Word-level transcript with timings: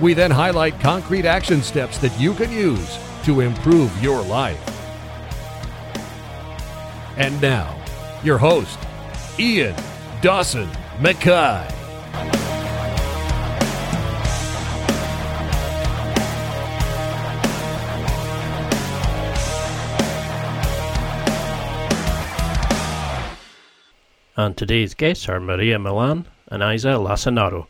We 0.00 0.12
then 0.12 0.30
highlight 0.30 0.78
concrete 0.78 1.24
action 1.24 1.62
steps 1.62 1.96
that 1.98 2.18
you 2.20 2.34
can 2.34 2.52
use 2.52 2.98
to 3.24 3.40
improve 3.40 4.02
your 4.02 4.20
life. 4.22 4.60
And 7.16 7.40
now, 7.40 7.74
your 8.22 8.36
host, 8.36 8.78
Ian 9.38 9.74
Dawson 10.20 10.68
McKay. 10.98 11.72
And 24.38 24.54
today's 24.54 24.92
guests 24.92 25.30
are 25.30 25.40
Maria 25.40 25.78
Millan 25.78 26.26
and 26.48 26.62
Isa 26.62 26.88
Lassinaro. 26.88 27.68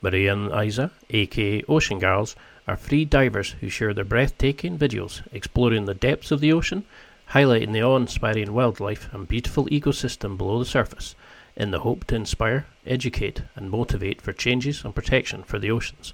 Maria 0.00 0.32
and 0.32 0.52
Isa, 0.64 0.92
aka 1.10 1.62
Ocean 1.68 1.98
Gals, 1.98 2.36
are 2.68 2.76
free 2.76 3.04
divers 3.04 3.56
who 3.60 3.68
share 3.68 3.92
their 3.92 4.04
breathtaking 4.04 4.78
videos 4.78 5.22
exploring 5.32 5.86
the 5.86 5.94
depths 5.94 6.30
of 6.30 6.40
the 6.40 6.52
ocean, 6.52 6.84
highlighting 7.32 7.72
the 7.72 7.82
awe 7.82 7.96
inspiring 7.96 8.52
wildlife 8.52 9.12
and 9.12 9.26
beautiful 9.26 9.66
ecosystem 9.66 10.36
below 10.36 10.58
the 10.58 10.64
surface, 10.64 11.14
in 11.56 11.72
the 11.72 11.80
hope 11.80 12.04
to 12.04 12.14
inspire, 12.14 12.66
educate, 12.86 13.42
and 13.56 13.70
motivate 13.70 14.22
for 14.22 14.32
changes 14.32 14.84
and 14.84 14.94
protection 14.94 15.42
for 15.42 15.58
the 15.58 15.70
oceans. 15.70 16.12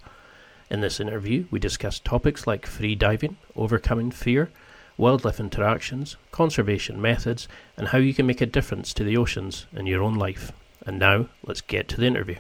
In 0.71 0.81
this 0.81 0.99
interview, 0.99 1.45
we 1.51 1.59
discuss 1.59 1.99
topics 1.99 2.47
like 2.47 2.67
free 2.67 2.95
diving, 2.95 3.37
overcoming 3.55 4.11
fear, 4.11 4.51
wildlife 4.97 5.39
interactions, 5.39 6.17
conservation 6.31 7.01
methods, 7.03 7.49
and 7.77 7.89
how 7.89 7.99
you 7.99 8.15
can 8.15 8.27
make 8.27 8.41
a 8.41 8.47
difference 8.47 8.95
to 8.95 9.05
the 9.05 9.17
oceans 9.17 9.67
in 9.75 9.87
your 9.87 10.03
own 10.03 10.15
life. 10.15 10.53
And 10.87 10.99
now, 10.99 11.27
let's 11.45 11.61
get 11.61 11.89
to 11.89 12.01
the 12.01 12.07
interview. 12.07 12.37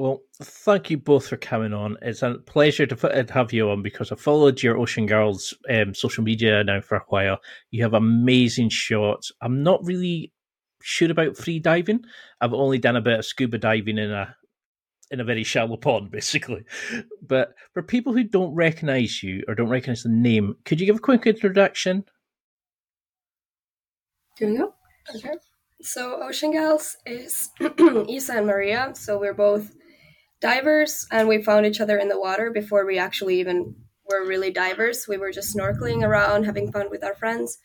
Well, 0.00 0.22
thank 0.42 0.88
you 0.88 0.96
both 0.96 1.28
for 1.28 1.36
coming 1.36 1.74
on. 1.74 1.98
It's 2.00 2.22
a 2.22 2.36
pleasure 2.46 2.86
to 2.86 3.26
have 3.34 3.52
you 3.52 3.68
on 3.68 3.82
because 3.82 4.10
I 4.10 4.14
followed 4.14 4.62
your 4.62 4.78
Ocean 4.78 5.04
Girls 5.04 5.52
um, 5.68 5.92
social 5.92 6.24
media 6.24 6.64
now 6.64 6.80
for 6.80 6.96
a 6.96 7.04
while. 7.08 7.36
You 7.70 7.82
have 7.82 7.92
amazing 7.92 8.70
shots. 8.70 9.30
I'm 9.42 9.62
not 9.62 9.84
really 9.84 10.32
sure 10.80 11.10
about 11.10 11.36
free 11.36 11.58
diving. 11.58 12.00
I've 12.40 12.54
only 12.54 12.78
done 12.78 12.96
a 12.96 13.02
bit 13.02 13.18
of 13.18 13.26
scuba 13.26 13.58
diving 13.58 13.98
in 13.98 14.10
a 14.10 14.34
in 15.10 15.20
a 15.20 15.24
very 15.24 15.44
shallow 15.44 15.76
pond, 15.76 16.10
basically. 16.10 16.64
But 17.20 17.52
for 17.74 17.82
people 17.82 18.14
who 18.14 18.24
don't 18.24 18.54
recognize 18.54 19.22
you 19.22 19.44
or 19.48 19.54
don't 19.54 19.68
recognize 19.68 20.04
the 20.04 20.08
name, 20.08 20.54
could 20.64 20.80
you 20.80 20.86
give 20.86 20.96
a 20.96 21.00
quick 21.00 21.26
introduction? 21.26 22.06
Do 24.38 24.48
you 24.48 24.56
go? 24.56 24.74
Okay. 25.14 25.34
So 25.82 26.22
Ocean 26.22 26.52
Gals 26.52 26.96
is 27.04 27.50
Isa 28.08 28.38
and 28.38 28.46
Maria. 28.46 28.92
So 28.94 29.18
we're 29.18 29.34
both 29.34 29.74
divers 30.40 31.06
and 31.10 31.28
we 31.28 31.42
found 31.42 31.66
each 31.66 31.80
other 31.80 31.98
in 31.98 32.08
the 32.08 32.18
water 32.18 32.50
before 32.50 32.86
we 32.86 32.98
actually 32.98 33.38
even 33.40 33.74
were 34.08 34.26
really 34.26 34.50
divers. 34.50 35.06
We 35.06 35.18
were 35.18 35.30
just 35.30 35.56
snorkeling 35.56 36.02
around, 36.02 36.44
having 36.44 36.72
fun 36.72 36.90
with 36.90 37.04
our 37.04 37.14
friends, 37.14 37.58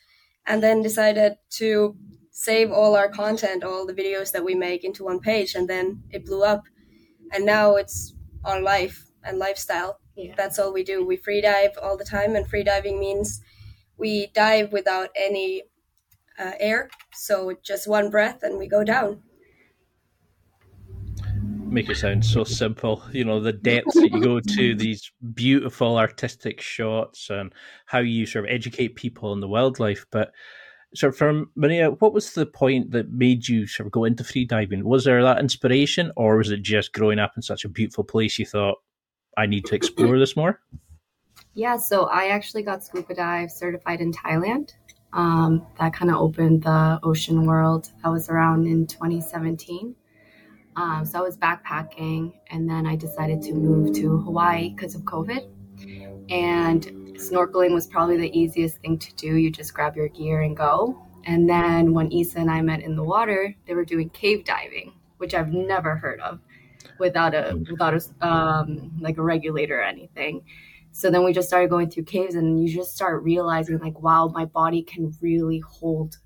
and 0.46 0.62
then 0.62 0.82
decided 0.82 1.36
to 1.50 1.96
save 2.30 2.70
all 2.70 2.94
our 2.94 3.08
content, 3.08 3.64
all 3.64 3.86
the 3.86 3.94
videos 3.94 4.30
that 4.32 4.44
we 4.44 4.54
make 4.54 4.84
into 4.84 5.04
one 5.04 5.20
page, 5.20 5.54
and 5.54 5.68
then 5.68 6.02
it 6.10 6.26
blew 6.26 6.44
up. 6.44 6.64
And 7.32 7.44
now 7.44 7.76
it's 7.76 8.14
our 8.44 8.60
life 8.60 9.06
and 9.24 9.38
lifestyle. 9.38 9.98
Yeah. 10.14 10.34
That's 10.36 10.58
all 10.58 10.72
we 10.72 10.84
do. 10.84 11.04
We 11.04 11.16
free 11.16 11.40
dive 11.40 11.72
all 11.82 11.96
the 11.96 12.04
time, 12.04 12.36
and 12.36 12.48
free 12.48 12.62
diving 12.62 13.00
means 13.00 13.40
we 13.96 14.28
dive 14.28 14.70
without 14.72 15.08
any 15.16 15.64
uh, 16.38 16.52
air, 16.60 16.90
so 17.14 17.54
just 17.64 17.88
one 17.88 18.10
breath, 18.10 18.42
and 18.42 18.58
we 18.58 18.68
go 18.68 18.84
down 18.84 19.22
make 21.68 21.88
it 21.90 21.96
sound 21.96 22.24
so 22.24 22.44
simple. 22.44 23.02
You 23.12 23.24
know, 23.24 23.40
the 23.40 23.52
depths 23.52 23.94
that 23.94 24.12
you 24.12 24.20
go 24.20 24.40
to, 24.56 24.74
these 24.74 25.10
beautiful 25.34 25.98
artistic 25.98 26.60
shots, 26.60 27.30
and 27.30 27.52
how 27.86 27.98
you 27.98 28.26
sort 28.26 28.44
of 28.44 28.50
educate 28.50 28.96
people 28.96 29.30
on 29.30 29.40
the 29.40 29.48
wildlife. 29.48 30.06
But 30.10 30.32
sort 30.94 31.12
of 31.12 31.18
from 31.18 31.50
Maria, 31.54 31.90
what 31.90 32.12
was 32.12 32.32
the 32.32 32.46
point 32.46 32.90
that 32.92 33.10
made 33.10 33.48
you 33.48 33.66
sort 33.66 33.86
of 33.86 33.92
go 33.92 34.04
into 34.04 34.24
free 34.24 34.44
diving? 34.44 34.84
Was 34.84 35.04
there 35.04 35.22
that 35.22 35.40
inspiration, 35.40 36.12
or 36.16 36.36
was 36.36 36.50
it 36.50 36.62
just 36.62 36.92
growing 36.92 37.18
up 37.18 37.32
in 37.36 37.42
such 37.42 37.64
a 37.64 37.68
beautiful 37.68 38.04
place 38.04 38.38
you 38.38 38.46
thought, 38.46 38.78
I 39.36 39.46
need 39.46 39.66
to 39.66 39.74
explore 39.74 40.18
this 40.18 40.36
more? 40.36 40.60
Yeah, 41.54 41.76
so 41.76 42.04
I 42.04 42.28
actually 42.28 42.62
got 42.62 42.84
scuba 42.84 43.14
dive 43.14 43.50
certified 43.50 44.00
in 44.00 44.12
Thailand. 44.12 44.72
Um, 45.12 45.66
that 45.78 45.94
kind 45.94 46.10
of 46.10 46.18
opened 46.18 46.64
the 46.64 47.00
ocean 47.02 47.46
world. 47.46 47.90
I 48.04 48.10
was 48.10 48.28
around 48.28 48.66
in 48.66 48.86
2017. 48.86 49.94
Um, 50.76 51.06
so 51.06 51.18
I 51.18 51.22
was 51.22 51.36
backpacking, 51.38 52.32
and 52.50 52.68
then 52.68 52.86
I 52.86 52.96
decided 52.96 53.40
to 53.42 53.54
move 53.54 53.94
to 53.96 54.18
Hawaii 54.18 54.70
because 54.70 54.94
of 54.94 55.02
COVID. 55.02 55.48
And 56.28 56.84
snorkeling 57.16 57.72
was 57.72 57.86
probably 57.86 58.18
the 58.18 58.38
easiest 58.38 58.78
thing 58.78 58.98
to 58.98 59.14
do. 59.14 59.36
You 59.36 59.50
just 59.50 59.72
grab 59.72 59.96
your 59.96 60.08
gear 60.08 60.42
and 60.42 60.56
go. 60.56 61.02
And 61.24 61.48
then 61.48 61.92
when 61.92 62.12
Isa 62.12 62.38
and 62.38 62.50
I 62.50 62.60
met 62.60 62.80
in 62.80 62.94
the 62.94 63.02
water, 63.02 63.54
they 63.66 63.74
were 63.74 63.84
doing 63.84 64.10
cave 64.10 64.44
diving, 64.44 64.92
which 65.16 65.34
I've 65.34 65.52
never 65.52 65.96
heard 65.96 66.20
of 66.20 66.40
without 66.98 67.34
a 67.34 67.62
without 67.70 67.94
a 67.94 68.26
um, 68.26 68.92
like 69.00 69.16
a 69.18 69.22
regulator 69.22 69.80
or 69.80 69.82
anything. 69.82 70.44
So 70.92 71.10
then 71.10 71.24
we 71.24 71.32
just 71.32 71.48
started 71.48 71.68
going 71.68 71.90
through 71.90 72.04
caves, 72.04 72.36
and 72.36 72.62
you 72.62 72.74
just 72.74 72.94
start 72.94 73.22
realizing 73.22 73.78
like, 73.78 74.00
wow, 74.00 74.28
my 74.28 74.44
body 74.44 74.82
can 74.82 75.14
really 75.20 75.60
hold 75.60 76.18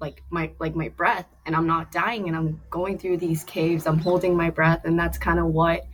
like 0.00 0.22
my 0.30 0.50
like 0.58 0.74
my 0.74 0.88
breath 0.88 1.26
and 1.46 1.56
i'm 1.56 1.66
not 1.66 1.90
dying 1.90 2.28
and 2.28 2.36
i'm 2.36 2.60
going 2.70 2.98
through 2.98 3.16
these 3.16 3.44
caves 3.44 3.86
i'm 3.86 3.98
holding 3.98 4.36
my 4.36 4.50
breath 4.50 4.84
and 4.84 4.98
that's 4.98 5.18
kind 5.18 5.38
of 5.38 5.46
what 5.46 5.86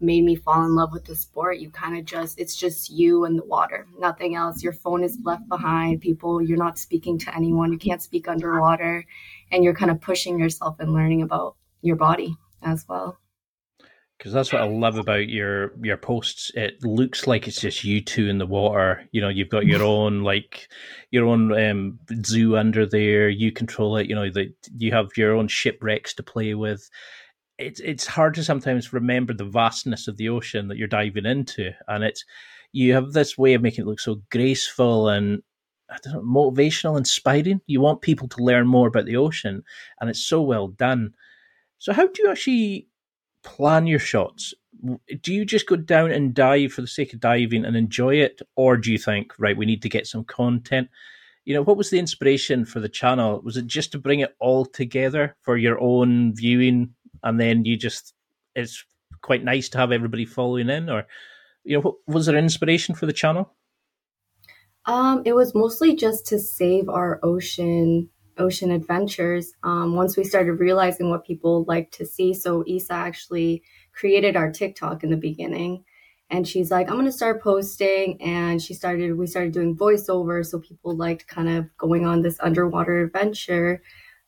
made 0.00 0.24
me 0.24 0.36
fall 0.36 0.64
in 0.64 0.74
love 0.74 0.92
with 0.92 1.04
the 1.04 1.16
sport. 1.16 1.58
You 1.58 1.70
kind 1.70 1.98
of 1.98 2.04
just 2.04 2.38
it's 2.38 2.54
just 2.54 2.90
you 2.90 3.24
and 3.24 3.38
the 3.38 3.44
water 3.44 3.86
nothing 3.98 4.34
else. 4.34 4.62
Your 4.62 4.72
phone 4.72 5.02
is 5.02 5.18
left 5.22 5.48
behind 5.48 6.00
people 6.00 6.42
you're 6.42 6.58
not 6.58 6.78
speaking 6.78 7.18
to 7.18 7.34
anyone 7.34 7.72
you 7.72 7.78
can't 7.78 8.02
speak 8.02 8.28
underwater 8.28 9.04
and 9.50 9.64
you're 9.64 9.74
kind 9.74 9.90
of 9.90 10.00
pushing 10.00 10.38
yourself 10.38 10.76
and 10.80 10.92
learning 10.92 11.22
about 11.22 11.56
your 11.82 11.96
body 11.96 12.36
as 12.62 12.84
well 12.88 13.18
because 14.18 14.32
that's 14.32 14.52
what 14.52 14.62
I 14.62 14.68
love 14.68 14.96
about 14.96 15.28
your 15.28 15.72
your 15.82 15.96
posts. 15.96 16.50
It 16.54 16.82
looks 16.82 17.26
like 17.26 17.46
it's 17.46 17.60
just 17.60 17.84
you 17.84 18.00
two 18.00 18.28
in 18.28 18.38
the 18.38 18.46
water. 18.46 19.04
You 19.12 19.20
know, 19.20 19.28
you've 19.28 19.50
got 19.50 19.66
your 19.66 19.82
own 19.84 20.22
like 20.22 20.68
your 21.10 21.26
own 21.26 21.52
um, 21.52 21.98
zoo 22.24 22.56
under 22.56 22.86
there. 22.86 23.28
You 23.28 23.52
control 23.52 23.96
it. 23.96 24.08
You 24.08 24.14
know 24.14 24.30
that 24.30 24.54
you 24.76 24.92
have 24.92 25.08
your 25.16 25.34
own 25.34 25.48
shipwrecks 25.48 26.14
to 26.14 26.22
play 26.22 26.54
with. 26.54 26.88
It's 27.58 27.80
it's 27.80 28.06
hard 28.06 28.34
to 28.34 28.44
sometimes 28.44 28.92
remember 28.92 29.34
the 29.34 29.44
vastness 29.44 30.08
of 30.08 30.16
the 30.16 30.28
ocean 30.28 30.68
that 30.68 30.76
you're 30.76 30.88
diving 30.88 31.26
into, 31.26 31.72
and 31.88 32.04
it's 32.04 32.24
you 32.72 32.94
have 32.94 33.12
this 33.12 33.38
way 33.38 33.54
of 33.54 33.62
making 33.62 33.84
it 33.84 33.88
look 33.88 34.00
so 34.00 34.22
graceful 34.30 35.08
and 35.08 35.42
I 35.88 35.98
don't 36.02 36.14
know, 36.14 36.20
motivational, 36.22 36.98
inspiring. 36.98 37.60
You 37.66 37.80
want 37.80 38.02
people 38.02 38.28
to 38.28 38.42
learn 38.42 38.66
more 38.66 38.88
about 38.88 39.06
the 39.06 39.16
ocean, 39.16 39.62
and 40.00 40.10
it's 40.10 40.26
so 40.26 40.42
well 40.42 40.68
done. 40.68 41.14
So, 41.78 41.92
how 41.92 42.06
do 42.06 42.22
you 42.22 42.30
actually 42.30 42.88
plan 43.46 43.86
your 43.86 43.98
shots? 43.98 44.52
Do 45.22 45.32
you 45.32 45.46
just 45.46 45.66
go 45.66 45.76
down 45.76 46.10
and 46.10 46.34
dive 46.34 46.72
for 46.72 46.82
the 46.82 46.86
sake 46.86 47.14
of 47.14 47.20
diving 47.20 47.64
and 47.64 47.76
enjoy 47.76 48.16
it, 48.16 48.42
or 48.56 48.76
do 48.76 48.92
you 48.92 48.98
think, 48.98 49.32
right, 49.38 49.56
we 49.56 49.64
need 49.64 49.80
to 49.82 49.88
get 49.88 50.06
some 50.06 50.24
content? 50.24 50.88
You 51.46 51.54
know, 51.54 51.62
what 51.62 51.78
was 51.78 51.88
the 51.88 51.98
inspiration 51.98 52.66
for 52.66 52.80
the 52.80 52.88
channel? 52.88 53.40
Was 53.42 53.56
it 53.56 53.66
just 53.66 53.92
to 53.92 53.98
bring 53.98 54.20
it 54.20 54.34
all 54.40 54.66
together 54.66 55.36
for 55.40 55.56
your 55.56 55.80
own 55.80 56.34
viewing, 56.34 56.94
and 57.22 57.40
then 57.40 57.64
you 57.64 57.76
just 57.78 58.12
it's 58.54 58.84
quite 59.22 59.44
nice 59.44 59.68
to 59.70 59.78
have 59.78 59.92
everybody 59.92 60.26
following 60.26 60.68
in, 60.68 60.90
or 60.90 61.06
you 61.64 61.76
know, 61.76 61.80
what, 61.80 61.94
was 62.06 62.26
there 62.26 62.36
inspiration 62.36 62.94
for 62.94 63.06
the 63.06 63.12
channel? 63.12 63.54
Um, 64.84 65.22
it 65.24 65.34
was 65.34 65.54
mostly 65.54 65.96
just 65.96 66.26
to 66.26 66.38
save 66.38 66.88
our 66.88 67.18
ocean 67.22 68.08
ocean 68.38 68.70
adventures 68.70 69.52
um, 69.62 69.94
once 69.94 70.16
we 70.16 70.24
started 70.24 70.54
realizing 70.54 71.10
what 71.10 71.26
people 71.26 71.64
like 71.66 71.90
to 71.92 72.06
see. 72.06 72.34
So 72.34 72.64
Isa 72.66 72.92
actually 72.92 73.62
created 73.92 74.36
our 74.36 74.50
TikTok 74.50 75.02
in 75.02 75.10
the 75.10 75.16
beginning. 75.16 75.84
And 76.28 76.46
she's 76.46 76.70
like, 76.70 76.90
I'm 76.90 76.96
gonna 76.96 77.12
start 77.12 77.42
posting. 77.42 78.20
And 78.20 78.60
she 78.60 78.74
started, 78.74 79.16
we 79.16 79.26
started 79.26 79.52
doing 79.52 79.76
voiceover. 79.76 80.44
So 80.44 80.58
people 80.58 80.96
liked 80.96 81.28
kind 81.28 81.48
of 81.48 81.76
going 81.78 82.04
on 82.04 82.22
this 82.22 82.38
underwater 82.40 83.02
adventure, 83.02 83.82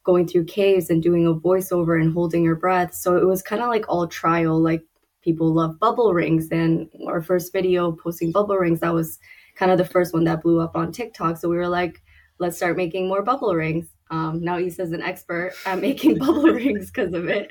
going 0.04 0.26
through 0.26 0.44
caves 0.44 0.90
and 0.90 1.02
doing 1.02 1.26
a 1.26 1.34
voiceover 1.34 2.00
and 2.00 2.14
holding 2.14 2.44
your 2.44 2.56
breath. 2.56 2.94
So 2.94 3.16
it 3.16 3.26
was 3.26 3.42
kind 3.42 3.62
of 3.62 3.68
like 3.68 3.84
all 3.88 4.06
trial. 4.06 4.58
Like 4.60 4.82
people 5.22 5.52
love 5.52 5.78
bubble 5.78 6.14
rings, 6.14 6.48
and 6.50 6.88
our 7.06 7.20
first 7.20 7.52
video 7.52 7.92
posting 7.92 8.32
bubble 8.32 8.56
rings 8.56 8.80
that 8.80 8.94
was 8.94 9.18
kind 9.56 9.72
of 9.72 9.76
the 9.76 9.84
first 9.84 10.14
one 10.14 10.24
that 10.24 10.40
blew 10.40 10.60
up 10.60 10.76
on 10.76 10.92
TikTok. 10.92 11.36
So 11.36 11.48
we 11.48 11.56
were 11.56 11.68
like, 11.68 12.00
let's 12.38 12.56
start 12.56 12.76
making 12.76 13.08
more 13.08 13.22
bubble 13.22 13.54
rings. 13.54 13.88
Um, 14.10 14.42
now 14.42 14.58
he's 14.58 14.78
an 14.78 15.02
expert 15.02 15.52
at 15.66 15.80
making 15.80 16.18
bubble 16.18 16.44
rings 16.44 16.90
because 16.90 17.12
of 17.14 17.28
it. 17.28 17.50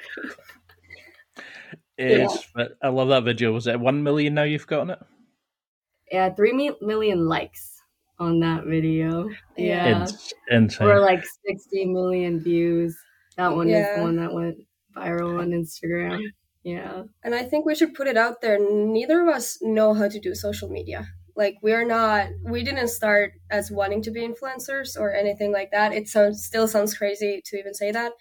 it. 1.97 2.21
Is 2.21 2.47
yeah. 2.55 2.65
I 2.81 2.89
love 2.89 3.09
that 3.09 3.23
video. 3.23 3.51
Was 3.53 3.67
it 3.67 3.79
one 3.79 4.03
million 4.03 4.33
now 4.33 4.43
you've 4.43 4.67
gotten 4.67 4.91
it? 4.91 4.99
Yeah, 6.11 6.33
three 6.33 6.71
million 6.81 7.27
likes 7.27 7.81
on 8.19 8.39
that 8.39 8.65
video. 8.65 9.29
Yeah, 9.57 10.03
it's 10.03 10.33
insane. 10.49 10.87
Or 10.87 10.99
like 10.99 11.23
sixty 11.45 11.85
million 11.85 12.39
views. 12.39 12.97
That 13.35 13.55
one 13.55 13.67
yeah. 13.67 13.91
is 13.91 13.97
the 13.97 14.03
one 14.03 14.15
that 14.17 14.33
went 14.33 14.57
viral 14.95 15.39
on 15.39 15.51
Instagram. 15.51 16.21
Yeah, 16.63 17.03
and 17.23 17.35
I 17.35 17.43
think 17.43 17.65
we 17.65 17.75
should 17.75 17.93
put 17.93 18.07
it 18.07 18.17
out 18.17 18.41
there. 18.41 18.57
Neither 18.59 19.21
of 19.21 19.27
us 19.27 19.57
know 19.61 19.93
how 19.93 20.07
to 20.07 20.19
do 20.19 20.33
social 20.33 20.69
media. 20.69 21.07
Like 21.37 21.57
we're 21.61 21.85
not, 21.85 22.29
we 22.43 22.63
didn't 22.63 22.89
start 22.89 23.33
as 23.49 23.71
wanting 23.71 24.01
to 24.01 24.11
be 24.11 24.27
influencers 24.27 24.99
or 24.99 25.13
anything 25.13 25.53
like 25.53 25.71
that. 25.71 25.93
It 25.93 26.09
sounds 26.09 26.43
still 26.43 26.67
sounds 26.67 26.97
crazy 26.97 27.41
to 27.45 27.57
even 27.57 27.73
say 27.73 27.91
that 27.91 28.11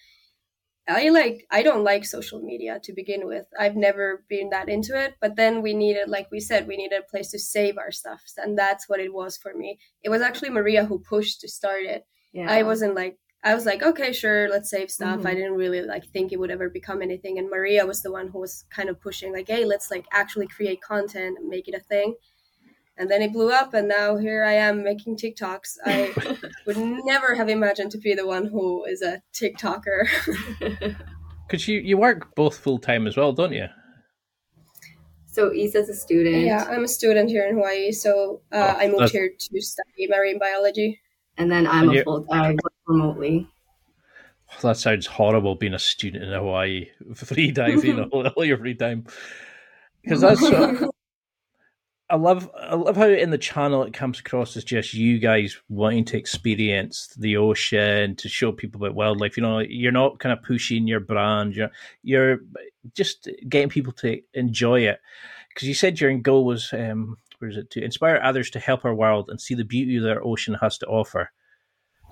I 0.88 1.08
like 1.08 1.46
I 1.50 1.62
don't 1.62 1.82
like 1.82 2.04
social 2.04 2.40
media 2.40 2.78
to 2.84 2.92
begin 2.92 3.26
with. 3.26 3.46
I've 3.58 3.74
never 3.74 4.24
been 4.28 4.50
that 4.50 4.68
into 4.68 4.96
it, 4.96 5.14
but 5.20 5.34
then 5.34 5.60
we 5.60 5.74
needed 5.74 6.08
like 6.08 6.28
we 6.30 6.38
said 6.38 6.68
we 6.68 6.76
needed 6.76 7.00
a 7.00 7.10
place 7.10 7.30
to 7.32 7.38
save 7.38 7.76
our 7.76 7.90
stuff 7.90 8.22
and 8.36 8.56
that's 8.56 8.88
what 8.88 9.00
it 9.00 9.12
was 9.12 9.36
for 9.36 9.52
me. 9.52 9.78
It 10.04 10.10
was 10.10 10.22
actually 10.22 10.50
Maria 10.50 10.84
who 10.84 11.00
pushed 11.00 11.40
to 11.40 11.48
start 11.48 11.82
it. 11.82 12.04
Yeah. 12.32 12.50
I 12.50 12.62
wasn't 12.62 12.94
like 12.94 13.18
I 13.42 13.54
was 13.54 13.66
like, 13.66 13.82
okay, 13.82 14.12
sure, 14.12 14.48
let's 14.48 14.70
save 14.70 14.90
stuff. 14.90 15.18
Mm-hmm. 15.18 15.26
I 15.26 15.34
didn't 15.34 15.54
really 15.54 15.82
like 15.82 16.06
think 16.06 16.32
it 16.32 16.38
would 16.38 16.50
ever 16.50 16.68
become 16.68 17.02
anything 17.02 17.38
and 17.38 17.50
Maria 17.50 17.84
was 17.84 18.02
the 18.02 18.12
one 18.12 18.28
who 18.28 18.38
was 18.38 18.64
kind 18.70 18.88
of 18.88 19.00
pushing 19.00 19.32
like, 19.32 19.48
"Hey, 19.48 19.64
let's 19.64 19.90
like 19.90 20.06
actually 20.12 20.46
create 20.46 20.80
content 20.82 21.36
and 21.38 21.48
make 21.48 21.66
it 21.66 21.74
a 21.74 21.80
thing." 21.80 22.14
And 22.98 23.10
then 23.10 23.22
it 23.22 23.32
blew 23.32 23.50
up 23.50 23.74
and 23.74 23.88
now 23.88 24.16
here 24.16 24.44
i 24.44 24.52
am 24.52 24.82
making 24.82 25.16
tiktoks. 25.16 25.76
I 25.84 26.12
would 26.66 26.76
never 27.04 27.34
have 27.34 27.48
imagined 27.48 27.90
to 27.92 27.98
be 27.98 28.14
the 28.14 28.26
one 28.26 28.46
who 28.46 28.84
is 28.84 29.02
a 29.02 29.22
tiktoker. 29.32 30.06
Because 31.46 31.68
you 31.68 31.78
you 31.78 31.96
work 31.96 32.34
both 32.34 32.58
full-time 32.58 33.06
as 33.06 33.16
well 33.16 33.32
don't 33.32 33.52
you? 33.52 33.68
So 35.26 35.52
Isa's 35.52 35.88
a 35.88 35.94
student. 35.94 36.44
Yeah 36.44 36.64
i'm 36.68 36.84
a 36.84 36.88
student 36.88 37.28
here 37.30 37.46
in 37.46 37.54
hawaii 37.54 37.92
so 37.92 38.40
uh, 38.52 38.74
oh, 38.74 38.80
i 38.80 38.88
moved 38.88 39.12
here 39.12 39.30
to 39.38 39.60
study 39.60 40.08
marine 40.08 40.38
biology. 40.38 41.00
And 41.38 41.50
then 41.50 41.66
i'm 41.66 41.90
and 41.90 41.98
a 41.98 42.04
full-time 42.04 42.56
remotely. 42.86 43.48
That 44.62 44.76
sounds 44.76 45.06
horrible 45.06 45.54
being 45.54 45.74
a 45.74 45.78
student 45.78 46.24
in 46.24 46.32
hawaii. 46.32 46.88
Free 47.14 47.50
diving 47.50 48.00
all, 48.00 48.26
all 48.28 48.44
your 48.44 48.58
free 48.58 48.74
time. 48.74 49.06
Because 50.02 50.20
that's 50.20 50.40
I 52.08 52.14
love 52.14 52.48
I 52.54 52.76
love 52.76 52.96
how 52.96 53.08
in 53.08 53.30
the 53.30 53.38
channel 53.38 53.82
it 53.82 53.92
comes 53.92 54.20
across 54.20 54.56
as 54.56 54.62
just 54.62 54.94
you 54.94 55.18
guys 55.18 55.56
wanting 55.68 56.04
to 56.06 56.16
experience 56.16 57.12
the 57.18 57.36
ocean 57.36 58.14
to 58.16 58.28
show 58.28 58.52
people 58.52 58.80
about 58.80 58.94
wildlife. 58.94 59.36
You 59.36 59.42
know, 59.42 59.58
you're 59.58 59.90
not 59.90 60.20
kind 60.20 60.32
of 60.32 60.44
pushing 60.44 60.86
your 60.86 61.00
brand. 61.00 61.56
You're 61.56 61.70
you're 62.04 62.38
just 62.94 63.28
getting 63.48 63.68
people 63.68 63.92
to 63.94 64.20
enjoy 64.34 64.82
it 64.82 65.00
because 65.48 65.66
you 65.66 65.74
said 65.74 66.00
your 66.00 66.16
goal 66.18 66.44
was 66.44 66.72
um, 66.72 67.16
where 67.38 67.50
is 67.50 67.56
it 67.56 67.70
to 67.70 67.82
inspire 67.82 68.20
others 68.22 68.50
to 68.50 68.60
help 68.60 68.84
our 68.84 68.94
world 68.94 69.28
and 69.28 69.40
see 69.40 69.54
the 69.54 69.64
beauty 69.64 69.98
that 69.98 70.16
our 70.16 70.24
ocean 70.24 70.54
has 70.60 70.78
to 70.78 70.86
offer. 70.86 71.30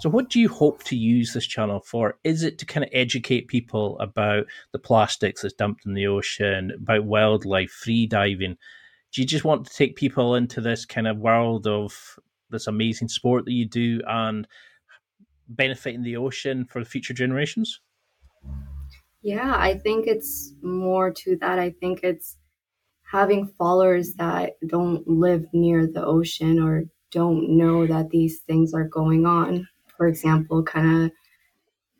So, 0.00 0.10
what 0.10 0.28
do 0.28 0.40
you 0.40 0.48
hope 0.48 0.82
to 0.84 0.96
use 0.96 1.32
this 1.32 1.46
channel 1.46 1.80
for? 1.80 2.18
Is 2.24 2.42
it 2.42 2.58
to 2.58 2.66
kind 2.66 2.84
of 2.84 2.90
educate 2.92 3.46
people 3.46 3.98
about 4.00 4.46
the 4.72 4.78
plastics 4.78 5.42
that's 5.42 5.54
dumped 5.54 5.86
in 5.86 5.94
the 5.94 6.08
ocean, 6.08 6.72
about 6.74 7.04
wildlife, 7.04 7.70
free 7.70 8.06
diving? 8.06 8.56
Do 9.14 9.22
you 9.22 9.26
just 9.26 9.44
want 9.44 9.64
to 9.64 9.72
take 9.72 9.94
people 9.94 10.34
into 10.34 10.60
this 10.60 10.84
kind 10.84 11.06
of 11.06 11.18
world 11.18 11.68
of 11.68 12.18
this 12.50 12.66
amazing 12.66 13.08
sport 13.08 13.44
that 13.44 13.52
you 13.52 13.64
do 13.64 14.00
and 14.08 14.46
benefiting 15.48 16.02
the 16.02 16.16
ocean 16.16 16.64
for 16.64 16.80
the 16.80 16.88
future 16.88 17.14
generations? 17.14 17.80
Yeah, 19.22 19.54
I 19.56 19.78
think 19.78 20.08
it's 20.08 20.52
more 20.62 21.12
to 21.12 21.36
that. 21.40 21.60
I 21.60 21.70
think 21.70 22.00
it's 22.02 22.36
having 23.10 23.46
followers 23.46 24.14
that 24.14 24.54
don't 24.66 25.06
live 25.06 25.46
near 25.52 25.86
the 25.86 26.04
ocean 26.04 26.60
or 26.60 26.84
don't 27.12 27.56
know 27.56 27.86
that 27.86 28.10
these 28.10 28.40
things 28.40 28.74
are 28.74 28.88
going 28.88 29.26
on. 29.26 29.68
For 29.96 30.08
example, 30.08 30.64
kind 30.64 31.04
of 31.04 31.12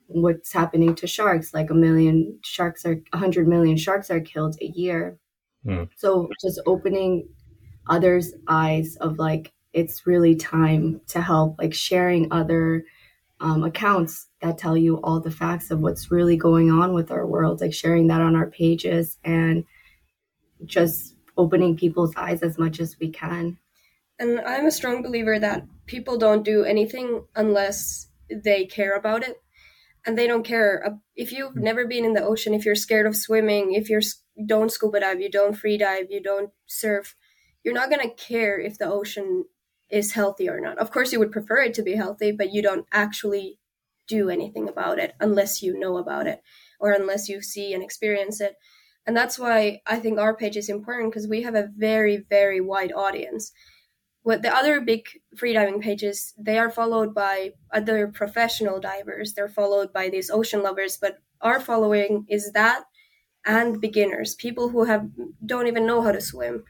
what's 0.09 0.53
happening 0.53 0.97
to 0.97 1.07
sharks 1.07 1.55
like 1.55 1.71
a 1.71 1.75
million 1.75 2.41
sharks 2.43 2.85
are 2.85 2.97
100 3.13 3.47
million 3.47 3.77
sharks 3.77 4.11
are 4.11 4.21
killed 4.21 4.57
a 4.61 4.67
year 4.67 5.17
Mm. 5.67 5.89
So 5.97 6.29
just 6.41 6.61
opening 6.67 7.29
others' 7.89 8.33
eyes 8.49 8.97
of 8.97 9.19
like 9.19 9.53
it's 9.73 10.07
really 10.07 10.37
time 10.37 11.01
to 11.09 11.21
help, 11.21 11.59
like 11.59 11.75
sharing 11.75 12.33
other 12.33 12.85
um, 13.41 13.65
accounts 13.65 14.29
that 14.41 14.57
tell 14.57 14.77
you 14.77 14.97
all 15.03 15.21
the 15.21 15.31
facts 15.31 15.71
of 15.71 15.81
what's 15.81 16.11
really 16.11 16.37
going 16.37 16.71
on 16.71 16.95
with 16.95 17.11
our 17.11 17.27
world, 17.27 17.61
like 17.61 17.75
sharing 17.75 18.07
that 18.07 18.21
on 18.21 18.37
our 18.37 18.51
pages 18.51 19.19
and 19.25 19.65
just 20.65 21.17
opening 21.37 21.77
people's 21.77 22.15
eyes 22.17 22.43
as 22.43 22.59
much 22.59 22.79
as 22.79 22.97
we 23.01 23.11
can. 23.11 23.59
And 24.19 24.41
I'm 24.41 24.67
a 24.67 24.71
strong 24.71 25.03
believer 25.03 25.39
that 25.41 25.67
people 25.87 26.17
don't 26.17 26.45
do 26.45 26.63
anything 26.65 27.25
unless 27.35 28.09
they 28.31 28.65
care 28.67 28.97
about 28.97 29.27
it. 29.27 29.37
And 30.07 30.17
they 30.17 30.27
don't 30.27 30.45
care 30.45 30.99
if 31.17 31.33
you've 31.33 31.57
never 31.57 31.87
been 31.87 32.05
in 32.05 32.13
the 32.13 32.25
ocean, 32.25 32.55
if 32.55 32.65
you're 32.65 32.75
scared 32.75 33.07
of 33.07 33.17
swimming, 33.17 33.73
if 33.73 33.89
you're 33.89 34.03
don't 34.47 34.73
scuba 34.73 35.01
dive, 35.01 35.21
you 35.21 35.31
don't 35.31 35.55
free 35.55 35.79
dive, 35.79 36.07
you 36.11 36.23
don't 36.23 36.51
surf, 36.67 37.15
you're 37.63 37.75
not 37.75 37.91
going 37.91 38.03
to 38.03 38.15
care 38.15 38.59
if 38.59 38.79
the 38.79 38.87
ocean 38.87 39.45
is 39.91 40.13
healthy 40.13 40.49
or 40.49 40.61
not. 40.61 40.79
Of 40.79 40.91
course, 40.91 41.13
you 41.13 41.19
would 41.19 41.33
prefer 41.33 41.63
it 41.63 41.75
to 41.75 41.83
be 41.83 41.95
healthy, 41.95 42.33
but 42.33 42.53
you 42.53 42.63
don't 42.63 42.87
actually 42.93 43.59
do 44.07 44.29
anything 44.29 44.69
about 44.69 44.99
it 44.99 45.15
unless 45.21 45.63
you 45.63 45.79
know 45.79 45.97
about 45.97 46.27
it 46.27 46.43
or 46.79 46.93
unless 46.93 47.29
you 47.29 47.41
see 47.41 47.73
and 47.73 47.83
experience 47.83 48.41
it. 48.41 48.57
And 49.07 49.17
that's 49.17 49.39
why 49.39 49.81
I 49.87 49.99
think 49.99 50.19
our 50.19 50.35
page 50.35 50.57
is 50.57 50.69
important 50.69 51.13
because 51.13 51.29
we 51.29 51.43
have 51.43 51.55
a 51.55 51.69
very, 51.77 52.25
very 52.29 52.61
wide 52.61 52.93
audience. 52.93 53.53
What 54.23 54.43
the 54.43 54.55
other 54.55 54.81
big 54.81 55.07
freediving 55.37 55.83
pages, 55.83 56.33
they 56.39 56.59
are 56.59 56.71
followed 56.71 57.15
by 57.15 57.53
other 57.71 58.09
professional 58.09 58.81
divers. 58.81 59.35
They're 59.35 59.49
followed 59.49 59.93
by 59.93 60.09
these 60.09 60.31
ocean 60.31 60.63
lovers, 60.63 60.97
but 60.97 61.19
our 61.43 61.61
following 61.61 62.25
is 62.29 62.53
that 62.53 62.85
and 63.45 63.81
beginners, 63.81 64.35
people 64.35 64.71
who 64.71 64.85
have 64.85 65.09
don't 65.45 65.67
even 65.67 65.87
know 65.87 66.03
how 66.03 66.13
to 66.13 66.21
swim, 66.21 66.65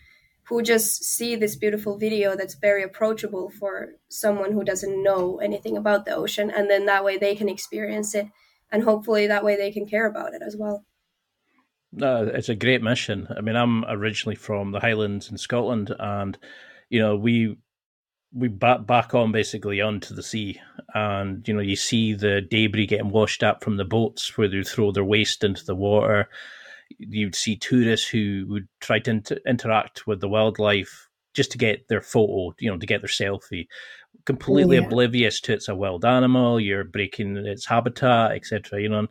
who 0.44 0.62
just 0.62 1.04
see 1.04 1.36
this 1.36 1.56
beautiful 1.56 1.98
video 1.98 2.36
that's 2.36 2.54
very 2.54 2.82
approachable 2.82 3.50
for 3.50 3.94
someone 4.08 4.52
who 4.52 4.64
doesn't 4.64 5.02
know 5.02 5.38
anything 5.38 5.76
about 5.76 6.04
the 6.04 6.14
ocean, 6.14 6.50
and 6.50 6.68
then 6.68 6.86
that 6.86 7.04
way 7.04 7.16
they 7.16 7.34
can 7.34 7.48
experience 7.48 8.14
it, 8.14 8.26
and 8.70 8.82
hopefully 8.82 9.26
that 9.26 9.44
way 9.44 9.56
they 9.56 9.70
can 9.70 9.86
care 9.86 10.06
about 10.06 10.34
it 10.34 10.42
as 10.44 10.56
well. 10.56 10.84
Uh, 12.00 12.26
it's 12.34 12.48
a 12.48 12.56
great 12.56 12.82
mission. 12.82 13.28
I 13.36 13.40
mean, 13.40 13.54
I'm 13.54 13.84
originally 13.84 14.34
from 14.34 14.72
the 14.72 14.80
Highlands 14.80 15.30
in 15.30 15.38
Scotland, 15.38 15.94
and 15.98 16.36
you 16.90 16.98
know 16.98 17.16
we 17.16 17.56
we 18.32 18.48
back 18.48 18.84
back 18.84 19.14
on 19.14 19.30
basically 19.30 19.80
onto 19.80 20.12
the 20.12 20.22
sea, 20.24 20.60
and 20.92 21.46
you 21.46 21.54
know 21.54 21.60
you 21.60 21.76
see 21.76 22.14
the 22.14 22.40
debris 22.40 22.88
getting 22.88 23.10
washed 23.10 23.44
up 23.44 23.62
from 23.62 23.76
the 23.76 23.84
boats 23.84 24.36
where 24.36 24.48
they 24.48 24.62
throw 24.64 24.90
their 24.90 25.04
waste 25.04 25.44
into 25.44 25.64
the 25.64 25.76
water 25.76 26.28
you'd 27.08 27.34
see 27.34 27.56
tourists 27.56 28.08
who 28.08 28.46
would 28.48 28.68
try 28.80 28.98
to 29.00 29.10
inter- 29.10 29.38
interact 29.46 30.06
with 30.06 30.20
the 30.20 30.28
wildlife 30.28 31.08
just 31.34 31.50
to 31.52 31.58
get 31.58 31.88
their 31.88 32.00
photo, 32.00 32.54
you 32.58 32.70
know, 32.70 32.78
to 32.78 32.86
get 32.86 33.00
their 33.00 33.08
selfie, 33.08 33.66
oh, 33.66 34.20
completely 34.24 34.76
yeah. 34.76 34.84
oblivious 34.84 35.40
to 35.40 35.52
it's 35.52 35.68
a 35.68 35.74
wild 35.74 36.04
animal, 36.04 36.60
you're 36.60 36.84
breaking 36.84 37.36
its 37.36 37.66
habitat, 37.66 38.32
etc. 38.32 38.80
You 38.80 38.88
know, 38.88 38.98
and 39.00 39.08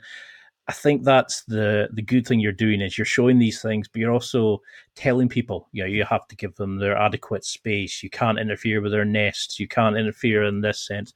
I 0.68 0.72
think 0.72 1.04
that's 1.04 1.44
the 1.46 1.90
the 1.92 2.02
good 2.02 2.26
thing 2.26 2.40
you're 2.40 2.54
doing 2.54 2.82
is 2.82 2.98
you're 2.98 3.06
showing 3.06 3.40
these 3.40 3.62
things, 3.62 3.88
but 3.88 4.00
you're 4.00 4.14
also 4.14 4.62
telling 4.96 5.28
people, 5.28 5.68
you 5.74 5.84
know, 5.84 5.90
you 5.90 6.06
have 6.06 6.28
to 6.30 6.36
give 6.36 6.56
them 6.56 6.78
their 6.78 6.98
adequate 6.98 7.44
space. 7.44 8.02
You 8.02 8.10
can't 8.10 8.40
interfere 8.40 8.82
with 8.82 8.94
their 8.94 9.06
nests. 9.06 9.60
You 9.60 9.68
can't 9.68 9.98
interfere 9.98 10.44
in 10.44 10.62
this 10.62 10.86
sense 10.86 11.14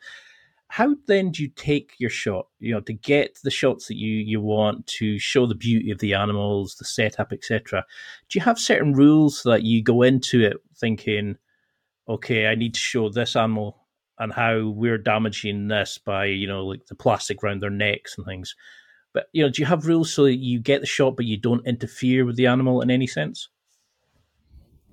how 0.69 0.95
then 1.07 1.31
do 1.31 1.43
you 1.43 1.49
take 1.49 1.93
your 1.97 2.09
shot 2.09 2.47
you 2.59 2.73
know 2.73 2.81
to 2.81 2.93
get 2.93 3.39
the 3.43 3.51
shots 3.51 3.87
that 3.87 3.97
you 3.97 4.13
you 4.13 4.41
want 4.41 4.85
to 4.87 5.17
show 5.17 5.45
the 5.45 5.55
beauty 5.55 5.91
of 5.91 5.99
the 5.99 6.13
animals 6.13 6.75
the 6.75 6.85
setup 6.85 7.31
etc 7.31 7.85
do 8.29 8.39
you 8.39 8.43
have 8.43 8.59
certain 8.59 8.93
rules 8.93 9.43
that 9.43 9.63
you 9.63 9.81
go 9.81 10.01
into 10.01 10.43
it 10.43 10.57
thinking 10.75 11.37
okay 12.09 12.47
i 12.47 12.55
need 12.55 12.73
to 12.73 12.79
show 12.79 13.09
this 13.09 13.35
animal 13.35 13.87
and 14.19 14.33
how 14.33 14.67
we're 14.67 14.97
damaging 14.97 15.67
this 15.67 15.97
by 15.97 16.25
you 16.25 16.47
know 16.47 16.65
like 16.65 16.85
the 16.87 16.95
plastic 16.95 17.43
around 17.43 17.61
their 17.61 17.69
necks 17.69 18.17
and 18.17 18.25
things. 18.25 18.55
But 19.13 19.27
you 19.31 19.43
know 19.43 19.49
do 19.49 19.61
you 19.61 19.65
have 19.65 19.87
rules 19.87 20.13
so 20.13 20.23
that 20.23 20.35
you 20.35 20.59
get 20.59 20.81
the 20.81 20.87
shot 20.87 21.15
but 21.15 21.25
you 21.25 21.37
don't 21.37 21.65
interfere 21.65 22.25
with 22.25 22.35
the 22.35 22.47
animal 22.47 22.81
in 22.81 22.89
any 22.89 23.07
sense? 23.07 23.49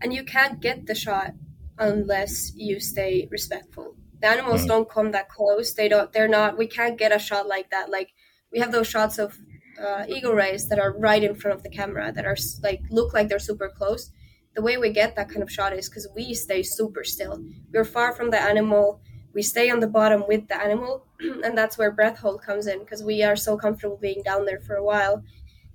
And 0.01 0.13
you 0.13 0.25
can't 0.25 0.61
get 0.61 0.87
the 0.87 0.95
shot 0.95 1.33
unless 1.79 2.53
you 2.55 2.79
stay 2.79 3.27
respectful 3.31 3.97
the 4.25 4.31
animals 4.31 4.63
mm. 4.63 4.69
don't 4.69 4.89
come 4.89 5.11
that 5.13 5.29
close 5.29 5.75
they 5.75 5.89
don't 5.89 6.13
they're 6.15 6.35
not 6.41 6.57
we 6.57 6.67
can't 6.67 6.99
get 6.99 7.13
a 7.13 7.19
shot 7.19 7.47
like 7.47 7.69
that 7.71 7.91
like 7.91 8.11
we 8.53 8.59
have 8.59 8.73
those 8.73 8.87
shots 8.87 9.19
of 9.19 9.37
uh, 9.79 10.05
eagle 10.09 10.33
rays 10.33 10.69
that 10.69 10.79
are 10.79 10.97
right 10.99 11.23
in 11.23 11.35
front 11.35 11.57
of 11.57 11.63
the 11.63 11.69
camera 11.69 12.13
that 12.13 12.25
are 12.25 12.37
like 12.63 12.81
look 12.91 13.13
like 13.13 13.29
they're 13.29 13.39
super 13.39 13.69
close. 13.69 14.11
The 14.55 14.63
way 14.63 14.77
we 14.77 14.91
get 14.91 15.17
that 15.17 15.29
kind 15.29 15.43
of 15.43 15.51
shot 15.51 15.73
is 15.73 15.89
because 15.89 16.07
we 16.15 16.33
stay 16.35 16.63
super 16.63 17.03
still. 17.03 17.43
We're 17.73 17.85
far 17.85 18.13
from 18.13 18.31
the 18.31 18.41
animal. 18.41 19.01
We 19.35 19.43
stay 19.43 19.69
on 19.71 19.81
the 19.81 19.89
bottom 19.89 20.25
with 20.29 20.47
the 20.47 20.57
animal, 20.57 21.07
and 21.45 21.59
that's 21.59 21.77
where 21.77 21.91
breath 21.91 22.19
hold 22.19 22.43
comes 22.43 22.69
in 22.69 22.79
because 22.79 23.03
we 23.03 23.25
are 23.25 23.35
so 23.35 23.57
comfortable 23.57 23.97
being 23.97 24.23
down 24.23 24.45
there 24.45 24.61
for 24.61 24.77
a 24.77 24.85
while 24.85 25.25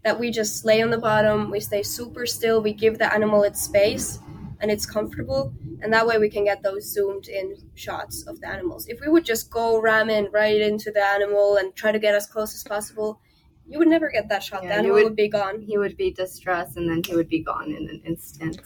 that 0.06 0.18
we 0.18 0.32
just 0.32 0.64
lay 0.64 0.82
on 0.82 0.92
the 0.92 0.98
bottom. 0.98 1.52
We 1.52 1.60
stay 1.60 1.84
super 1.84 2.26
still. 2.26 2.62
We 2.62 2.72
give 2.72 2.98
the 2.98 3.14
animal 3.14 3.44
its 3.44 3.62
space 3.62 4.20
and 4.62 4.70
it's 4.70 4.86
comfortable, 4.86 5.54
and 5.82 5.92
that 5.94 6.06
way 6.06 6.18
we 6.18 6.30
can 6.30 6.44
get 6.44 6.62
those 6.62 6.92
zoomed 6.92 7.28
in 7.28 7.56
shots 7.76 8.26
of 8.28 8.40
the 8.42 8.48
animals. 8.48 8.88
If 8.88 9.00
we 9.00 9.08
would 9.08 9.26
just 9.26 9.50
go 9.50 9.80
ramming 9.80 10.30
right 10.32 10.60
into 10.60 10.92
the 10.92 11.04
animal 11.04 11.58
and 11.58 11.74
try 11.76 11.92
to 11.92 12.00
get 12.00 12.16
as 12.16 12.28
close 12.28 12.54
as 12.54 12.64
possible, 12.64 13.22
you 13.68 13.80
would 13.80 13.88
never 13.88 14.10
get 14.10 14.28
that 14.30 14.44
shot. 14.44 14.64
Yeah, 14.64 14.70
the 14.70 14.76
animal 14.76 14.96
would, 14.96 15.04
would, 15.06 15.16
be 15.16 15.30
gone. 15.30 15.62
He 15.62 15.78
would 15.78 15.96
be 15.96 16.12
distressed, 16.12 16.76
and 16.76 16.90
then 16.90 17.02
he 17.06 17.16
would 17.16 17.30
be 17.30 17.44
gone 17.44 17.72
in 17.72 17.88
an 17.90 18.02
instant. 18.06 18.60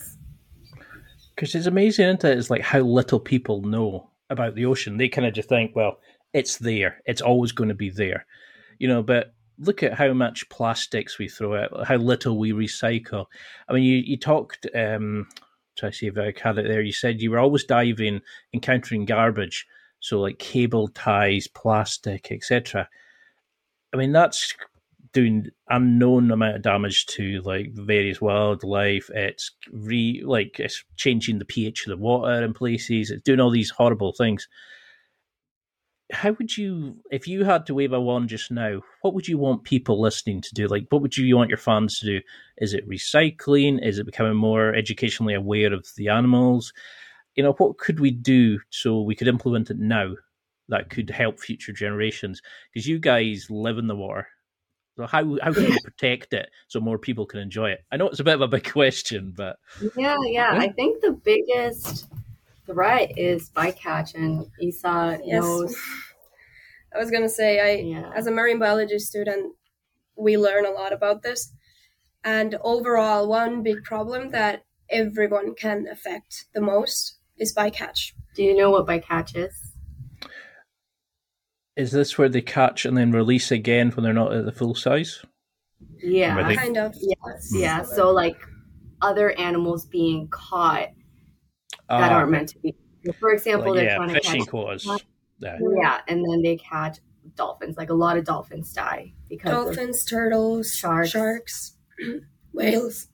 Because 1.35 1.53
it's 1.53 1.67
amazing, 1.67 2.05
isn't 2.05 2.23
it? 2.23 2.37
It's 2.37 2.49
like 2.49 2.61
how 2.61 2.79
little 2.79 3.19
people 3.19 3.61
know 3.61 4.09
about 4.29 4.55
the 4.55 4.65
ocean. 4.65 4.97
They 4.97 5.09
kind 5.09 5.27
of 5.27 5.33
just 5.33 5.49
think, 5.49 5.75
well, 5.75 5.99
it's 6.33 6.57
there. 6.57 7.01
It's 7.05 7.21
always 7.21 7.51
going 7.51 7.69
to 7.69 7.75
be 7.75 7.89
there, 7.89 8.25
you 8.79 8.87
know. 8.87 9.03
But 9.03 9.33
look 9.59 9.83
at 9.83 9.93
how 9.93 10.13
much 10.13 10.49
plastics 10.49 11.19
we 11.19 11.27
throw 11.27 11.55
out, 11.55 11.87
how 11.87 11.97
little 11.97 12.39
we 12.39 12.51
recycle. 12.51 13.25
I 13.67 13.73
mean, 13.73 13.83
you 13.83 13.97
you 13.97 14.17
talked. 14.17 14.67
Um, 14.73 15.27
try 15.75 15.89
to 15.89 15.95
see 15.95 16.07
if 16.07 16.17
I 16.17 16.33
had 16.41 16.57
it 16.57 16.67
there. 16.67 16.81
You 16.81 16.93
said 16.93 17.21
you 17.21 17.31
were 17.31 17.39
always 17.39 17.63
diving, 17.63 18.21
encountering 18.53 19.05
garbage, 19.05 19.65
so 19.99 20.19
like 20.19 20.39
cable 20.39 20.87
ties, 20.89 21.47
plastic, 21.47 22.31
etc. 22.31 22.87
I 23.93 23.97
mean, 23.97 24.11
that's 24.11 24.53
doing 25.13 25.47
unknown 25.69 26.31
amount 26.31 26.55
of 26.55 26.61
damage 26.63 27.05
to 27.05 27.41
like 27.45 27.71
various 27.73 28.19
wildlife. 28.19 29.09
It's 29.13 29.51
re 29.71 30.21
like 30.25 30.59
it's 30.59 30.83
changing 30.97 31.39
the 31.39 31.45
pH 31.45 31.85
of 31.85 31.91
the 31.91 32.03
water 32.03 32.43
in 32.43 32.53
places. 32.53 33.11
It's 33.11 33.21
doing 33.21 33.39
all 33.39 33.51
these 33.51 33.69
horrible 33.69 34.11
things. 34.11 34.47
How 36.13 36.31
would 36.31 36.57
you, 36.57 36.97
if 37.11 37.27
you 37.27 37.43
had 37.43 37.65
to 37.65 37.73
wave 37.73 37.91
a 37.91 37.99
wand 37.99 38.29
just 38.29 38.51
now, 38.51 38.81
what 39.01 39.13
would 39.13 39.27
you 39.27 39.37
want 39.37 39.63
people 39.63 39.99
listening 39.99 40.41
to 40.41 40.53
do? 40.53 40.67
Like, 40.67 40.85
what 40.89 41.01
would 41.01 41.17
you 41.17 41.35
want 41.35 41.49
your 41.49 41.57
fans 41.57 41.99
to 41.99 42.05
do? 42.05 42.21
Is 42.57 42.73
it 42.73 42.87
recycling? 42.87 43.85
Is 43.85 43.99
it 43.99 44.05
becoming 44.05 44.35
more 44.35 44.73
educationally 44.73 45.33
aware 45.33 45.73
of 45.73 45.87
the 45.97 46.09
animals? 46.09 46.71
You 47.35 47.43
know, 47.43 47.53
what 47.53 47.77
could 47.77 47.99
we 47.99 48.11
do 48.11 48.59
so 48.69 49.01
we 49.01 49.15
could 49.15 49.27
implement 49.27 49.71
it 49.71 49.79
now 49.79 50.13
that 50.69 50.89
could 50.89 51.09
help 51.09 51.39
future 51.39 51.73
generations? 51.73 52.41
Because 52.71 52.87
you 52.87 52.99
guys 52.99 53.47
live 53.49 53.77
in 53.77 53.87
the 53.87 53.95
water 53.95 54.27
so 54.97 55.07
how 55.07 55.37
how 55.41 55.53
can 55.53 55.63
you 55.63 55.77
protect 55.83 56.33
it 56.33 56.49
so 56.67 56.79
more 56.79 56.97
people 56.97 57.25
can 57.25 57.39
enjoy 57.39 57.71
it? 57.71 57.83
I 57.91 57.97
know 57.97 58.07
it's 58.07 58.19
a 58.19 58.23
bit 58.23 58.35
of 58.35 58.41
a 58.41 58.47
big 58.47 58.63
question, 58.71 59.33
but 59.35 59.57
yeah, 59.81 60.15
yeah. 60.25 60.53
yeah. 60.53 60.59
I 60.59 60.69
think 60.69 61.01
the 61.01 61.11
biggest 61.11 62.07
threat 62.65 63.17
is 63.17 63.49
bycatch, 63.49 64.15
and 64.15 64.45
Isa 64.61 65.19
yes. 65.23 65.41
knows. 65.41 65.75
I 66.95 66.99
was 66.99 67.11
gonna 67.11 67.29
say, 67.29 67.59
I 67.59 67.81
yeah. 67.83 68.11
as 68.15 68.27
a 68.27 68.31
marine 68.31 68.59
biology 68.59 68.99
student, 68.99 69.53
we 70.15 70.37
learn 70.37 70.65
a 70.65 70.71
lot 70.71 70.93
about 70.93 71.23
this, 71.23 71.53
and 72.23 72.55
overall, 72.61 73.27
one 73.27 73.63
big 73.63 73.83
problem 73.83 74.29
that 74.31 74.63
everyone 74.89 75.55
can 75.55 75.87
affect 75.91 76.45
the 76.53 76.61
most 76.61 77.17
is 77.37 77.53
bycatch. 77.53 78.13
Do 78.35 78.43
you 78.43 78.55
know 78.55 78.69
what 78.69 78.87
bycatch 78.87 79.35
is? 79.35 79.73
Is 81.75 81.91
this 81.91 82.17
where 82.17 82.29
they 82.29 82.41
catch 82.41 82.85
and 82.85 82.95
then 82.95 83.11
release 83.11 83.51
again 83.51 83.89
when 83.91 84.03
they're 84.03 84.13
not 84.13 84.33
at 84.33 84.45
the 84.45 84.51
full 84.51 84.75
size? 84.75 85.25
Yeah, 85.97 86.47
they... 86.47 86.55
kind 86.55 86.77
of. 86.77 86.93
Yes. 86.99 87.51
Yeah. 87.51 87.81
So 87.81 88.11
like 88.11 88.37
other 89.01 89.31
animals 89.39 89.85
being 89.87 90.27
caught 90.29 90.89
that 91.89 92.11
uh, 92.11 92.15
aren't 92.15 92.31
meant 92.31 92.49
to 92.49 92.59
be. 92.59 92.75
For 93.19 93.31
example, 93.31 93.65
well, 93.65 93.75
they're 93.75 93.85
yeah, 93.85 93.95
trying 93.97 94.13
to 94.13 94.21
catch 94.21 94.47
quotas. 94.47 94.87
Yeah. 95.39 95.57
yeah, 95.81 96.01
and 96.07 96.23
then 96.23 96.41
they 96.41 96.57
catch 96.57 96.99
dolphins. 97.35 97.77
Like 97.77 97.89
a 97.89 97.93
lot 97.93 98.17
of 98.17 98.25
dolphins 98.25 98.73
die 98.73 99.13
because 99.29 99.51
dolphins, 99.51 100.05
turtles, 100.05 100.73
sharks, 100.73 101.09
sharks, 101.09 101.77
whales. 102.53 103.07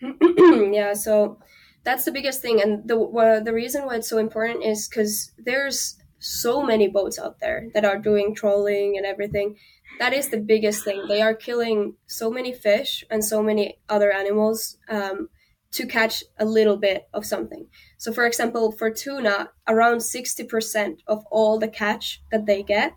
yeah, 0.00 0.92
so 0.92 1.38
that's 1.84 2.04
the 2.04 2.12
biggest 2.12 2.42
thing, 2.42 2.60
and 2.60 2.86
the 2.88 2.98
uh, 2.98 3.40
the 3.40 3.52
reason 3.52 3.86
why 3.86 3.96
it's 3.96 4.08
so 4.08 4.18
important 4.18 4.64
is 4.64 4.88
because 4.88 5.32
there's 5.38 5.96
so 6.18 6.62
many 6.62 6.88
boats 6.88 7.18
out 7.18 7.40
there 7.40 7.68
that 7.74 7.84
are 7.84 7.98
doing 7.98 8.34
trolling 8.34 8.96
and 8.96 9.06
everything. 9.06 9.56
That 9.98 10.12
is 10.12 10.28
the 10.28 10.38
biggest 10.38 10.84
thing. 10.84 11.06
They 11.08 11.22
are 11.22 11.34
killing 11.34 11.94
so 12.06 12.30
many 12.30 12.52
fish 12.52 13.04
and 13.10 13.24
so 13.24 13.42
many 13.42 13.78
other 13.88 14.12
animals 14.12 14.76
um, 14.88 15.28
to 15.72 15.86
catch 15.86 16.24
a 16.38 16.44
little 16.44 16.76
bit 16.76 17.08
of 17.12 17.26
something. 17.26 17.66
So, 17.98 18.12
for 18.12 18.26
example, 18.26 18.72
for 18.72 18.90
tuna, 18.90 19.50
around 19.68 19.98
60% 19.98 20.98
of 21.06 21.24
all 21.30 21.58
the 21.58 21.68
catch 21.68 22.22
that 22.30 22.46
they 22.46 22.62
get 22.62 22.94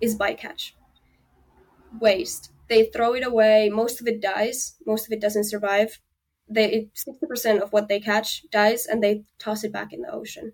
is 0.00 0.18
bycatch. 0.18 0.72
Waste. 2.00 2.52
They 2.68 2.86
throw 2.86 3.14
it 3.14 3.24
away. 3.24 3.70
Most 3.72 4.00
of 4.00 4.06
it 4.06 4.20
dies. 4.20 4.76
Most 4.86 5.06
of 5.06 5.12
it 5.12 5.20
doesn't 5.20 5.44
survive. 5.44 6.00
They 6.48 6.90
60% 6.94 7.60
of 7.60 7.72
what 7.72 7.88
they 7.88 8.00
catch 8.00 8.48
dies, 8.50 8.86
and 8.86 9.02
they 9.02 9.24
toss 9.38 9.64
it 9.64 9.72
back 9.72 9.92
in 9.92 10.02
the 10.02 10.12
ocean. 10.12 10.52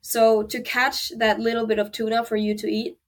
So 0.00 0.42
to 0.44 0.62
catch 0.62 1.12
that 1.18 1.40
little 1.40 1.66
bit 1.66 1.78
of 1.78 1.92
tuna 1.92 2.24
for 2.24 2.36
you 2.36 2.56
to 2.56 2.66
eat, 2.66 2.98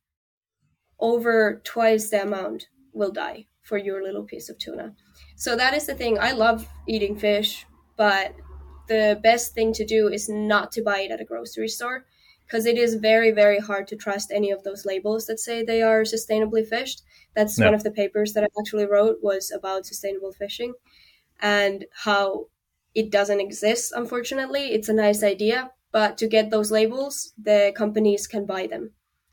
over 0.98 1.60
twice 1.64 2.10
the 2.10 2.22
amount 2.22 2.66
will 2.92 3.10
die 3.10 3.46
for 3.62 3.78
your 3.78 4.02
little 4.02 4.24
piece 4.24 4.48
of 4.48 4.58
tuna. 4.58 4.94
So 5.36 5.56
that 5.56 5.74
is 5.74 5.86
the 5.86 5.94
thing. 5.94 6.18
I 6.18 6.32
love 6.32 6.68
eating 6.86 7.16
fish, 7.16 7.64
but 7.96 8.34
the 8.88 9.18
best 9.22 9.54
thing 9.54 9.72
to 9.72 9.84
do 9.84 10.08
is 10.08 10.28
not 10.28 10.72
to 10.72 10.82
buy 10.82 11.00
it 11.00 11.10
at 11.10 11.20
a 11.20 11.24
grocery 11.24 11.68
store 11.68 12.04
because 12.44 12.66
it 12.66 12.76
is 12.76 12.96
very 12.96 13.30
very 13.30 13.58
hard 13.58 13.86
to 13.88 13.96
trust 13.96 14.30
any 14.30 14.50
of 14.50 14.62
those 14.62 14.84
labels 14.84 15.26
that 15.26 15.40
say 15.40 15.62
they 15.62 15.82
are 15.82 16.02
sustainably 16.02 16.66
fished. 16.66 17.02
That's 17.34 17.58
no. 17.58 17.66
one 17.66 17.74
of 17.74 17.84
the 17.84 17.90
papers 17.90 18.32
that 18.34 18.44
I 18.44 18.48
actually 18.58 18.86
wrote 18.86 19.18
was 19.22 19.50
about 19.50 19.86
sustainable 19.86 20.32
fishing 20.32 20.74
and 21.40 21.86
how 22.04 22.48
it 22.94 23.10
doesn't 23.10 23.40
exist 23.40 23.92
unfortunately. 23.94 24.72
It's 24.72 24.88
a 24.88 24.94
nice 24.94 25.22
idea, 25.22 25.70
but 25.92 26.18
to 26.18 26.26
get 26.26 26.50
those 26.50 26.70
labels, 26.70 27.32
the 27.42 27.72
companies 27.74 28.26
can 28.26 28.44
buy 28.44 28.66
them. 28.66 28.90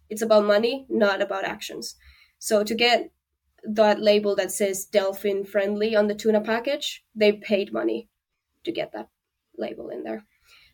It's 0.10 0.22
about 0.22 0.46
money, 0.46 0.86
not 0.89 1.22
about 1.22 1.44
actions. 1.44 1.96
So 2.39 2.63
to 2.63 2.74
get 2.74 3.12
that 3.63 4.00
label 4.00 4.36
that 4.38 4.51
says 4.51 4.86
dolphin 4.86 5.44
friendly 5.44 5.96
on 5.96 6.08
the 6.08 6.16
tuna 6.16 6.39
package, 6.39 7.04
they 7.13 7.34
paid 7.34 7.74
money 7.74 8.08
to 8.63 8.72
get 8.72 8.92
that 8.94 9.10
label 9.58 9.89
in 9.89 10.04
there. 10.04 10.25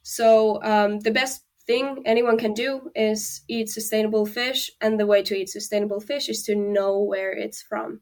So 0.04 0.62
um, 0.64 1.00
the 1.00 1.12
best 1.12 1.44
thing 1.66 2.04
anyone 2.06 2.38
can 2.38 2.54
do 2.54 2.92
is 2.96 3.42
eat 3.48 3.70
sustainable 3.70 4.26
fish, 4.26 4.70
and 4.82 5.00
the 5.00 5.08
way 5.08 5.24
to 5.24 5.36
eat 5.36 5.50
sustainable 5.50 6.00
fish 6.00 6.30
is 6.30 6.44
to 6.44 6.56
know 6.56 7.00
where 7.00 7.32
it's 7.32 7.62
from. 7.62 8.02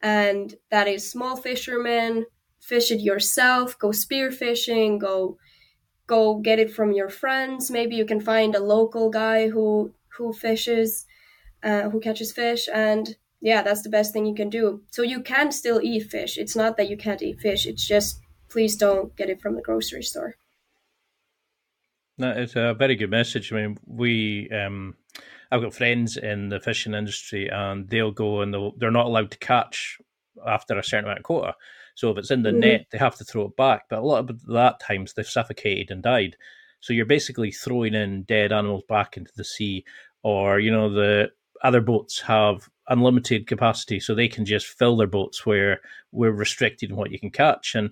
And 0.00 0.54
that 0.70 0.88
is 0.88 1.10
small 1.10 1.36
fishermen, 1.36 2.26
fish 2.60 2.90
it 2.90 3.00
yourself, 3.00 3.78
go 3.78 3.92
spear 3.92 4.30
fishing, 4.30 4.98
go 4.98 5.36
go 6.06 6.36
get 6.36 6.58
it 6.58 6.70
from 6.70 6.92
your 6.92 7.08
friends. 7.08 7.70
Maybe 7.70 7.96
you 7.96 8.04
can 8.04 8.20
find 8.20 8.54
a 8.54 8.62
local 8.62 9.10
guy 9.10 9.48
who 9.48 9.94
who 10.16 10.32
fishes, 10.32 11.06
uh, 11.62 11.90
who 11.90 12.00
catches 12.00 12.32
fish, 12.32 12.68
and 12.72 13.16
yeah, 13.40 13.62
that's 13.62 13.82
the 13.82 13.88
best 13.88 14.12
thing 14.12 14.26
you 14.26 14.34
can 14.34 14.50
do. 14.50 14.82
So 14.90 15.02
you 15.02 15.20
can 15.20 15.50
still 15.50 15.80
eat 15.82 16.10
fish. 16.10 16.38
It's 16.38 16.54
not 16.54 16.76
that 16.76 16.88
you 16.88 16.96
can't 16.96 17.22
eat 17.22 17.40
fish. 17.40 17.66
It's 17.66 17.86
just 17.86 18.20
please 18.52 18.76
don't 18.76 19.16
get 19.16 19.30
it 19.30 19.40
from 19.40 19.56
the 19.56 19.62
grocery 19.62 20.02
store. 20.02 20.36
No, 22.18 22.30
it's 22.30 22.56
a 22.56 22.74
very 22.74 22.94
good 22.94 23.10
message. 23.10 23.52
I 23.52 23.56
mean, 23.56 23.78
we, 23.86 24.50
um, 24.50 24.94
I've 25.50 25.62
got 25.62 25.74
friends 25.74 26.16
in 26.16 26.50
the 26.50 26.60
fishing 26.60 26.94
industry, 26.94 27.48
and 27.48 27.88
they'll 27.88 28.12
go 28.12 28.42
and 28.42 28.52
they'll, 28.52 28.72
they're 28.76 28.90
not 28.90 29.06
allowed 29.06 29.30
to 29.30 29.38
catch 29.38 29.98
after 30.46 30.78
a 30.78 30.84
certain 30.84 31.06
amount 31.06 31.20
of 31.20 31.24
quota. 31.24 31.54
So 31.94 32.10
if 32.10 32.18
it's 32.18 32.30
in 32.30 32.42
the 32.42 32.50
mm-hmm. 32.50 32.60
net, 32.60 32.86
they 32.90 32.98
have 32.98 33.16
to 33.16 33.24
throw 33.24 33.46
it 33.46 33.56
back. 33.56 33.84
But 33.88 34.00
a 34.00 34.06
lot 34.06 34.30
of 34.30 34.44
that 34.46 34.80
times 34.80 35.14
they've 35.14 35.26
suffocated 35.26 35.90
and 35.90 36.02
died. 36.02 36.36
So 36.80 36.92
you're 36.92 37.06
basically 37.06 37.52
throwing 37.52 37.94
in 37.94 38.24
dead 38.24 38.52
animals 38.52 38.84
back 38.88 39.16
into 39.16 39.32
the 39.36 39.44
sea, 39.44 39.84
or 40.22 40.58
you 40.58 40.70
know 40.70 40.92
the 40.92 41.30
other 41.62 41.80
boats 41.80 42.20
have 42.20 42.68
unlimited 42.88 43.46
capacity, 43.46 44.00
so 44.00 44.14
they 44.14 44.28
can 44.28 44.44
just 44.44 44.66
fill 44.66 44.96
their 44.96 45.06
boats 45.06 45.46
where 45.46 45.80
we're 46.10 46.32
restricted 46.32 46.90
in 46.90 46.96
what 46.96 47.12
you 47.12 47.20
can 47.20 47.30
catch. 47.30 47.74
And 47.74 47.90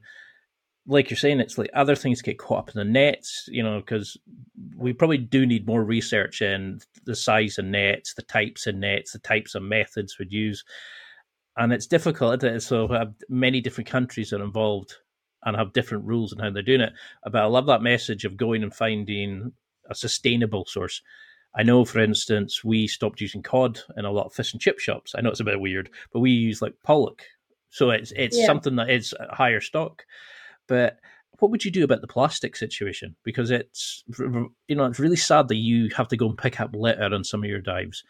like 0.86 1.10
you're 1.10 1.16
saying, 1.16 1.40
it's 1.40 1.58
like 1.58 1.70
other 1.74 1.94
things 1.94 2.22
get 2.22 2.38
caught 2.38 2.58
up 2.58 2.68
in 2.68 2.78
the 2.78 2.84
nets, 2.84 3.48
you 3.52 3.62
know, 3.62 3.80
because 3.80 4.16
we 4.76 4.92
probably 4.92 5.18
do 5.18 5.46
need 5.46 5.66
more 5.66 5.84
research 5.84 6.42
in 6.42 6.80
the 7.04 7.14
size 7.14 7.58
of 7.58 7.66
nets, 7.66 8.14
the 8.14 8.22
types 8.22 8.66
of 8.66 8.74
nets, 8.74 9.12
the 9.12 9.18
types 9.18 9.54
of 9.54 9.62
methods 9.62 10.18
we'd 10.18 10.32
use 10.32 10.64
and 11.56 11.72
it's 11.72 11.86
difficult. 11.86 12.42
It? 12.42 12.62
So 12.62 12.88
have 12.88 13.14
many 13.28 13.60
different 13.60 13.88
countries 13.88 14.32
are 14.32 14.42
involved 14.42 14.94
and 15.44 15.56
have 15.56 15.72
different 15.72 16.04
rules 16.04 16.32
and 16.32 16.40
how 16.40 16.50
they're 16.50 16.62
doing 16.62 16.80
it. 16.80 16.92
But 17.24 17.36
I 17.36 17.46
love 17.46 17.66
that 17.66 17.82
message 17.82 18.24
of 18.24 18.36
going 18.36 18.62
and 18.62 18.74
finding 18.74 19.52
a 19.88 19.94
sustainable 19.94 20.64
source. 20.66 21.02
I 21.54 21.62
know, 21.62 21.84
for 21.84 21.98
instance, 21.98 22.62
we 22.62 22.86
stopped 22.86 23.20
using 23.20 23.42
cod 23.42 23.80
in 23.96 24.04
a 24.04 24.10
lot 24.10 24.26
of 24.26 24.32
fish 24.32 24.52
and 24.52 24.60
chip 24.60 24.78
shops. 24.78 25.14
I 25.16 25.20
know 25.20 25.30
it's 25.30 25.40
a 25.40 25.44
bit 25.44 25.60
weird, 25.60 25.90
but 26.12 26.20
we 26.20 26.30
use 26.30 26.62
like 26.62 26.74
pollock, 26.84 27.24
so 27.70 27.90
it's 27.90 28.12
it's 28.14 28.38
yeah. 28.38 28.46
something 28.46 28.76
that 28.76 28.88
is 28.88 29.12
higher 29.30 29.60
stock. 29.60 30.04
But 30.70 31.00
what 31.40 31.50
would 31.50 31.64
you 31.64 31.70
do 31.72 31.82
about 31.82 32.00
the 32.00 32.06
plastic 32.06 32.54
situation? 32.54 33.16
Because 33.24 33.50
it's 33.50 34.04
you 34.68 34.76
know 34.76 34.84
it's 34.84 35.00
really 35.00 35.16
sad 35.16 35.48
that 35.48 35.56
you 35.56 35.90
have 35.96 36.06
to 36.08 36.16
go 36.16 36.28
and 36.28 36.38
pick 36.38 36.60
up 36.60 36.70
litter 36.72 37.12
on 37.12 37.24
some 37.24 37.42
of 37.42 37.50
your 37.50 37.60
dives. 37.60 38.04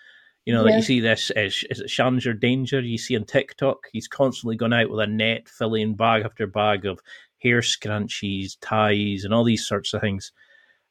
You 0.45 0.53
know, 0.53 0.61
yeah. 0.61 0.67
like 0.67 0.77
you 0.77 0.83
see 0.83 1.01
this 1.01 1.31
is, 1.35 1.65
is 1.71 1.81
it 1.81 1.89
Challenger 1.89 2.35
Danger 2.35 2.81
you 2.81 2.99
see 2.99 3.17
on 3.17 3.25
TikTok. 3.25 3.79
He's 3.93 4.09
constantly 4.09 4.57
going 4.57 4.75
out 4.75 4.91
with 4.91 5.01
a 5.01 5.07
net 5.07 5.49
filling 5.49 5.95
bag 5.95 6.23
after 6.23 6.47
bag 6.47 6.85
of 6.85 7.01
hair 7.39 7.61
scrunchies, 7.61 8.59
ties, 8.61 9.25
and 9.25 9.33
all 9.33 9.45
these 9.45 9.67
sorts 9.67 9.95
of 9.95 10.03
things. 10.03 10.33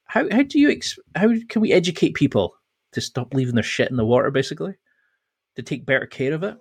How 0.06 0.28
how 0.32 0.42
do 0.42 0.58
you 0.58 0.72
ex- 0.72 0.98
how 1.16 1.32
can 1.50 1.62
we 1.62 1.72
educate 1.72 2.16
people 2.16 2.56
to 2.94 3.02
stop 3.02 3.36
leaving 3.36 3.54
their 3.54 3.64
shit 3.64 3.92
in 3.92 3.98
the 3.98 4.06
water, 4.06 4.32
basically, 4.32 4.74
to 5.56 5.62
take 5.62 5.86
better 5.86 6.08
care 6.08 6.34
of 6.34 6.42
it? 6.42 6.58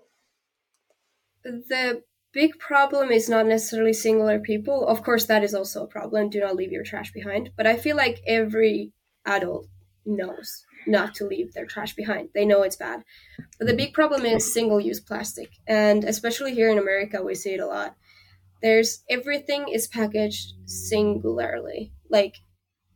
The 1.45 2.03
big 2.38 2.57
problem 2.61 3.11
is 3.11 3.28
not 3.28 3.47
necessarily 3.47 3.92
singular 3.92 4.38
people. 4.38 4.87
Of 4.87 5.02
course, 5.02 5.25
that 5.26 5.42
is 5.42 5.54
also 5.57 5.83
a 5.83 5.88
problem. 5.88 6.30
Do 6.30 6.38
not 6.38 6.54
leave 6.54 6.71
your 6.71 6.85
trash 6.85 7.11
behind. 7.11 7.50
But 7.57 7.66
I 7.66 7.76
feel 7.76 7.97
like 7.97 8.21
every 8.28 8.92
adult 9.26 9.66
knows 10.07 10.64
not 10.87 11.16
to 11.16 11.26
leave 11.26 11.52
their 11.52 11.66
trash 11.66 11.97
behind. 11.97 12.28
They 12.37 12.47
know 12.47 12.62
it's 12.62 12.76
bad. 12.76 13.02
But 13.59 13.66
the 13.66 13.75
big 13.75 13.92
problem 13.92 14.25
is 14.25 14.54
single 14.54 14.80
use 14.80 15.00
plastic. 15.00 15.50
And 15.66 16.04
especially 16.04 16.54
here 16.54 16.71
in 16.71 16.78
America, 16.78 17.25
we 17.25 17.35
see 17.35 17.54
it 17.54 17.61
a 17.61 17.66
lot. 17.66 17.97
There's 18.62 19.02
everything 19.11 19.66
is 19.68 19.88
packaged 19.88 20.52
singularly. 20.64 21.92
Like 22.09 22.37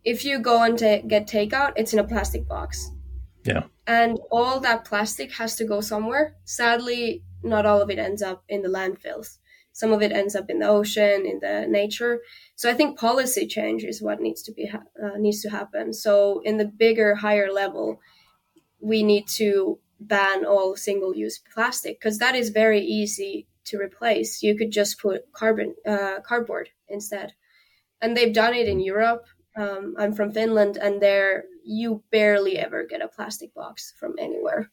if 0.05 0.25
you 0.25 0.39
go 0.39 0.63
and 0.63 0.79
t- 0.79 1.03
get 1.09 1.27
takeout, 1.27 1.73
it's 1.75 1.93
in 1.93 1.99
a 1.99 2.07
plastic 2.13 2.47
box. 2.47 2.93
Yeah. 3.45 3.65
And 3.89 4.21
all 4.31 4.61
that 4.61 4.85
plastic 4.85 5.33
has 5.33 5.57
to 5.57 5.65
go 5.65 5.81
somewhere. 5.81 6.37
Sadly, 6.45 7.25
not 7.43 7.67
all 7.67 7.81
of 7.83 7.91
it 7.91 7.99
ends 7.99 8.23
up 8.23 8.45
in 8.49 8.63
the 8.63 8.69
landfills. 8.69 9.39
Some 9.73 9.93
of 9.93 10.03
it 10.03 10.13
ends 10.13 10.37
up 10.37 10.51
in 10.51 10.59
the 10.59 10.69
ocean, 10.69 11.25
in 11.25 11.41
the 11.41 11.67
nature. 11.67 12.21
So 12.57 12.71
I 12.71 12.75
think 12.75 12.99
policy 12.99 13.47
change 13.47 13.85
is 13.85 14.03
what 14.03 14.21
needs 14.21 14.43
to 14.43 14.53
be 14.53 14.71
uh, 14.71 15.17
needs 15.17 15.41
to 15.43 15.51
happen. 15.51 15.93
So 15.93 16.43
in 16.45 16.59
the 16.59 16.67
bigger, 16.67 17.15
higher 17.15 17.51
level, 17.51 18.01
we 18.81 19.03
need 19.03 19.27
to 19.29 19.79
ban 19.99 20.45
all 20.45 20.77
single-use 20.77 21.41
plastic 21.55 21.99
because 21.99 22.19
that 22.19 22.35
is 22.35 22.51
very 22.51 22.81
easy 22.81 23.47
to 23.65 23.79
replace. 23.79 24.43
You 24.43 24.57
could 24.57 24.73
just 24.73 25.01
put 25.01 25.33
carbon 25.33 25.75
uh, 25.87 26.21
cardboard 26.21 26.69
instead, 26.89 27.33
and 28.03 28.15
they've 28.15 28.35
done 28.35 28.55
it 28.55 28.69
in 28.69 28.81
Europe. 28.81 29.25
Um, 29.57 29.95
I'm 29.99 30.13
from 30.13 30.33
Finland, 30.33 30.77
and 30.77 31.01
there 31.01 31.45
you 31.65 32.03
barely 32.11 32.59
ever 32.59 32.85
get 32.85 33.01
a 33.01 33.09
plastic 33.09 33.55
box 33.55 33.95
from 33.99 34.17
anywhere. 34.19 34.71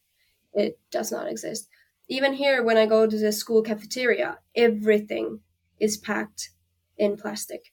It 0.53 0.79
does 0.91 1.11
not 1.11 1.29
exist 1.29 1.69
even 2.09 2.33
here 2.33 2.63
when 2.63 2.77
I 2.77 2.87
go 2.87 3.07
to 3.07 3.17
the 3.17 3.31
school 3.31 3.61
cafeteria, 3.61 4.39
everything 4.55 5.39
is 5.79 5.95
packed 5.95 6.49
in 6.97 7.15
plastic. 7.15 7.71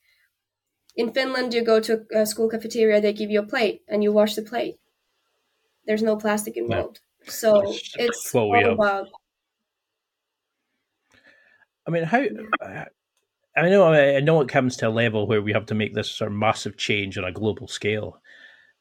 In 0.95 1.13
Finland, 1.13 1.55
you 1.55 1.65
go 1.65 1.81
to 1.81 2.05
a 2.15 2.27
school 2.27 2.49
cafeteria, 2.49 3.01
they 3.01 3.13
give 3.13 3.31
you 3.31 3.41
a 3.41 3.47
plate 3.47 3.83
and 3.89 4.03
you 4.03 4.13
wash 4.13 4.35
the 4.35 4.43
plate. 4.43 4.77
There's 5.87 6.03
no 6.03 6.17
plastic 6.17 6.57
involved. 6.57 7.01
No. 7.27 7.33
So 7.33 7.75
it's 7.99 8.35
all 8.35 8.73
about. 8.73 9.09
I 11.87 11.91
mean, 11.91 12.05
how. 12.05 12.25
I 13.59 13.71
know 13.71 13.93
I 13.93 14.21
know 14.21 14.43
it 14.43 14.49
comes 14.49 14.77
to 14.77 14.89
a 14.89 14.91
level 14.91 15.27
where 15.27 15.41
we 15.41 15.55
have 15.55 15.67
to 15.67 15.75
make 15.75 15.95
this 15.95 16.11
sort 16.11 16.31
of 16.31 16.37
massive 16.37 16.77
change 16.77 17.17
on 17.17 17.25
a 17.25 17.33
global 17.33 17.69
scale, 17.69 18.21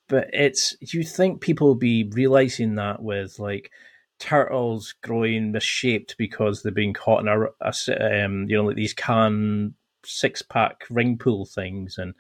but 0.10 0.28
it's 0.34 0.76
you 0.82 1.04
think 1.04 1.40
people 1.40 1.68
will 1.68 1.76
be 1.76 2.10
realizing 2.12 2.76
that 2.76 3.02
with 3.02 3.40
like 3.40 3.72
turtles 4.20 4.94
growing 5.04 5.52
misshaped 5.52 6.16
because 6.18 6.62
they're 6.62 6.72
being 6.72 6.94
caught 6.94 7.22
in 7.22 7.28
a, 7.28 7.46
a 7.62 8.26
um, 8.26 8.46
you 8.48 8.56
know 8.56 8.64
like 8.66 8.76
these 8.76 8.94
can 8.94 9.74
six 10.06 10.42
pack 10.42 10.86
ring 10.90 11.18
pool 11.18 11.46
things. 11.46 11.98
And 11.98 12.14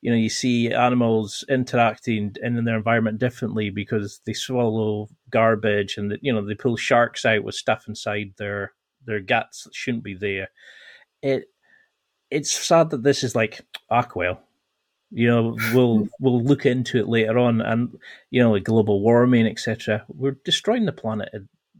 you 0.00 0.10
know 0.10 0.16
you 0.16 0.28
see 0.28 0.72
animals 0.72 1.44
interacting 1.48 2.34
in 2.42 2.64
their 2.64 2.76
environment 2.76 3.18
differently 3.18 3.70
because 3.70 4.20
they 4.26 4.34
swallow 4.34 5.08
garbage 5.30 5.96
and 5.96 6.16
you 6.20 6.32
know 6.32 6.44
they 6.44 6.54
pull 6.54 6.76
sharks 6.76 7.24
out 7.24 7.44
with 7.44 7.54
stuff 7.54 7.86
inside 7.88 8.34
their 8.38 8.72
their 9.06 9.20
guts 9.20 9.64
that 9.64 9.74
shouldn't 9.74 10.04
be 10.04 10.14
there. 10.14 10.48
It 11.22 11.44
it's 12.30 12.52
sad 12.52 12.90
that 12.90 13.02
this 13.02 13.22
is 13.22 13.34
like 13.34 13.60
aquel 13.90 14.38
you 15.10 15.28
know, 15.28 15.56
we'll 15.72 16.08
we'll 16.20 16.42
look 16.42 16.66
into 16.66 16.98
it 16.98 17.08
later 17.08 17.38
on, 17.38 17.60
and 17.60 17.98
you 18.30 18.42
know, 18.42 18.52
like 18.52 18.64
global 18.64 19.00
warming, 19.00 19.46
etc. 19.46 20.04
We're 20.08 20.38
destroying 20.44 20.86
the 20.86 20.92
planet 20.92 21.30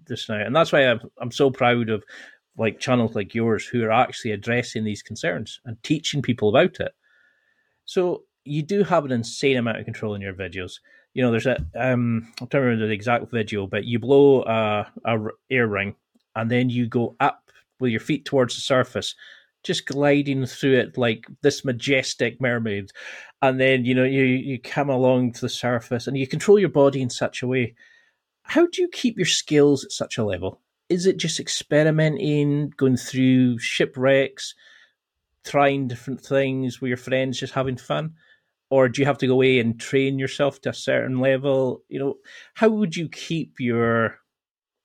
just 0.07 0.29
now, 0.29 0.37
and 0.41 0.55
that's 0.55 0.73
why 0.73 0.87
I'm 0.87 1.01
I'm 1.21 1.33
so 1.33 1.51
proud 1.51 1.91
of 1.91 2.05
like 2.57 2.79
channels 2.79 3.15
like 3.15 3.35
yours 3.35 3.67
who 3.67 3.85
are 3.85 3.91
actually 3.91 4.31
addressing 4.31 4.85
these 4.85 5.03
concerns 5.03 5.61
and 5.65 5.83
teaching 5.83 6.23
people 6.23 6.49
about 6.49 6.79
it. 6.81 6.93
So 7.85 8.25
you 8.45 8.63
do 8.63 8.85
have 8.85 9.05
an 9.05 9.13
insane 9.13 9.57
amount 9.57 9.79
of 9.79 9.85
control 9.85 10.15
in 10.15 10.23
your 10.23 10.35
videos. 10.35 10.75
You 11.15 11.23
know, 11.23 11.31
there's 11.31 11.47
a 11.47 11.57
um, 11.75 12.33
trying 12.37 12.49
to 12.49 12.61
remember 12.61 12.87
the 12.87 12.93
exact 12.93 13.31
video, 13.31 13.67
but 13.67 13.85
you 13.85 13.99
blow 13.99 14.43
a, 14.43 14.87
a 15.05 15.19
air 15.51 15.67
ring, 15.67 15.97
and 16.37 16.51
then 16.51 16.71
you 16.71 16.87
go 16.87 17.17
up 17.21 17.51
with 17.81 17.91
your 17.91 18.01
feet 18.01 18.25
towards 18.25 18.55
the 18.55 18.61
surface, 18.61 19.15
just 19.65 19.87
gliding 19.87 20.47
through 20.47 20.79
it 20.79 20.99
like 20.99 21.27
this 21.43 21.65
majestic 21.65 22.41
mermaid. 22.41 22.91
And 23.43 23.61
then, 23.61 23.85
you 23.85 23.95
know, 23.95 24.05
you, 24.05 24.23
you 24.23 24.61
come 24.61 24.89
along 24.89 25.33
to 25.33 25.41
the 25.41 25.49
surface 25.49 26.07
and 26.07 26.17
you 26.17 26.27
control 26.27 26.59
your 26.59 26.69
body 26.69 27.03
in 27.03 27.11
such 27.11 27.43
a 27.43 27.47
way. 27.47 27.75
How 28.43 28.67
do 28.67 28.83
you 28.83 28.89
keep 28.89 29.17
your 29.17 29.27
skills 29.27 29.85
at 29.85 29.93
such 29.93 30.19
a 30.19 30.25
level? 30.25 30.61
Is 30.89 31.07
it 31.07 31.17
just 31.17 31.41
experimenting, 31.41 32.71
going 32.77 32.97
through 32.97 33.59
shipwrecks, 33.59 34.55
trying 35.45 35.89
different 35.89 36.21
things 36.21 36.81
with 36.81 36.89
your 36.89 36.99
friends, 36.99 37.41
just 37.41 37.55
having 37.55 37.79
fun? 37.79 38.15
Or 38.71 38.89
do 38.89 39.01
you 39.01 39.07
have 39.07 39.19
to 39.19 39.27
go 39.27 39.35
away 39.35 39.59
and 39.61 39.81
train 39.81 40.19
yourself 40.19 40.61
to 40.63 40.71
a 40.71 40.75
certain 40.75 41.21
level? 41.21 41.83
You 41.89 41.99
know, 42.01 42.15
how 42.55 42.69
would 42.69 42.97
you 42.97 43.09
keep 43.09 43.61
your 43.61 44.19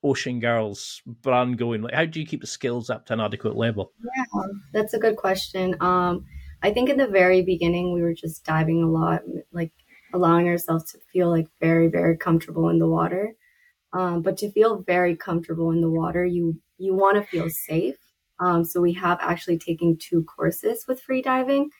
Ocean 0.04 0.40
Girls 0.40 1.02
brand 1.06 1.58
going? 1.58 1.82
Like, 1.82 1.94
how 1.94 2.06
do 2.06 2.20
you 2.20 2.26
keep 2.26 2.42
the 2.42 2.48
skills 2.48 2.90
up 2.90 3.06
to 3.08 3.14
an 3.14 3.20
adequate 3.20 3.56
level? 3.56 3.92
Yeah, 4.04 4.44
that's 4.74 4.94
a 4.94 5.00
good 5.00 5.18
question. 5.18 5.76
Um, 5.82 6.26
I 6.62 6.72
think 6.72 6.90
in 6.90 6.98
the 6.98 7.08
very 7.08 7.42
beginning, 7.42 7.94
we 7.94 8.02
were 8.02 8.14
just 8.14 8.46
diving 8.46 8.84
a 8.84 8.90
lot, 8.90 9.22
like 9.52 9.72
allowing 10.14 10.48
ourselves 10.48 10.92
to 10.92 11.00
feel 11.12 11.30
like 11.30 11.48
very, 11.60 11.88
very 11.88 12.18
comfortable 12.18 12.70
in 12.70 12.80
the 12.80 12.88
water. 12.88 13.34
Um, 13.94 14.22
but 14.22 14.38
to 14.38 14.52
feel 14.52 14.84
very 14.84 15.16
comfortable 15.16 15.72
in 15.72 15.82
the 15.82 15.90
water, 15.90 16.26
you 16.26 16.60
you 16.78 16.94
want 16.94 17.18
to 17.18 17.24
feel 17.30 17.50
safe. 17.50 17.98
Um, 18.40 18.64
so 18.64 18.80
we 18.80 18.94
have 18.94 19.18
actually 19.22 19.58
taken 19.58 19.98
two 19.98 20.24
courses 20.24 20.86
with 20.88 21.02
free 21.02 21.22
diving. 21.22 21.72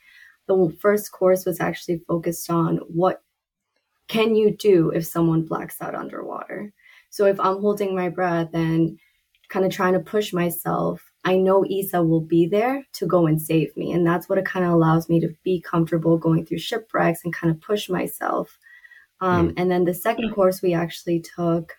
The 0.48 0.76
first 0.82 1.12
course 1.12 1.46
was 1.46 1.60
actually 1.60 2.02
focused 2.08 2.50
on 2.50 2.78
what 2.88 3.22
can 4.08 4.36
you 4.36 4.56
do 4.58 4.90
if 4.90 5.06
someone 5.06 5.44
blacks 5.44 5.82
out 5.82 5.96
underwater. 5.96 6.74
So 7.10 7.26
if 7.26 7.40
I'm 7.40 7.60
holding 7.62 7.96
my 7.96 8.10
breath 8.10 8.50
and 8.54 9.00
kind 9.50 9.66
of 9.66 9.72
trying 9.72 9.94
to 9.94 10.00
push 10.00 10.32
myself, 10.32 11.12
I 11.24 11.38
know 11.38 11.66
Isa 11.68 12.04
will 12.04 12.22
be 12.22 12.48
there 12.48 12.86
to 12.94 13.06
go 13.06 13.28
and 13.28 13.42
save 13.42 13.76
me. 13.76 13.92
And 13.92 14.06
that's 14.06 14.30
what 14.30 14.38
it 14.38 14.46
kind 14.46 14.66
of 14.66 14.72
allows 14.72 15.10
me 15.10 15.20
to 15.22 15.30
be 15.44 15.60
comfortable 15.62 16.18
going 16.18 16.46
through 16.46 16.60
shipwrecks 16.60 17.22
and 17.24 17.34
kind 17.34 17.52
of 17.52 17.62
push 17.62 17.90
myself. 17.90 18.58
Um, 19.22 19.50
mm. 19.50 19.54
And 19.58 19.70
then 19.70 19.84
the 19.84 19.94
second 19.94 20.34
course 20.34 20.62
we 20.62 20.74
actually 20.74 21.20
took, 21.20 21.74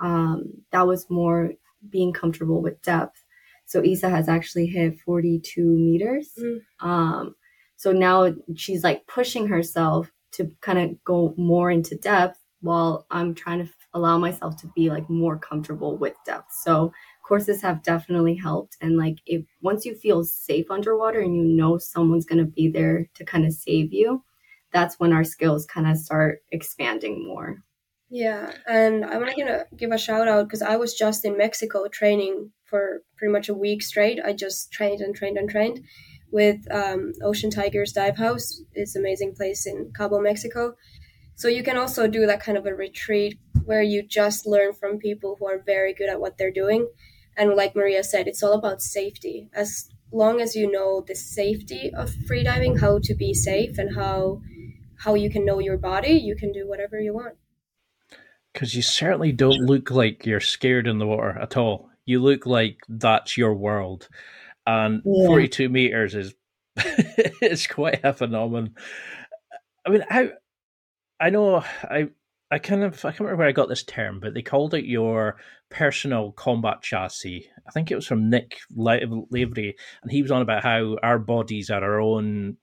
um, 0.00 0.44
that 0.72 0.86
was 0.86 1.08
more 1.08 1.52
being 1.88 2.12
comfortable 2.12 2.60
with 2.60 2.82
depth. 2.82 3.24
So 3.64 3.82
Isa 3.82 4.10
has 4.10 4.28
actually 4.28 4.66
hit 4.66 4.98
42 5.00 5.64
meters. 5.64 6.30
Mm. 6.38 6.60
Um, 6.80 7.34
so 7.76 7.92
now 7.92 8.34
she's 8.54 8.84
like 8.84 9.06
pushing 9.06 9.48
herself 9.48 10.12
to 10.32 10.52
kind 10.60 10.78
of 10.78 11.02
go 11.04 11.34
more 11.36 11.70
into 11.70 11.96
depth 11.96 12.38
while 12.60 13.06
I'm 13.10 13.34
trying 13.34 13.64
to 13.64 13.72
allow 13.94 14.18
myself 14.18 14.56
to 14.58 14.66
be 14.74 14.90
like 14.90 15.08
more 15.08 15.38
comfortable 15.38 15.96
with 15.96 16.14
depth. 16.24 16.52
So 16.52 16.92
courses 17.22 17.62
have 17.62 17.82
definitely 17.82 18.34
helped. 18.34 18.76
And 18.80 18.96
like 18.96 19.18
if 19.26 19.44
once 19.60 19.84
you 19.84 19.94
feel 19.94 20.24
safe 20.24 20.70
underwater 20.70 21.20
and 21.20 21.36
you 21.36 21.44
know 21.44 21.78
someone's 21.78 22.26
gonna 22.26 22.44
be 22.44 22.68
there 22.68 23.08
to 23.14 23.24
kind 23.24 23.44
of 23.44 23.52
save 23.52 23.92
you, 23.92 24.24
that's 24.72 24.98
when 24.98 25.12
our 25.12 25.24
skills 25.24 25.66
kind 25.66 25.86
of 25.86 25.96
start 25.96 26.42
expanding 26.50 27.26
more. 27.26 27.62
Yeah, 28.14 28.52
and 28.66 29.04
I'm 29.04 29.20
gonna 29.20 29.64
give 29.76 29.90
a 29.90 29.98
shout 29.98 30.28
out 30.28 30.46
because 30.46 30.62
I 30.62 30.76
was 30.76 30.94
just 30.94 31.24
in 31.24 31.38
Mexico 31.38 31.88
training 31.88 32.52
for 32.64 33.02
pretty 33.16 33.32
much 33.32 33.48
a 33.48 33.54
week 33.54 33.82
straight. 33.82 34.20
I 34.22 34.34
just 34.34 34.70
trained 34.70 35.00
and 35.00 35.14
trained 35.14 35.38
and 35.38 35.48
trained 35.48 35.80
with 36.30 36.58
um, 36.70 37.12
Ocean 37.22 37.50
Tigers 37.50 37.92
Dive 37.92 38.18
House. 38.18 38.62
It's 38.74 38.96
amazing 38.96 39.34
place 39.34 39.66
in 39.66 39.92
Cabo, 39.96 40.20
Mexico. 40.20 40.74
So 41.36 41.48
you 41.48 41.62
can 41.62 41.78
also 41.78 42.06
do 42.06 42.26
that 42.26 42.42
kind 42.42 42.58
of 42.58 42.66
a 42.66 42.74
retreat 42.74 43.38
where 43.64 43.82
you 43.82 44.02
just 44.02 44.46
learn 44.46 44.72
from 44.72 44.98
people 44.98 45.36
who 45.38 45.46
are 45.46 45.62
very 45.64 45.94
good 45.94 46.08
at 46.08 46.20
what 46.20 46.38
they're 46.38 46.52
doing. 46.52 46.88
And 47.36 47.54
like 47.54 47.74
Maria 47.74 48.04
said, 48.04 48.28
it's 48.28 48.42
all 48.42 48.52
about 48.52 48.82
safety. 48.82 49.48
As 49.54 49.88
long 50.12 50.40
as 50.40 50.54
you 50.54 50.70
know 50.70 51.02
the 51.06 51.14
safety 51.14 51.90
of 51.94 52.10
freediving, 52.28 52.80
how 52.80 52.98
to 53.02 53.14
be 53.14 53.32
safe 53.34 53.78
and 53.78 53.94
how 53.94 54.40
how 54.98 55.14
you 55.14 55.30
can 55.30 55.44
know 55.44 55.58
your 55.58 55.78
body, 55.78 56.12
you 56.12 56.36
can 56.36 56.52
do 56.52 56.68
whatever 56.68 57.00
you 57.00 57.12
want. 57.12 57.34
Because 58.52 58.74
you 58.74 58.82
certainly 58.82 59.32
don't 59.32 59.66
look 59.66 59.90
like 59.90 60.26
you're 60.26 60.40
scared 60.40 60.86
in 60.86 60.98
the 60.98 61.06
water 61.06 61.30
at 61.30 61.56
all. 61.56 61.88
You 62.04 62.20
look 62.20 62.46
like 62.46 62.78
that's 62.88 63.36
your 63.36 63.54
world, 63.54 64.08
and 64.66 65.02
yeah. 65.04 65.26
42 65.26 65.68
meters 65.68 66.14
is 66.14 66.34
it's 66.76 67.66
quite 67.66 68.00
a 68.04 68.12
phenomenon. 68.12 68.74
I 69.86 69.90
mean, 69.90 70.04
I 70.08 70.30
I 71.18 71.30
know 71.30 71.64
I 71.82 72.10
I 72.52 72.58
kind 72.58 72.84
of 72.84 73.02
I 73.02 73.12
can't 73.12 73.20
remember 73.20 73.38
where 73.38 73.48
I 73.48 73.52
got 73.52 73.70
this 73.70 73.82
term, 73.82 74.20
but 74.20 74.34
they 74.34 74.42
called 74.42 74.74
it 74.74 74.84
your 74.84 75.38
personal 75.70 76.32
combat 76.32 76.82
chassis. 76.82 77.48
I 77.66 77.70
think 77.70 77.90
it 77.90 77.94
was 77.94 78.06
from 78.06 78.28
Nick 78.28 78.58
Lavery, 78.76 79.74
and 80.02 80.12
he 80.12 80.20
was 80.20 80.30
on 80.30 80.42
about 80.42 80.62
how 80.62 80.98
our 81.02 81.18
bodies 81.18 81.70
are 81.70 81.82
our 81.82 81.98
own 81.98 82.58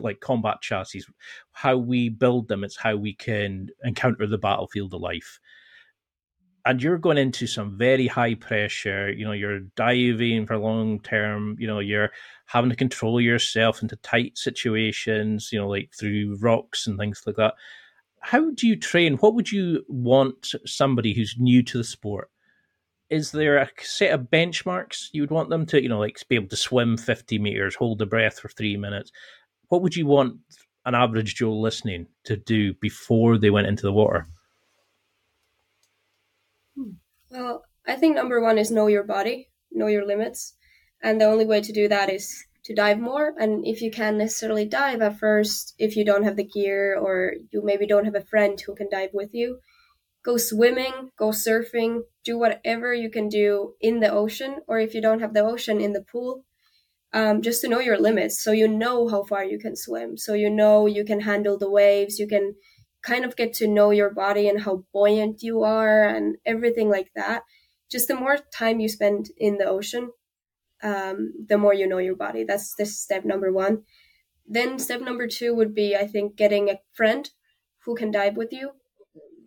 like 0.00 0.18
combat 0.18 0.56
chassis. 0.60 1.04
How 1.52 1.76
we 1.76 2.08
build 2.08 2.48
them, 2.48 2.64
it's 2.64 2.76
how 2.76 2.96
we 2.96 3.14
can 3.14 3.68
encounter 3.84 4.26
the 4.26 4.38
battlefield 4.38 4.92
of 4.92 5.02
life. 5.02 5.38
And 6.64 6.82
you're 6.82 6.98
going 6.98 7.18
into 7.18 7.46
some 7.46 7.78
very 7.78 8.08
high 8.08 8.34
pressure. 8.34 9.12
You 9.12 9.24
know, 9.24 9.32
you're 9.32 9.60
diving 9.76 10.46
for 10.46 10.58
long 10.58 10.98
term. 10.98 11.54
You 11.60 11.68
know, 11.68 11.78
you're 11.78 12.10
having 12.46 12.70
to 12.70 12.76
control 12.76 13.20
yourself 13.20 13.82
into 13.82 13.94
tight 13.96 14.36
situations. 14.36 15.50
You 15.52 15.60
know, 15.60 15.68
like 15.68 15.92
through 15.96 16.38
rocks 16.40 16.88
and 16.88 16.98
things 16.98 17.22
like 17.24 17.36
that 17.36 17.54
how 18.20 18.50
do 18.50 18.66
you 18.66 18.76
train? 18.76 19.14
What 19.14 19.34
would 19.34 19.50
you 19.50 19.84
want 19.88 20.54
somebody 20.66 21.14
who's 21.14 21.36
new 21.38 21.62
to 21.64 21.78
the 21.78 21.84
sport? 21.84 22.30
Is 23.10 23.32
there 23.32 23.56
a 23.56 23.70
set 23.80 24.12
of 24.12 24.30
benchmarks 24.30 25.08
you 25.12 25.22
would 25.22 25.30
want 25.30 25.48
them 25.48 25.64
to, 25.66 25.82
you 25.82 25.88
know, 25.88 25.98
like 25.98 26.18
be 26.28 26.36
able 26.36 26.48
to 26.48 26.56
swim 26.56 26.96
50 26.96 27.38
meters, 27.38 27.74
hold 27.74 27.98
the 27.98 28.06
breath 28.06 28.38
for 28.38 28.48
three 28.48 28.76
minutes? 28.76 29.10
What 29.68 29.82
would 29.82 29.96
you 29.96 30.06
want 30.06 30.36
an 30.84 30.94
average 30.94 31.36
Joe 31.36 31.52
listening 31.52 32.06
to 32.24 32.36
do 32.36 32.74
before 32.74 33.38
they 33.38 33.50
went 33.50 33.66
into 33.66 33.82
the 33.82 33.92
water? 33.92 34.26
Hmm. 36.76 36.90
Well, 37.30 37.64
I 37.86 37.96
think 37.96 38.14
number 38.14 38.40
one 38.40 38.58
is 38.58 38.70
know 38.70 38.86
your 38.86 39.04
body, 39.04 39.48
know 39.70 39.86
your 39.86 40.06
limits. 40.06 40.54
And 41.02 41.20
the 41.20 41.26
only 41.26 41.46
way 41.46 41.60
to 41.60 41.72
do 41.72 41.88
that 41.88 42.10
is 42.10 42.44
to 42.68 42.74
dive 42.74 43.00
more. 43.00 43.32
And 43.38 43.66
if 43.66 43.80
you 43.80 43.90
can't 43.90 44.18
necessarily 44.18 44.66
dive 44.66 45.00
at 45.00 45.18
first, 45.18 45.74
if 45.78 45.96
you 45.96 46.04
don't 46.04 46.24
have 46.24 46.36
the 46.36 46.44
gear 46.44 46.96
or 46.96 47.32
you 47.50 47.62
maybe 47.64 47.86
don't 47.86 48.04
have 48.04 48.14
a 48.14 48.20
friend 48.20 48.60
who 48.60 48.74
can 48.74 48.88
dive 48.90 49.10
with 49.14 49.30
you, 49.32 49.60
go 50.22 50.36
swimming, 50.36 51.10
go 51.18 51.30
surfing, 51.30 52.02
do 52.24 52.38
whatever 52.38 52.92
you 52.92 53.10
can 53.10 53.30
do 53.30 53.72
in 53.80 54.00
the 54.00 54.10
ocean, 54.10 54.56
or 54.68 54.78
if 54.78 54.92
you 54.94 55.00
don't 55.00 55.20
have 55.20 55.32
the 55.32 55.40
ocean, 55.40 55.80
in 55.80 55.94
the 55.94 56.02
pool, 56.02 56.44
um, 57.14 57.40
just 57.40 57.62
to 57.62 57.68
know 57.68 57.80
your 57.80 57.98
limits. 57.98 58.42
So 58.42 58.52
you 58.52 58.68
know 58.68 59.08
how 59.08 59.24
far 59.24 59.44
you 59.44 59.58
can 59.58 59.74
swim. 59.74 60.18
So 60.18 60.34
you 60.34 60.50
know 60.50 60.84
you 60.84 61.06
can 61.06 61.20
handle 61.20 61.56
the 61.56 61.70
waves. 61.70 62.18
You 62.18 62.28
can 62.28 62.54
kind 63.02 63.24
of 63.24 63.34
get 63.34 63.54
to 63.54 63.66
know 63.66 63.92
your 63.92 64.10
body 64.10 64.46
and 64.46 64.60
how 64.60 64.84
buoyant 64.92 65.42
you 65.42 65.62
are 65.62 66.04
and 66.04 66.36
everything 66.44 66.90
like 66.90 67.08
that. 67.16 67.44
Just 67.90 68.08
the 68.08 68.14
more 68.14 68.36
time 68.52 68.78
you 68.78 68.90
spend 68.90 69.30
in 69.38 69.56
the 69.56 69.64
ocean, 69.64 70.10
um, 70.82 71.32
the 71.48 71.58
more 71.58 71.74
you 71.74 71.86
know 71.86 71.98
your 71.98 72.16
body. 72.16 72.44
That's 72.44 72.74
this 72.74 72.98
step 72.98 73.24
number 73.24 73.52
one. 73.52 73.82
Then 74.46 74.78
step 74.78 75.00
number 75.00 75.26
two 75.26 75.54
would 75.54 75.74
be, 75.74 75.94
I 75.94 76.06
think, 76.06 76.36
getting 76.36 76.70
a 76.70 76.80
friend 76.94 77.28
who 77.84 77.94
can 77.94 78.10
dive 78.10 78.36
with 78.36 78.52
you, 78.52 78.70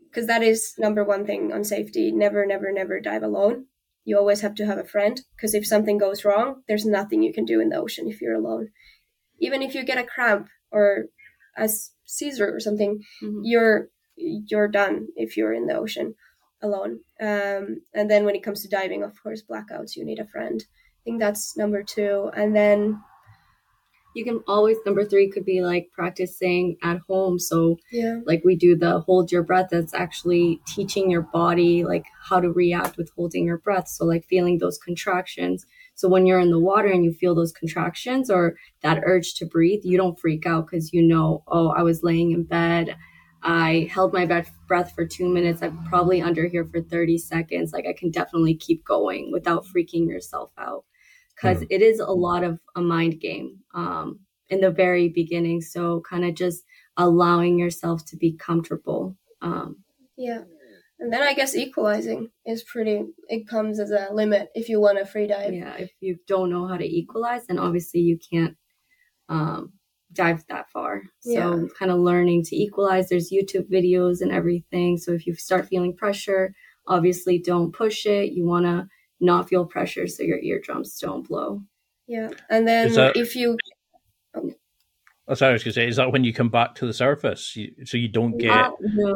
because 0.10 0.28
that 0.28 0.44
is 0.44 0.74
number 0.78 1.04
one 1.04 1.26
thing 1.26 1.52
on 1.52 1.64
safety. 1.64 2.12
Never, 2.12 2.46
never, 2.46 2.72
never 2.72 3.00
dive 3.00 3.24
alone. 3.24 3.66
You 4.04 4.18
always 4.18 4.42
have 4.42 4.56
to 4.56 4.66
have 4.66 4.78
a 4.78 4.84
friend, 4.84 5.22
because 5.36 5.54
if 5.54 5.66
something 5.66 5.98
goes 5.98 6.26
wrong, 6.26 6.64
there's 6.68 6.86
nothing 6.86 7.22
you 7.22 7.34
can 7.34 7.46
do 7.46 7.62
in 7.62 7.70
the 7.70 7.78
ocean 7.78 8.08
if 8.08 8.22
you're 8.22 8.36
alone. 8.36 8.70
Even 9.40 9.62
if 9.62 9.74
you 9.74 9.84
get 9.84 9.98
a 9.98 10.04
cramp 10.04 10.48
or 10.72 11.06
a 11.58 11.70
seizure 12.06 12.54
or 12.54 12.60
something, 12.60 13.04
mm-hmm. 13.24 13.42
you're 13.44 13.90
you're 14.16 14.68
done 14.68 15.08
if 15.16 15.36
you're 15.36 15.54
in 15.54 15.66
the 15.68 15.76
ocean 15.76 16.14
alone. 16.62 17.00
Um, 17.20 17.82
and 17.94 18.10
then 18.10 18.24
when 18.24 18.36
it 18.36 18.44
comes 18.44 18.62
to 18.62 18.70
diving, 18.70 19.04
of 19.04 19.14
course, 19.22 19.42
blackouts, 19.42 19.96
you 19.96 20.06
need 20.06 20.20
a 20.20 20.28
friend. 20.28 20.64
I 21.02 21.04
think 21.04 21.20
that's 21.20 21.58
number 21.58 21.82
two. 21.82 22.30
And 22.36 22.56
then 22.56 23.02
you 24.14 24.24
can 24.24 24.42
always 24.48 24.78
number 24.86 25.06
three 25.06 25.30
could 25.30 25.46
be 25.46 25.62
like 25.62 25.90
practicing 25.94 26.78
at 26.84 27.00
home. 27.08 27.40
So 27.40 27.78
yeah, 27.92 28.20
like 28.26 28.44
we 28.44 28.56
do 28.56 28.76
the 28.76 29.00
hold 29.00 29.32
your 29.32 29.42
breath. 29.42 29.70
That's 29.72 29.94
actually 29.94 30.62
teaching 30.68 31.10
your 31.10 31.22
body 31.22 31.84
like 31.84 32.06
how 32.30 32.40
to 32.40 32.52
react 32.52 32.98
with 32.98 33.12
holding 33.16 33.46
your 33.46 33.58
breath. 33.58 33.88
So 33.88 34.06
like 34.06 34.26
feeling 34.26 34.58
those 34.58 34.78
contractions. 34.78 35.66
So 35.96 36.08
when 36.08 36.26
you're 36.26 36.40
in 36.40 36.52
the 36.52 36.60
water 36.60 36.88
and 36.88 37.04
you 37.04 37.14
feel 37.14 37.34
those 37.34 37.52
contractions 37.52 38.30
or 38.30 38.56
that 38.82 39.02
urge 39.06 39.34
to 39.36 39.46
breathe, 39.46 39.82
you 39.84 39.98
don't 39.98 40.20
freak 40.20 40.46
out 40.46 40.68
because 40.68 40.94
you 40.94 41.02
know, 41.02 41.44
oh, 41.48 41.70
I 41.70 41.82
was 41.82 42.04
laying 42.04 42.32
in 42.32 42.44
bed. 42.44 42.96
I 43.44 43.90
held 43.92 44.14
my 44.14 44.26
breath 44.68 44.94
for 44.94 45.06
two 45.06 45.28
minutes. 45.28 45.64
I'm 45.64 45.84
probably 45.86 46.22
under 46.22 46.48
here 46.48 46.66
for 46.66 46.80
30 46.80 47.18
seconds. 47.18 47.74
Like 47.74 47.88
I 47.88 47.94
can 47.94 48.12
definitely 48.12 48.54
keep 48.54 48.86
going 48.86 49.32
without 49.32 49.66
freaking 49.66 50.08
yourself 50.08 50.52
out 50.60 50.86
because 51.42 51.64
mm. 51.64 51.68
it 51.70 51.82
is 51.82 52.00
a 52.00 52.12
lot 52.12 52.44
of 52.44 52.60
a 52.76 52.82
mind 52.82 53.20
game 53.20 53.60
um, 53.74 54.20
in 54.50 54.62
the 54.62 54.72
very 54.72 55.10
beginning. 55.10 55.62
So 55.62 56.02
kind 56.08 56.26
of 56.26 56.36
just 56.36 56.64
allowing 56.98 57.58
yourself 57.58 58.06
to 58.08 58.18
be 58.18 58.34
comfortable. 58.34 59.18
Um, 59.42 59.78
yeah. 60.18 60.42
And 61.00 61.12
then 61.12 61.24
I 61.24 61.34
guess 61.34 61.56
equalizing 61.56 62.30
is 62.46 62.64
pretty, 62.64 63.04
it 63.28 63.48
comes 63.48 63.80
as 63.80 63.90
a 63.90 64.10
limit 64.12 64.50
if 64.54 64.70
you 64.70 64.80
want 64.80 65.00
to 65.00 65.06
free 65.06 65.26
dive. 65.26 65.54
Yeah. 65.54 65.74
If 65.78 65.92
you 66.00 66.18
don't 66.28 66.52
know 66.52 66.68
how 66.68 66.78
to 66.78 66.86
equalize, 66.86 67.48
then 67.48 67.58
obviously 67.58 68.02
you 68.02 68.20
can't 68.32 68.56
um, 69.28 69.74
dive 70.14 70.44
that 70.50 70.70
far. 70.70 71.02
So 71.22 71.32
yeah. 71.32 71.64
kind 71.78 71.90
of 71.90 71.98
learning 71.98 72.44
to 72.46 72.56
equalize. 72.56 73.10
There's 73.10 73.32
YouTube 73.32 73.72
videos 73.72 74.22
and 74.22 74.32
everything. 74.32 74.98
So 74.98 75.12
if 75.12 75.26
you 75.26 75.34
start 75.34 75.68
feeling 75.68 75.96
pressure, 75.96 76.54
obviously 76.88 77.40
don't 77.40 77.74
push 77.74 78.06
it. 78.06 78.34
You 78.34 78.46
want 78.46 78.66
to 78.66 78.88
not 79.22 79.48
feel 79.48 79.66
pressure 79.66 80.08
so 80.08 80.24
your 80.24 80.40
eardrums 80.40 80.98
don't 81.00 81.28
blow. 81.28 81.64
Yeah. 82.08 82.30
And 82.50 82.68
then 82.68 82.92
that, 82.94 83.16
if 83.16 83.36
you. 83.36 83.58
Oh. 84.36 84.52
That's 85.28 85.40
what 85.40 85.52
I 85.52 85.54
was 85.54 85.64
going 85.64 85.74
to 85.74 85.80
say. 85.80 85.88
Is 85.88 85.96
that 85.96 86.12
when 86.12 86.24
you 86.24 86.34
come 86.34 86.50
back 86.50 86.76
to 86.76 86.88
the 86.88 86.94
surface? 86.94 87.56
You, 87.56 87.72
so 87.86 87.96
you 87.96 88.10
don't 88.10 88.38
get. 88.38 88.52
Uh, 88.52 88.72
no. 88.82 89.16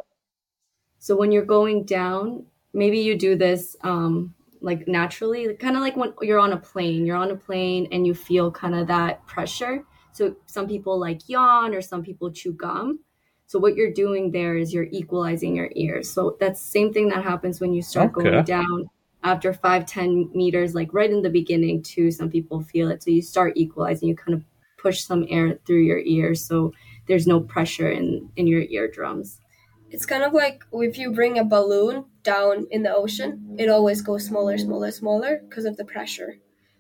So 1.00 1.16
when 1.16 1.32
you're 1.32 1.46
going 1.46 1.84
down, 1.84 2.46
maybe 2.74 3.00
you 3.00 3.18
do 3.18 3.36
this 3.36 3.76
um, 3.82 4.34
like 4.62 4.88
naturally, 4.88 5.54
kind 5.56 5.76
of 5.76 5.82
like 5.82 5.98
when 5.98 6.14
you're 6.22 6.40
on 6.40 6.54
a 6.54 6.58
plane. 6.58 7.06
You're 7.06 7.18
on 7.18 7.32
a 7.32 7.36
plane 7.36 7.88
and 7.92 8.08
you 8.08 8.14
feel 8.14 8.50
kind 8.50 8.76
of 8.76 8.88
that 8.88 9.26
pressure. 9.28 9.84
So 10.14 10.36
some 10.46 10.68
people 10.68 10.98
like 10.98 11.28
yawn 11.28 11.74
or 11.74 11.82
some 11.82 12.02
people 12.02 12.32
chew 12.32 12.54
gum. 12.54 13.00
So 13.48 13.60
what 13.60 13.76
you're 13.76 13.94
doing 13.94 14.32
there 14.32 14.58
is 14.58 14.74
you're 14.74 14.88
equalizing 14.92 15.56
your 15.56 15.70
ears. 15.76 16.10
So 16.10 16.38
that's 16.40 16.60
the 16.62 16.72
same 16.72 16.94
thing 16.94 17.10
that 17.10 17.24
happens 17.24 17.60
when 17.60 17.74
you 17.74 17.82
start 17.82 18.12
okay. 18.16 18.30
going 18.30 18.46
down 18.46 18.90
after 19.26 19.52
five 19.52 19.86
ten 19.88 20.30
meters 20.34 20.76
like 20.76 20.94
right 20.94 21.10
in 21.10 21.24
the 21.24 21.30
beginning 21.30 21.82
too 21.82 22.12
some 22.12 22.30
people 22.30 22.62
feel 22.62 22.90
it. 22.90 23.04
So 23.04 23.10
you 23.10 23.22
start 23.22 23.54
equalizing 23.56 24.08
you 24.08 24.16
kind 24.16 24.36
of 24.36 24.44
push 24.78 25.02
some 25.02 25.26
air 25.30 25.58
through 25.66 25.82
your 25.82 26.00
ears 26.00 26.46
so 26.46 26.72
there's 27.08 27.28
no 27.28 27.40
pressure 27.42 27.90
in 27.90 28.30
in 28.38 28.46
your 28.48 28.62
eardrums. 28.62 29.42
It's 29.90 30.06
kind 30.06 30.24
of 30.24 30.34
like 30.34 30.64
if 30.72 30.98
you 30.98 31.12
bring 31.12 31.40
a 31.40 31.44
balloon 31.44 32.06
down 32.24 32.68
in 32.70 32.84
the 32.84 32.94
ocean 32.94 33.56
it 33.58 33.68
always 33.68 34.02
goes 34.02 34.26
smaller 34.28 34.58
smaller 34.60 34.92
smaller 34.92 35.42
because 35.50 35.66
of 35.66 35.76
the 35.76 35.86
pressure. 35.86 36.36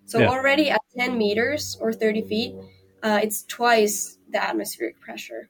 So 0.06 0.20
yeah. 0.20 0.30
already 0.30 0.70
at 0.70 0.82
10 0.96 1.18
meters 1.18 1.78
or 1.82 1.92
30 1.92 2.22
feet 2.22 2.56
uh, 3.02 3.20
it's 3.24 3.44
twice 3.44 4.20
the 4.30 4.42
atmospheric 4.42 5.00
pressure. 5.00 5.50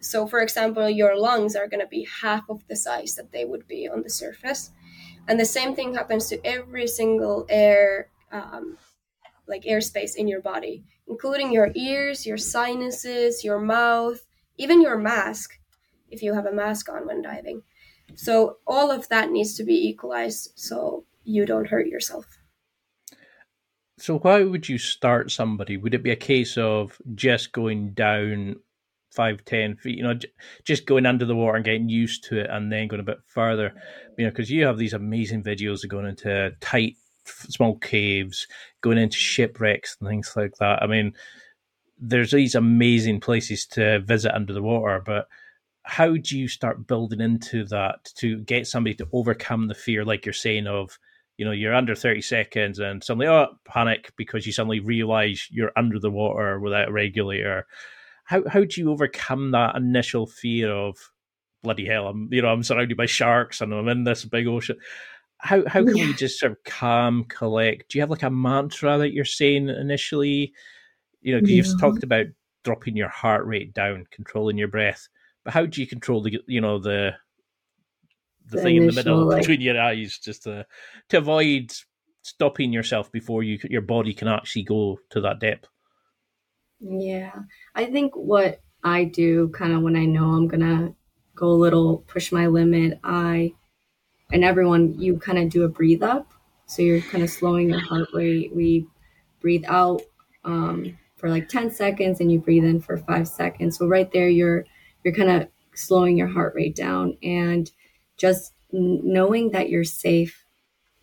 So 0.00 0.26
for 0.26 0.40
example 0.42 0.90
your 0.90 1.16
lungs 1.16 1.56
are 1.56 1.68
going 1.68 1.80
to 1.80 1.86
be 1.98 2.06
half 2.20 2.44
of 2.50 2.68
the 2.68 2.76
size 2.76 3.14
that 3.14 3.32
they 3.32 3.46
would 3.46 3.66
be 3.66 3.88
on 3.88 4.02
the 4.02 4.10
surface 4.10 4.70
and 5.28 5.38
the 5.38 5.44
same 5.44 5.74
thing 5.74 5.94
happens 5.94 6.28
to 6.28 6.44
every 6.46 6.86
single 6.86 7.46
air 7.48 8.08
um, 8.32 8.76
like 9.46 9.62
airspace 9.64 10.16
in 10.16 10.28
your 10.28 10.40
body 10.40 10.84
including 11.08 11.52
your 11.52 11.70
ears 11.74 12.26
your 12.26 12.36
sinuses 12.38 13.44
your 13.44 13.58
mouth 13.58 14.24
even 14.56 14.80
your 14.80 14.96
mask 14.96 15.58
if 16.10 16.22
you 16.22 16.32
have 16.32 16.46
a 16.46 16.52
mask 16.52 16.88
on 16.88 17.06
when 17.06 17.22
diving. 17.22 17.62
So 18.14 18.58
all 18.66 18.90
of 18.90 19.08
that 19.08 19.30
needs 19.30 19.54
to 19.56 19.64
be 19.64 19.88
equalized 19.88 20.52
so 20.54 21.04
you 21.24 21.44
don't 21.46 21.68
hurt 21.68 21.88
yourself. 21.88 22.26
So 23.98 24.18
why 24.18 24.42
would 24.42 24.68
you 24.68 24.78
start 24.78 25.30
somebody? 25.30 25.76
Would 25.76 25.94
it 25.94 26.02
be 26.02 26.10
a 26.10 26.16
case 26.16 26.56
of 26.56 27.00
just 27.14 27.52
going 27.52 27.90
down 27.90 28.56
five, 29.14 29.44
ten 29.44 29.76
feet, 29.76 29.96
you 29.96 30.02
know, 30.02 30.14
j- 30.14 30.28
just 30.64 30.86
going 30.86 31.06
under 31.06 31.24
the 31.24 31.36
water 31.36 31.56
and 31.56 31.64
getting 31.64 31.88
used 31.88 32.24
to 32.24 32.40
it 32.40 32.50
and 32.50 32.72
then 32.72 32.88
going 32.88 33.00
a 33.00 33.04
bit 33.04 33.18
further, 33.26 33.72
you 34.18 34.24
know, 34.24 34.30
because 34.30 34.50
you 34.50 34.66
have 34.66 34.78
these 34.78 34.92
amazing 34.92 35.42
videos 35.42 35.84
of 35.84 35.90
going 35.90 36.06
into 36.06 36.52
tight, 36.60 36.96
small 37.24 37.78
caves, 37.78 38.46
going 38.80 38.98
into 38.98 39.16
shipwrecks 39.16 39.96
and 40.00 40.08
things 40.08 40.32
like 40.36 40.56
that. 40.58 40.82
I 40.82 40.86
mean, 40.86 41.14
there's 41.98 42.32
these 42.32 42.54
amazing 42.54 43.20
places 43.20 43.66
to 43.66 44.00
visit 44.00 44.34
under 44.34 44.52
the 44.52 44.62
water, 44.62 45.02
but 45.04 45.28
how 45.84 46.16
do 46.16 46.38
you 46.38 46.48
start 46.48 46.86
building 46.86 47.20
into 47.20 47.64
that 47.66 48.10
to 48.16 48.38
get 48.40 48.66
somebody 48.66 48.94
to 48.96 49.08
overcome 49.12 49.68
the 49.68 49.74
fear, 49.74 50.04
like 50.04 50.24
you're 50.26 50.32
saying, 50.32 50.66
of, 50.66 50.98
you 51.36 51.44
know, 51.44 51.52
you're 51.52 51.74
under 51.74 51.94
30 51.94 52.22
seconds 52.22 52.78
and 52.78 53.04
suddenly, 53.04 53.26
oh, 53.26 53.48
panic 53.64 54.12
because 54.16 54.46
you 54.46 54.52
suddenly 54.52 54.80
realize 54.80 55.46
you're 55.50 55.72
under 55.76 55.98
the 55.98 56.10
water 56.10 56.58
without 56.58 56.88
a 56.88 56.92
regulator 56.92 57.66
how 58.24 58.42
how 58.48 58.64
do 58.64 58.80
you 58.80 58.90
overcome 58.90 59.52
that 59.52 59.76
initial 59.76 60.26
fear 60.26 60.72
of 60.72 60.98
bloody 61.64 61.86
hell, 61.86 62.06
I'm 62.06 62.28
you 62.32 62.42
know 62.42 62.48
I'm 62.48 62.62
surrounded 62.62 62.96
by 62.96 63.06
sharks 63.06 63.60
and 63.60 63.74
I'm 63.74 63.88
in 63.88 64.04
this 64.04 64.24
big 64.24 64.46
ocean. 64.46 64.76
How 65.38 65.66
how 65.66 65.84
can 65.84 65.96
yeah. 65.96 66.06
we 66.06 66.14
just 66.14 66.38
sort 66.38 66.52
of 66.52 66.62
calm, 66.64 67.24
collect? 67.24 67.90
Do 67.90 67.98
you 67.98 68.02
have 68.02 68.10
like 68.10 68.22
a 68.22 68.30
mantra 68.30 68.98
that 68.98 69.12
you're 69.12 69.24
saying 69.24 69.68
initially? 69.68 70.52
You 71.22 71.34
know, 71.34 71.40
because 71.40 71.50
yeah. 71.50 71.56
you've 71.56 71.80
talked 71.80 72.04
about 72.04 72.26
dropping 72.62 72.96
your 72.96 73.08
heart 73.08 73.44
rate 73.46 73.74
down, 73.74 74.06
controlling 74.12 74.58
your 74.58 74.68
breath. 74.68 75.08
But 75.42 75.54
how 75.54 75.66
do 75.66 75.80
you 75.80 75.86
control 75.86 76.22
the 76.22 76.38
you 76.46 76.60
know 76.60 76.78
the 76.78 77.14
the, 78.46 78.56
the 78.56 78.62
thing 78.62 78.76
in 78.76 78.86
the 78.86 78.92
middle 78.92 79.24
like... 79.26 79.40
between 79.40 79.60
your 79.60 79.80
eyes 79.80 80.18
just 80.18 80.44
to 80.44 80.64
to 81.08 81.18
avoid 81.18 81.72
stopping 82.22 82.72
yourself 82.72 83.10
before 83.10 83.42
you 83.42 83.58
your 83.64 83.82
body 83.82 84.14
can 84.14 84.28
actually 84.28 84.62
go 84.62 85.00
to 85.10 85.20
that 85.22 85.40
depth? 85.40 85.68
Yeah, 86.80 87.32
I 87.74 87.86
think 87.86 88.14
what 88.14 88.60
I 88.82 89.04
do 89.04 89.48
kind 89.50 89.72
of 89.72 89.82
when 89.82 89.96
I 89.96 90.04
know 90.04 90.32
I'm 90.32 90.48
gonna 90.48 90.94
go 91.34 91.48
a 91.48 91.52
little 91.62 91.98
push 92.06 92.30
my 92.32 92.46
limit, 92.46 92.98
I 93.02 93.54
and 94.32 94.44
everyone 94.44 95.00
you 95.00 95.18
kind 95.18 95.38
of 95.38 95.50
do 95.50 95.64
a 95.64 95.68
breathe 95.68 96.02
up, 96.02 96.32
so 96.66 96.82
you're 96.82 97.00
kind 97.02 97.24
of 97.24 97.30
slowing 97.30 97.70
your 97.70 97.80
heart 97.80 98.08
rate. 98.14 98.54
We 98.54 98.86
breathe 99.40 99.64
out 99.68 100.02
um, 100.44 100.98
for 101.16 101.30
like 101.30 101.48
10 101.48 101.70
seconds 101.70 102.20
and 102.20 102.32
you 102.32 102.40
breathe 102.40 102.64
in 102.64 102.80
for 102.80 102.98
five 102.98 103.28
seconds. 103.28 103.78
So 103.78 103.86
right 103.88 104.10
there, 104.12 104.28
you're 104.28 104.64
you're 105.04 105.14
kind 105.14 105.30
of 105.30 105.48
slowing 105.74 106.18
your 106.18 106.28
heart 106.28 106.54
rate 106.54 106.76
down 106.76 107.18
and 107.22 107.70
just 108.16 108.54
knowing 108.72 109.52
that 109.52 109.70
you're 109.70 109.84
safe 109.84 110.43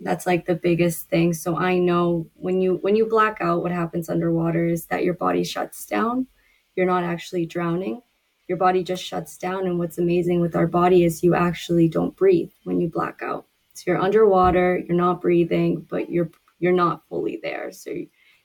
that's 0.03 0.25
like 0.25 0.45
the 0.45 0.55
biggest 0.55 1.09
thing. 1.09 1.33
So 1.33 1.57
i 1.57 1.77
know 1.77 2.27
when 2.35 2.61
you 2.61 2.75
when 2.81 2.95
you 2.95 3.05
black 3.05 3.37
out 3.41 3.61
what 3.61 3.71
happens 3.71 4.09
underwater 4.09 4.65
is 4.65 4.85
that 4.87 5.03
your 5.03 5.13
body 5.13 5.43
shuts 5.43 5.85
down. 5.85 6.27
You're 6.75 6.87
not 6.87 7.03
actually 7.03 7.45
drowning. 7.45 8.01
Your 8.47 8.57
body 8.57 8.83
just 8.83 9.03
shuts 9.03 9.37
down. 9.37 9.65
And 9.65 9.77
what's 9.77 9.97
amazing 9.97 10.41
with 10.41 10.55
our 10.55 10.67
body 10.67 11.03
is 11.03 11.23
you 11.23 11.35
actually 11.35 11.87
don't 11.87 12.15
breathe 12.15 12.51
when 12.63 12.81
you 12.81 12.89
black 12.89 13.21
out. 13.21 13.45
So 13.73 13.83
you're 13.87 14.01
underwater 14.01 14.77
you're 14.85 14.97
not 14.97 15.21
breathing 15.21 15.85
but 15.89 16.09
you're 16.09 16.31
you're 16.59 16.73
not 16.73 17.07
fully 17.07 17.39
there. 17.41 17.71
So 17.71 17.91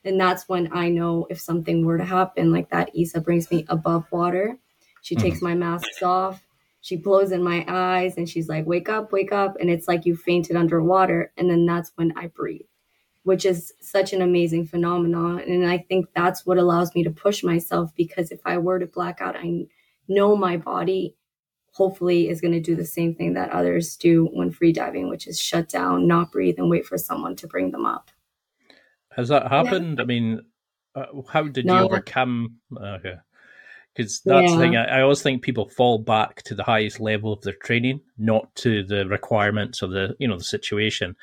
and 0.05 0.21
that's 0.21 0.49
when 0.49 0.71
i 0.73 0.89
know 0.89 1.27
if 1.31 1.41
something 1.41 1.85
were 1.85 1.99
to 1.99 2.05
happen 2.05 2.53
like 2.53 2.71
that 2.71 2.95
isa 2.95 3.21
brings 3.21 3.51
me 3.51 3.65
above 3.69 4.05
water. 4.13 4.59
She 5.03 5.15
mm-hmm. 5.15 5.23
takes 5.23 5.43
my 5.43 5.55
masks 5.55 6.03
off 6.03 6.46
she 6.87 6.95
blows 6.95 7.33
in 7.33 7.43
my 7.43 7.65
eyes 7.67 8.17
and 8.17 8.29
she's 8.29 8.49
like, 8.49 8.65
wake 8.65 8.89
up, 8.89 9.11
wake 9.11 9.33
up. 9.33 9.57
And 9.59 9.69
it's 9.69 9.89
like 9.89 10.07
you 10.07 10.15
fainted 10.15 10.55
underwater. 10.55 11.33
And 11.37 11.51
then 11.51 11.67
that's 11.67 11.91
when 11.97 12.17
I 12.17 12.29
breathe, 12.29 12.69
which 13.25 13.45
is 13.45 13.73
such 13.81 14.13
an 14.13 14.23
amazing 14.23 14.69
phenomenon. 14.69 15.41
And 15.41 15.67
I 15.67 15.79
think 15.79 16.07
that's 16.15 16.47
what 16.47 16.59
allows 16.59 16.95
me 16.95 17.03
to 17.03 17.11
push 17.11 17.43
myself 17.43 17.91
because 17.97 18.31
if 18.31 18.39
I 18.45 18.59
were 18.59 18.79
to 18.79 18.87
black 18.87 19.21
out, 19.21 19.35
I 19.35 19.67
know 20.07 20.37
my 20.37 20.59
body 20.59 21.17
hopefully 21.73 22.29
is 22.29 22.41
going 22.41 22.55
to 22.55 22.61
do 22.61 22.77
the 22.77 22.85
same 22.85 23.17
thing 23.17 23.35
that 23.35 23.51
others 23.51 23.97
do 23.97 24.27
when 24.27 24.53
free 24.53 24.73
diving, 24.73 25.09
which 25.09 25.27
is 25.27 25.41
shut 25.41 25.69
down, 25.69 26.07
not 26.07 26.31
breathe, 26.31 26.55
and 26.57 26.71
wait 26.71 26.87
for 26.87 26.97
someone 26.97 27.35
to 27.35 27.49
bring 27.49 27.73
them 27.73 27.85
up. 27.85 28.13
Has 29.11 29.27
that 29.27 29.51
happened? 29.51 29.99
Yeah. 29.99 30.05
I 30.05 30.07
mean, 30.07 30.41
uh, 30.95 31.07
how 31.29 31.49
did 31.49 31.67
no, 31.67 31.81
you 31.81 31.85
overcome? 31.87 32.59
Okay 32.81 33.17
because 33.97 34.21
that's 34.21 34.51
yeah. 34.51 34.57
the 34.57 34.63
thing. 34.63 34.77
I, 34.77 34.99
I, 34.99 35.01
always 35.03 35.23
think 35.23 35.43
people 35.43 35.69
fall 35.69 35.99
back 35.99 36.43
to 36.43 36.55
the 36.55 36.65
highest 36.65 37.01
level 37.01 37.33
of 37.33 37.41
their 37.43 37.55
training, 37.63 38.01
not 38.19 38.55
to 38.57 38.83
the 38.83 39.07
requirements 39.07 39.83
of 39.83 39.91
the 39.91 40.15
you 40.19 40.29
know 40.29 40.37
the 40.37 40.45
situation. 40.45 41.17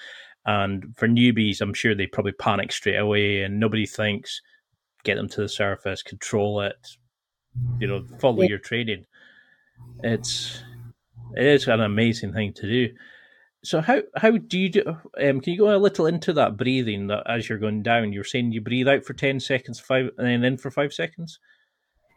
And 0.45 0.93
for 0.97 1.07
newbies, 1.07 1.61
I'm 1.61 1.73
sure 1.73 1.95
they 1.95 2.07
probably 2.07 2.33
panic 2.33 2.71
straight 2.71 2.97
away, 2.97 3.43
and 3.43 3.59
nobody 3.59 3.85
thinks 3.85 4.41
get 5.03 5.15
them 5.15 5.29
to 5.29 5.41
the 5.41 5.49
surface, 5.49 6.01
control 6.01 6.61
it, 6.61 6.87
you 7.79 7.87
know, 7.87 8.05
follow 8.19 8.41
yeah. 8.41 8.49
your 8.49 8.59
training. 8.59 9.05
It's 10.01 10.63
it 11.35 11.45
is 11.45 11.67
an 11.67 11.81
amazing 11.81 12.33
thing 12.33 12.53
to 12.53 12.61
do. 12.63 12.93
So 13.63 13.81
how 13.81 14.01
how 14.17 14.31
do 14.31 14.59
you 14.59 14.69
do? 14.69 14.83
Um, 14.87 15.41
can 15.41 15.53
you 15.53 15.59
go 15.59 15.75
a 15.75 15.77
little 15.77 16.07
into 16.07 16.33
that 16.33 16.57
breathing 16.57 17.07
that 17.07 17.23
as 17.29 17.47
you're 17.47 17.59
going 17.59 17.83
down? 17.83 18.13
You're 18.13 18.23
saying 18.23 18.51
you 18.51 18.61
breathe 18.61 18.87
out 18.87 19.05
for 19.05 19.13
ten 19.13 19.39
seconds, 19.39 19.79
five, 19.79 20.09
and 20.17 20.27
then 20.27 20.43
in 20.43 20.57
for 20.57 20.71
five 20.71 20.91
seconds 20.91 21.39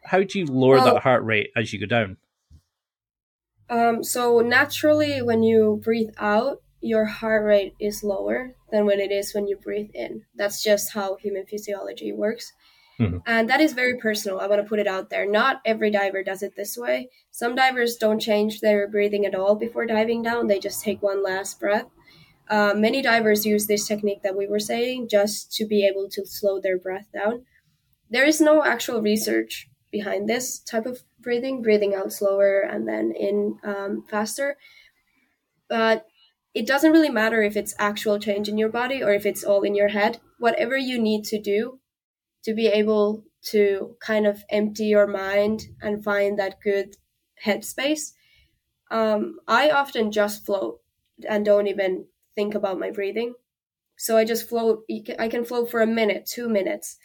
how 0.06 0.22
do 0.22 0.38
you 0.38 0.46
lower 0.46 0.76
well, 0.76 0.94
that 0.94 1.02
heart 1.02 1.24
rate 1.24 1.50
as 1.56 1.72
you 1.72 1.80
go 1.80 1.86
down? 1.86 2.16
Um, 3.68 4.04
so 4.04 4.40
naturally, 4.40 5.20
when 5.22 5.42
you 5.42 5.80
breathe 5.82 6.10
out, 6.18 6.62
your 6.80 7.06
heart 7.06 7.44
rate 7.44 7.74
is 7.80 8.04
lower 8.04 8.54
than 8.70 8.86
when 8.86 9.00
it 9.00 9.10
is 9.10 9.34
when 9.34 9.48
you 9.48 9.56
breathe 9.56 9.90
in. 9.94 10.22
That's 10.36 10.62
just 10.62 10.92
how 10.92 11.16
human 11.16 11.46
physiology 11.46 12.12
works. 12.12 12.52
Mm-hmm. 13.00 13.18
And 13.26 13.50
that 13.50 13.60
is 13.60 13.72
very 13.72 13.98
personal. 13.98 14.40
I 14.40 14.46
want 14.46 14.62
to 14.62 14.68
put 14.68 14.78
it 14.78 14.86
out 14.86 15.10
there. 15.10 15.28
Not 15.28 15.60
every 15.64 15.90
diver 15.90 16.22
does 16.22 16.42
it 16.42 16.54
this 16.56 16.76
way. 16.76 17.10
Some 17.30 17.54
divers 17.54 17.96
don't 17.96 18.20
change 18.20 18.60
their 18.60 18.88
breathing 18.88 19.26
at 19.26 19.34
all 19.34 19.56
before 19.56 19.86
diving 19.86 20.22
down, 20.22 20.46
they 20.46 20.60
just 20.60 20.82
take 20.82 21.02
one 21.02 21.22
last 21.22 21.58
breath. 21.58 21.86
Uh, 22.48 22.74
many 22.76 23.02
divers 23.02 23.44
use 23.44 23.66
this 23.66 23.88
technique 23.88 24.22
that 24.22 24.36
we 24.36 24.46
were 24.46 24.60
saying 24.60 25.08
just 25.10 25.52
to 25.54 25.66
be 25.66 25.84
able 25.84 26.08
to 26.08 26.24
slow 26.24 26.60
their 26.60 26.78
breath 26.78 27.08
down. 27.12 27.44
There 28.08 28.24
is 28.24 28.40
no 28.40 28.62
actual 28.62 29.02
research 29.02 29.68
behind 29.90 30.28
this 30.28 30.58
type 30.58 30.86
of 30.86 31.02
breathing, 31.20 31.62
breathing 31.62 31.94
out 31.94 32.12
slower 32.12 32.60
and 32.60 32.86
then 32.86 33.12
in 33.12 33.58
um, 33.64 34.04
faster. 34.08 34.56
But 35.68 36.06
it 36.54 36.66
doesn't 36.66 36.92
really 36.92 37.10
matter 37.10 37.42
if 37.42 37.56
it's 37.56 37.74
actual 37.78 38.18
change 38.18 38.48
in 38.48 38.58
your 38.58 38.68
body 38.68 39.02
or 39.02 39.12
if 39.12 39.26
it's 39.26 39.44
all 39.44 39.62
in 39.62 39.74
your 39.74 39.88
head. 39.88 40.20
Whatever 40.38 40.76
you 40.76 40.98
need 40.98 41.24
to 41.24 41.40
do 41.40 41.80
to 42.44 42.54
be 42.54 42.66
able 42.66 43.24
to 43.42 43.96
kind 44.00 44.26
of 44.26 44.44
empty 44.50 44.86
your 44.86 45.06
mind 45.06 45.66
and 45.80 46.02
find 46.02 46.38
that 46.38 46.60
good 46.62 46.96
headspace. 47.44 48.12
Um, 48.90 49.38
I 49.46 49.70
often 49.70 50.12
just 50.12 50.46
float 50.46 50.80
and 51.28 51.44
don't 51.44 51.66
even 51.66 52.06
think 52.34 52.54
about 52.54 52.78
my 52.78 52.90
breathing. 52.90 53.34
So 53.96 54.16
I 54.16 54.24
just 54.24 54.48
float. 54.48 54.84
I 55.18 55.28
can 55.28 55.44
float 55.44 55.70
for 55.70 55.80
a 55.80 55.86
minute, 55.86 56.26
two 56.26 56.48
minutes, 56.48 56.98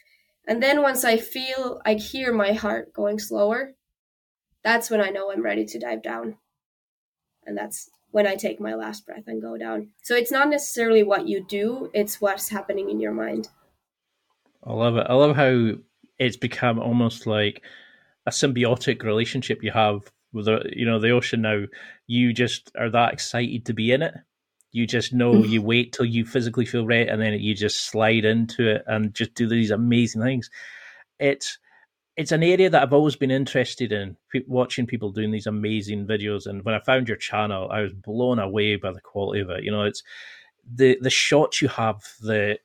and 0.51 0.61
then 0.61 0.81
once 0.81 1.05
I 1.05 1.15
feel, 1.15 1.79
I 1.85 1.93
hear 1.93 2.33
my 2.33 2.51
heart 2.51 2.91
going 2.91 3.19
slower, 3.19 3.73
that's 4.65 4.89
when 4.89 4.99
I 4.99 5.07
know 5.07 5.31
I'm 5.31 5.41
ready 5.41 5.63
to 5.63 5.79
dive 5.79 6.03
down. 6.03 6.35
And 7.45 7.57
that's 7.57 7.89
when 8.09 8.27
I 8.27 8.35
take 8.35 8.59
my 8.59 8.75
last 8.75 9.05
breath 9.05 9.23
and 9.27 9.41
go 9.41 9.57
down. 9.57 9.91
So 10.03 10.13
it's 10.13 10.29
not 10.29 10.49
necessarily 10.49 11.03
what 11.03 11.25
you 11.25 11.41
do, 11.47 11.89
it's 11.93 12.19
what's 12.19 12.49
happening 12.49 12.89
in 12.89 12.99
your 12.99 13.13
mind. 13.13 13.47
I 14.65 14.73
love 14.73 14.97
it. 14.97 15.07
I 15.07 15.13
love 15.13 15.37
how 15.37 15.75
it's 16.19 16.35
become 16.35 16.79
almost 16.79 17.25
like 17.25 17.61
a 18.25 18.31
symbiotic 18.31 19.03
relationship 19.03 19.63
you 19.63 19.71
have 19.71 20.11
with 20.33 20.47
the 20.47 20.69
you 20.75 20.85
know 20.85 20.99
the 20.99 21.11
ocean 21.11 21.43
now. 21.43 21.63
You 22.07 22.33
just 22.33 22.73
are 22.77 22.89
that 22.89 23.13
excited 23.13 23.65
to 23.67 23.73
be 23.73 23.93
in 23.93 24.01
it 24.01 24.15
you 24.71 24.87
just 24.87 25.13
know 25.13 25.43
you 25.43 25.61
wait 25.71 25.93
till 25.93 26.05
you 26.05 26.25
physically 26.25 26.65
feel 26.65 26.85
ready 26.85 27.09
and 27.09 27.21
then 27.21 27.33
you 27.33 27.53
just 27.53 27.85
slide 27.85 28.25
into 28.25 28.67
it 28.67 28.83
and 28.87 29.13
just 29.13 29.33
do 29.33 29.47
these 29.47 29.71
amazing 29.71 30.21
things. 30.21 30.49
It's 31.19 31.57
it's 32.17 32.31
an 32.31 32.43
area 32.43 32.69
that 32.69 32.83
I've 32.83 32.93
always 32.93 33.15
been 33.15 33.31
interested 33.31 33.91
in 33.91 34.17
watching 34.45 34.85
people 34.85 35.11
doing 35.11 35.31
these 35.31 35.47
amazing 35.47 36.05
videos 36.05 36.45
and 36.45 36.63
when 36.63 36.75
I 36.75 36.79
found 36.79 37.07
your 37.07 37.17
channel 37.17 37.69
I 37.71 37.81
was 37.81 37.93
blown 37.93 38.39
away 38.39 38.75
by 38.75 38.91
the 38.91 39.01
quality 39.01 39.41
of 39.41 39.49
it. 39.49 39.63
You 39.63 39.71
know 39.71 39.83
it's 39.83 40.03
the 40.73 40.97
the 41.01 41.09
shots 41.09 41.61
you 41.61 41.67
have 41.69 42.03
the 42.21 42.57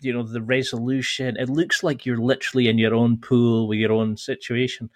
you 0.00 0.12
know 0.12 0.22
the 0.22 0.42
resolution 0.42 1.36
it 1.36 1.48
looks 1.48 1.84
like 1.84 2.04
you're 2.04 2.18
literally 2.18 2.68
in 2.68 2.78
your 2.78 2.94
own 2.94 3.18
pool 3.18 3.68
with 3.68 3.78
your 3.78 3.92
own 3.92 4.16
situation. 4.16 4.90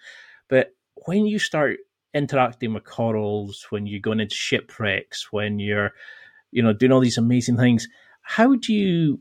But 0.47 0.73
when 1.05 1.25
you 1.25 1.39
start 1.39 1.77
interacting 2.13 2.73
with 2.73 2.83
corals 2.83 3.67
when 3.69 3.85
you're 3.87 4.01
going 4.01 4.19
into 4.19 4.35
shipwrecks 4.35 5.31
when 5.31 5.59
you're 5.59 5.93
you 6.51 6.61
know, 6.61 6.73
doing 6.73 6.91
all 6.91 6.99
these 6.99 7.17
amazing 7.17 7.57
things. 7.57 7.87
How 8.21 8.55
do 8.55 8.73
you 8.73 9.19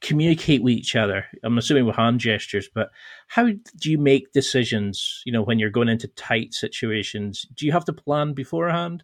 communicate 0.00 0.62
with 0.62 0.74
each 0.74 0.94
other? 0.94 1.26
I'm 1.42 1.58
assuming 1.58 1.86
with 1.86 1.96
hand 1.96 2.20
gestures, 2.20 2.68
but 2.72 2.90
how 3.28 3.46
do 3.46 3.90
you 3.90 3.98
make 3.98 4.32
decisions? 4.32 5.22
You 5.24 5.32
know, 5.32 5.42
when 5.42 5.58
you're 5.58 5.70
going 5.70 5.88
into 5.88 6.08
tight 6.08 6.54
situations, 6.54 7.46
do 7.54 7.66
you 7.66 7.72
have 7.72 7.84
to 7.86 7.92
plan 7.92 8.34
beforehand? 8.34 9.02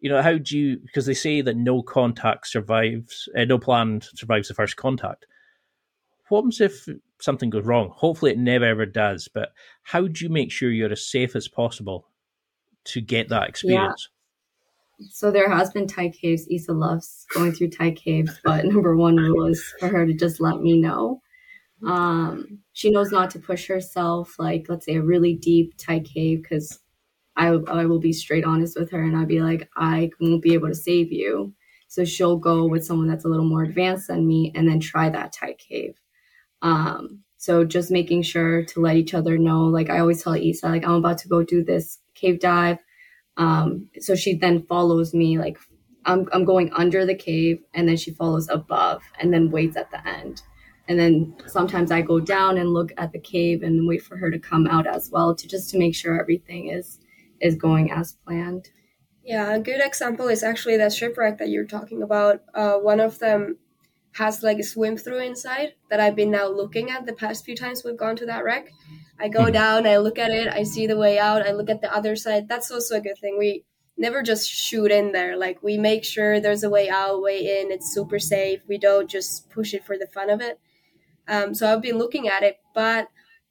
You 0.00 0.10
know, 0.10 0.22
how 0.22 0.38
do 0.38 0.56
you? 0.56 0.78
Because 0.78 1.06
they 1.06 1.14
say 1.14 1.40
that 1.40 1.56
no 1.56 1.82
contact 1.82 2.46
survives, 2.46 3.28
uh, 3.36 3.44
no 3.44 3.58
plan 3.58 4.00
survives 4.14 4.48
the 4.48 4.54
first 4.54 4.76
contact. 4.76 5.26
What 6.28 6.38
happens 6.38 6.60
if 6.60 6.88
something 7.20 7.50
goes 7.50 7.64
wrong? 7.64 7.90
Hopefully, 7.96 8.30
it 8.32 8.38
never 8.38 8.64
ever 8.64 8.86
does. 8.86 9.28
But 9.32 9.50
how 9.82 10.06
do 10.06 10.24
you 10.24 10.30
make 10.30 10.52
sure 10.52 10.70
you're 10.70 10.92
as 10.92 11.04
safe 11.04 11.34
as 11.34 11.48
possible 11.48 12.08
to 12.84 13.00
get 13.00 13.28
that 13.30 13.48
experience? 13.48 14.08
So 15.00 15.30
there 15.30 15.50
has 15.50 15.70
been 15.70 15.86
tight 15.86 16.14
caves. 16.20 16.48
Isa 16.48 16.72
loves 16.72 17.26
going 17.32 17.52
through 17.52 17.70
tight 17.70 17.96
caves, 17.96 18.40
but 18.44 18.64
number 18.64 18.96
one 18.96 19.16
rule 19.16 19.46
is 19.46 19.62
for 19.78 19.88
her 19.88 20.04
to 20.06 20.12
just 20.12 20.40
let 20.40 20.60
me 20.60 20.80
know. 20.80 21.22
Um, 21.86 22.58
she 22.72 22.90
knows 22.90 23.12
not 23.12 23.30
to 23.30 23.38
push 23.38 23.68
herself, 23.68 24.34
like 24.38 24.66
let's 24.68 24.86
say 24.86 24.96
a 24.96 25.02
really 25.02 25.34
deep 25.34 25.74
tight 25.78 26.04
cave, 26.04 26.42
because 26.42 26.80
I 27.36 27.48
I 27.48 27.86
will 27.86 28.00
be 28.00 28.12
straight 28.12 28.44
honest 28.44 28.78
with 28.78 28.90
her, 28.90 29.02
and 29.02 29.16
I'd 29.16 29.28
be 29.28 29.40
like, 29.40 29.68
I 29.76 30.10
won't 30.20 30.42
be 30.42 30.54
able 30.54 30.68
to 30.68 30.74
save 30.74 31.12
you. 31.12 31.54
So 31.86 32.04
she'll 32.04 32.36
go 32.36 32.66
with 32.66 32.84
someone 32.84 33.08
that's 33.08 33.24
a 33.24 33.28
little 33.28 33.46
more 33.46 33.62
advanced 33.62 34.08
than 34.08 34.26
me, 34.26 34.52
and 34.56 34.68
then 34.68 34.80
try 34.80 35.08
that 35.10 35.32
tight 35.32 35.58
cave. 35.58 35.94
Um, 36.62 37.20
so 37.36 37.64
just 37.64 37.92
making 37.92 38.22
sure 38.22 38.64
to 38.64 38.80
let 38.80 38.96
each 38.96 39.14
other 39.14 39.38
know. 39.38 39.62
Like 39.66 39.90
I 39.90 40.00
always 40.00 40.22
tell 40.22 40.36
Isa, 40.36 40.68
like 40.68 40.84
I'm 40.84 40.96
about 40.96 41.18
to 41.18 41.28
go 41.28 41.44
do 41.44 41.62
this 41.62 42.00
cave 42.14 42.40
dive 42.40 42.78
Um, 43.38 43.88
so 44.00 44.14
she 44.14 44.34
then 44.34 44.62
follows 44.66 45.14
me 45.14 45.38
like 45.38 45.58
I'm, 46.04 46.28
I'm 46.32 46.44
going 46.44 46.72
under 46.72 47.06
the 47.06 47.14
cave 47.14 47.62
and 47.74 47.88
then 47.88 47.96
she 47.96 48.12
follows 48.12 48.48
above 48.48 49.02
and 49.20 49.32
then 49.32 49.50
waits 49.50 49.76
at 49.76 49.90
the 49.90 50.06
end. 50.06 50.42
And 50.88 50.98
then 50.98 51.36
sometimes 51.46 51.90
I 51.90 52.00
go 52.00 52.18
down 52.18 52.56
and 52.58 52.72
look 52.72 52.92
at 52.96 53.12
the 53.12 53.18
cave 53.18 53.62
and 53.62 53.86
wait 53.86 54.02
for 54.02 54.16
her 54.16 54.30
to 54.30 54.38
come 54.38 54.66
out 54.66 54.86
as 54.86 55.10
well 55.10 55.34
to 55.34 55.46
just 55.46 55.70
to 55.70 55.78
make 55.78 55.94
sure 55.94 56.20
everything 56.20 56.68
is 56.68 56.98
is 57.40 57.54
going 57.54 57.92
as 57.92 58.14
planned. 58.26 58.70
Yeah, 59.22 59.54
a 59.54 59.60
good 59.60 59.80
example 59.80 60.28
is 60.28 60.42
actually 60.42 60.78
that 60.78 60.92
shipwreck 60.92 61.38
that 61.38 61.50
you're 61.50 61.66
talking 61.66 62.02
about. 62.02 62.42
Uh, 62.54 62.76
one 62.78 62.98
of 62.98 63.18
them 63.18 63.58
has 64.12 64.42
like 64.42 64.58
a 64.58 64.62
swim 64.62 64.96
through 64.96 65.20
inside 65.20 65.74
that 65.90 66.00
I've 66.00 66.16
been 66.16 66.30
now 66.30 66.48
looking 66.48 66.90
at 66.90 67.06
the 67.06 67.12
past 67.12 67.44
few 67.44 67.54
times 67.54 67.84
we've 67.84 67.96
gone 67.96 68.16
to 68.16 68.26
that 68.26 68.42
wreck. 68.42 68.70
I 69.20 69.28
go 69.28 69.50
down, 69.50 69.86
I 69.86 69.96
look 69.98 70.18
at 70.18 70.30
it, 70.30 70.48
I 70.48 70.62
see 70.62 70.86
the 70.86 70.96
way 70.96 71.18
out, 71.18 71.46
I 71.46 71.52
look 71.52 71.70
at 71.70 71.80
the 71.80 71.94
other 71.94 72.14
side. 72.14 72.48
That's 72.48 72.70
also 72.70 72.96
a 72.96 73.00
good 73.00 73.18
thing. 73.18 73.36
We 73.38 73.64
never 73.96 74.22
just 74.22 74.48
shoot 74.48 74.90
in 74.90 75.12
there. 75.12 75.36
Like 75.36 75.62
we 75.62 75.76
make 75.76 76.04
sure 76.04 76.40
there's 76.40 76.62
a 76.62 76.70
way 76.70 76.88
out, 76.88 77.20
way 77.20 77.60
in. 77.60 77.72
It's 77.72 77.92
super 77.92 78.18
safe. 78.18 78.60
We 78.68 78.78
don't 78.78 79.10
just 79.10 79.50
push 79.50 79.74
it 79.74 79.84
for 79.84 79.98
the 79.98 80.06
fun 80.06 80.30
of 80.30 80.40
it. 80.40 80.60
Um, 81.26 81.54
so 81.54 81.70
I've 81.70 81.82
been 81.82 81.98
looking 81.98 82.28
at 82.28 82.42
it, 82.42 82.58
but 82.74 83.08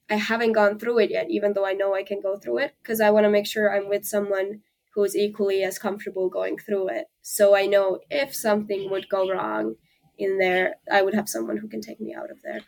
I 0.09 0.15
haven't 0.15 0.53
gone 0.53 0.79
through 0.79 0.99
it 0.99 1.11
yet, 1.11 1.29
even 1.29 1.53
though 1.53 1.65
I 1.65 1.73
know 1.73 1.93
I 1.93 2.03
can 2.03 2.21
go 2.21 2.37
through 2.37 2.59
it 2.59 2.75
because 2.81 3.01
I 3.01 3.11
want 3.11 3.25
to 3.25 3.29
make 3.29 3.45
sure 3.45 3.75
I'm 3.75 3.89
with 3.89 4.05
someone 4.05 4.61
who 4.95 5.03
is 5.03 5.15
equally 5.15 5.63
as 5.63 5.77
comfortable 5.77 6.29
going 6.29 6.57
through 6.57 6.89
it. 6.89 7.05
So 7.21 7.55
I 7.55 7.65
know 7.65 7.99
if 8.09 8.33
something 8.33 8.89
would 8.89 9.09
go 9.09 9.29
wrong 9.29 9.75
in 10.17 10.39
there, 10.39 10.75
I 10.91 11.01
would 11.01 11.13
have 11.13 11.29
someone 11.29 11.57
who 11.57 11.67
can 11.67 11.81
take 11.81 11.99
me 11.99 12.15
out 12.15 12.31
of 12.31 12.37
there. 12.43 12.61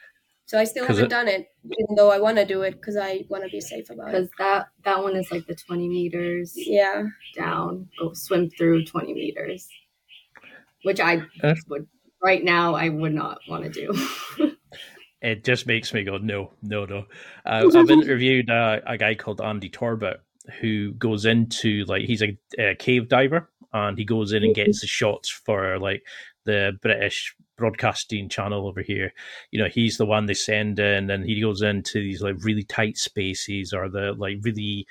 So 0.49 0.57
I 0.57 0.63
still 0.63 0.87
haven't 0.87 1.05
it, 1.05 1.09
done 1.11 1.27
it, 1.27 1.47
even 1.63 1.95
though 1.95 2.09
I 2.09 2.17
want 2.17 2.37
to 2.37 2.45
do 2.45 2.63
it 2.63 2.71
because 2.71 2.97
I 2.97 3.23
want 3.29 3.43
to 3.43 3.51
be 3.51 3.61
safe 3.61 3.91
about 3.91 4.07
it. 4.07 4.13
Because 4.13 4.29
that 4.39 4.69
that 4.83 5.03
one 5.03 5.15
is 5.15 5.31
like 5.31 5.45
the 5.45 5.53
twenty 5.53 5.87
meters. 5.87 6.53
Yeah. 6.55 7.03
Down, 7.35 7.87
go 7.99 8.13
swim 8.13 8.49
through 8.49 8.85
twenty 8.85 9.13
meters, 9.13 9.69
which 10.81 10.99
I 10.99 11.21
would 11.67 11.87
right 12.23 12.43
now 12.43 12.73
I 12.73 12.89
would 12.89 13.13
not 13.13 13.37
want 13.47 13.65
to 13.65 13.69
do. 13.69 14.55
it 15.21 15.43
just 15.43 15.67
makes 15.67 15.93
me 15.93 16.03
go 16.03 16.17
no, 16.17 16.51
no, 16.63 16.85
no. 16.85 17.05
Uh, 17.45 17.69
I've 17.75 17.91
interviewed 17.91 18.49
uh, 18.49 18.79
a 18.87 18.97
guy 18.97 19.13
called 19.13 19.41
Andy 19.41 19.69
Torbet 19.69 20.19
who 20.61 20.93
goes 20.93 21.25
into 21.25 21.85
like 21.85 22.05
he's 22.05 22.23
a, 22.23 22.35
a 22.57 22.73
cave 22.73 23.07
diver 23.07 23.51
and 23.71 23.99
he 23.99 24.03
goes 24.03 24.31
in 24.31 24.43
and 24.43 24.55
gets 24.55 24.81
the 24.81 24.87
shots 24.87 25.29
for 25.29 25.77
like 25.77 26.01
the 26.45 26.75
British 26.81 27.35
broadcasting 27.59 28.29
channel 28.29 28.67
over 28.67 28.81
here. 28.81 29.13
You 29.51 29.61
know, 29.61 29.69
he's 29.69 29.97
the 29.97 30.05
one 30.05 30.25
they 30.25 30.33
send 30.33 30.79
in, 30.79 31.09
and 31.11 31.25
he 31.25 31.41
goes 31.41 31.61
into 31.61 31.99
these 31.99 32.21
like 32.21 32.43
really 32.43 32.63
tight 32.63 32.97
spaces 32.97 33.73
or 33.73 33.89
the 33.89 34.13
like 34.17 34.37
really 34.41 34.87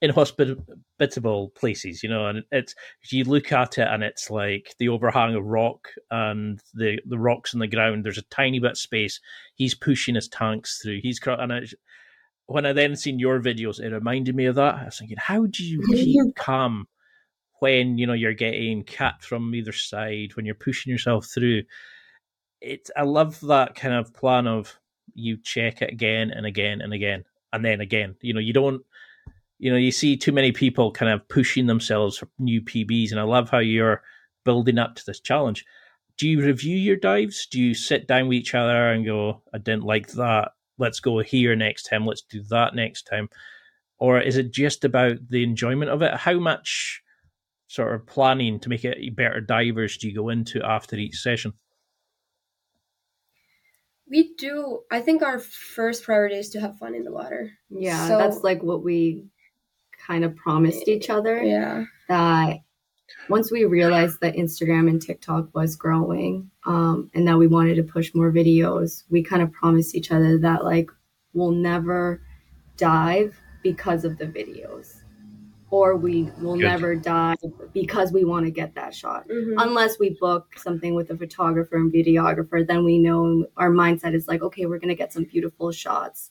inhospitable 0.00 1.50
places. 1.50 2.02
You 2.02 2.08
know, 2.08 2.26
and 2.26 2.44
it's 2.50 2.74
you 3.10 3.24
look 3.24 3.52
at 3.52 3.78
it 3.78 3.88
and 3.88 4.02
it's 4.02 4.30
like 4.30 4.74
the 4.78 4.88
overhang 4.88 5.34
of 5.34 5.44
rock 5.44 5.88
and 6.10 6.60
the 6.74 6.98
the 7.06 7.18
rocks 7.18 7.54
on 7.54 7.60
the 7.60 7.66
ground. 7.66 8.04
There's 8.04 8.18
a 8.18 8.22
tiny 8.22 8.58
bit 8.58 8.72
of 8.72 8.78
space. 8.78 9.20
He's 9.54 9.74
pushing 9.74 10.14
his 10.14 10.28
tanks 10.28 10.80
through. 10.82 11.00
He's 11.02 11.20
and 11.26 11.52
it, 11.52 11.74
when 12.46 12.66
I 12.66 12.72
then 12.72 12.96
seen 12.96 13.18
your 13.18 13.40
videos, 13.40 13.80
it 13.80 13.92
reminded 13.92 14.34
me 14.34 14.46
of 14.46 14.56
that. 14.56 14.74
I 14.74 14.84
was 14.86 14.98
thinking, 14.98 15.16
how 15.18 15.46
do 15.46 15.64
you 15.64 15.80
mm-hmm. 15.80 15.94
keep 15.94 16.36
calm 16.36 16.86
when 17.60 17.96
you 17.96 18.06
know 18.06 18.12
you're 18.12 18.34
getting 18.34 18.82
cat 18.82 19.22
from 19.22 19.54
either 19.54 19.72
side 19.72 20.34
when 20.34 20.44
you're 20.44 20.54
pushing 20.54 20.90
yourself 20.90 21.26
through? 21.32 21.62
It's 22.62 22.90
I 22.96 23.02
love 23.02 23.40
that 23.40 23.74
kind 23.74 23.94
of 23.94 24.14
plan 24.14 24.46
of 24.46 24.78
you 25.14 25.36
check 25.36 25.82
it 25.82 25.90
again 25.90 26.30
and 26.30 26.46
again 26.46 26.80
and 26.80 26.92
again 26.92 27.24
and 27.52 27.64
then 27.64 27.80
again. 27.80 28.16
You 28.20 28.34
know, 28.34 28.40
you 28.40 28.52
don't. 28.52 28.82
You 29.58 29.70
know, 29.70 29.78
you 29.78 29.92
see 29.92 30.16
too 30.16 30.32
many 30.32 30.50
people 30.50 30.90
kind 30.90 31.12
of 31.12 31.28
pushing 31.28 31.66
themselves 31.66 32.18
for 32.18 32.28
new 32.38 32.60
PBs, 32.60 33.12
and 33.12 33.20
I 33.20 33.22
love 33.22 33.48
how 33.48 33.58
you're 33.58 34.02
building 34.44 34.78
up 34.78 34.96
to 34.96 35.06
this 35.06 35.20
challenge. 35.20 35.64
Do 36.18 36.28
you 36.28 36.44
review 36.44 36.76
your 36.76 36.96
dives? 36.96 37.46
Do 37.46 37.60
you 37.60 37.74
sit 37.74 38.08
down 38.08 38.26
with 38.26 38.38
each 38.38 38.54
other 38.56 38.90
and 38.90 39.04
go, 39.04 39.42
"I 39.54 39.58
didn't 39.58 39.84
like 39.84 40.08
that 40.12 40.52
let's 40.78 41.00
go 41.00 41.20
here 41.20 41.54
next 41.56 41.84
time, 41.84 42.06
let's 42.06 42.22
do 42.22 42.42
that 42.50 42.74
next 42.74 43.04
time? 43.04 43.28
Or 43.98 44.20
is 44.20 44.36
it 44.36 44.52
just 44.52 44.84
about 44.84 45.28
the 45.28 45.42
enjoyment 45.42 45.90
of 45.90 46.02
it? 46.02 46.14
How 46.14 46.38
much 46.38 47.02
sort 47.68 47.94
of 47.94 48.06
planning 48.06 48.58
to 48.60 48.68
make 48.68 48.84
it 48.84 49.16
better 49.16 49.40
divers 49.40 49.96
do 49.96 50.08
you 50.08 50.14
go 50.14 50.28
into 50.28 50.62
after 50.62 50.96
each 50.96 51.16
session? 51.16 51.52
We 54.12 54.34
do. 54.34 54.80
I 54.90 55.00
think 55.00 55.22
our 55.22 55.38
first 55.38 56.04
priority 56.04 56.34
is 56.34 56.50
to 56.50 56.60
have 56.60 56.78
fun 56.78 56.94
in 56.94 57.02
the 57.02 57.10
water. 57.10 57.50
Yeah, 57.70 58.06
so, 58.06 58.18
that's 58.18 58.42
like 58.42 58.62
what 58.62 58.84
we 58.84 59.24
kind 60.06 60.22
of 60.22 60.36
promised 60.36 60.86
each 60.86 61.08
other. 61.08 61.42
Yeah. 61.42 61.84
That 62.10 62.58
once 63.30 63.50
we 63.50 63.64
realized 63.64 64.18
that 64.20 64.36
Instagram 64.36 64.90
and 64.90 65.00
TikTok 65.00 65.48
was 65.54 65.76
growing 65.76 66.50
um, 66.66 67.10
and 67.14 67.26
that 67.26 67.38
we 67.38 67.46
wanted 67.46 67.76
to 67.76 67.82
push 67.82 68.12
more 68.14 68.30
videos, 68.30 69.04
we 69.08 69.22
kind 69.22 69.40
of 69.40 69.50
promised 69.50 69.94
each 69.94 70.12
other 70.12 70.36
that 70.40 70.62
like 70.62 70.90
we'll 71.32 71.52
never 71.52 72.20
dive 72.76 73.34
because 73.62 74.04
of 74.04 74.18
the 74.18 74.26
videos 74.26 75.01
or 75.72 75.96
we 75.96 76.30
will 76.38 76.56
Good. 76.56 76.66
never 76.66 76.94
dive 76.94 77.38
because 77.72 78.12
we 78.12 78.26
want 78.26 78.44
to 78.44 78.52
get 78.52 78.74
that 78.74 78.94
shot. 78.94 79.26
Mm-hmm. 79.26 79.58
Unless 79.58 79.98
we 79.98 80.10
book 80.20 80.58
something 80.58 80.94
with 80.94 81.10
a 81.10 81.16
photographer 81.16 81.76
and 81.76 81.90
videographer, 81.90 82.64
then 82.64 82.84
we 82.84 82.98
know 82.98 83.46
our 83.56 83.70
mindset 83.70 84.14
is 84.14 84.28
like, 84.28 84.42
okay, 84.42 84.66
we're 84.66 84.78
going 84.78 84.90
to 84.90 84.94
get 84.94 85.14
some 85.14 85.24
beautiful 85.24 85.72
shots. 85.72 86.30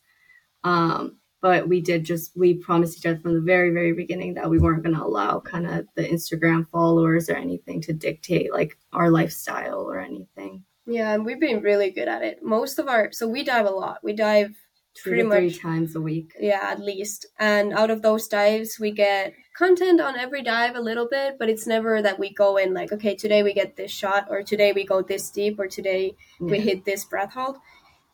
Um, 0.63 1.17
but 1.41 1.67
we 1.67 1.81
did 1.81 2.03
just 2.03 2.37
we 2.37 2.53
promised 2.53 2.99
each 2.99 3.05
other 3.07 3.17
from 3.17 3.33
the 3.33 3.41
very 3.41 3.71
very 3.71 3.93
beginning 3.93 4.35
that 4.35 4.47
we 4.47 4.59
weren't 4.59 4.83
going 4.83 4.95
to 4.95 5.03
allow 5.03 5.39
kind 5.39 5.65
of 5.65 5.87
the 5.95 6.03
instagram 6.03 6.69
followers 6.69 7.31
or 7.31 7.35
anything 7.35 7.81
to 7.81 7.93
dictate 7.93 8.53
like 8.53 8.77
our 8.93 9.09
lifestyle 9.09 9.79
or 9.79 9.99
anything 9.99 10.63
yeah 10.85 11.15
and 11.15 11.25
we've 11.25 11.39
been 11.39 11.59
really 11.61 11.89
good 11.89 12.07
at 12.07 12.21
it 12.21 12.43
most 12.43 12.77
of 12.77 12.87
our 12.87 13.11
so 13.11 13.27
we 13.27 13.43
dive 13.43 13.65
a 13.65 13.71
lot 13.71 13.97
we 14.03 14.13
dive 14.13 14.55
pretty 15.03 15.23
much 15.23 15.37
three 15.37 15.53
times 15.53 15.95
a 15.95 16.01
week 16.01 16.33
yeah 16.39 16.59
at 16.63 16.79
least 16.79 17.25
and 17.39 17.73
out 17.73 17.89
of 17.89 18.01
those 18.01 18.27
dives 18.27 18.77
we 18.79 18.91
get 18.91 19.33
content 19.57 20.01
on 20.01 20.17
every 20.17 20.43
dive 20.43 20.75
a 20.75 20.81
little 20.81 21.07
bit 21.09 21.37
but 21.39 21.49
it's 21.49 21.65
never 21.65 22.01
that 22.01 22.19
we 22.19 22.33
go 22.33 22.57
in 22.57 22.73
like 22.73 22.91
okay 22.91 23.15
today 23.15 23.41
we 23.41 23.53
get 23.53 23.75
this 23.77 23.91
shot 23.91 24.27
or 24.29 24.43
today 24.43 24.73
we 24.73 24.85
go 24.85 25.01
this 25.01 25.29
deep 25.29 25.57
or 25.59 25.67
today 25.67 26.15
yeah. 26.39 26.47
we 26.51 26.59
hit 26.59 26.83
this 26.85 27.05
breath 27.05 27.33
hold 27.33 27.57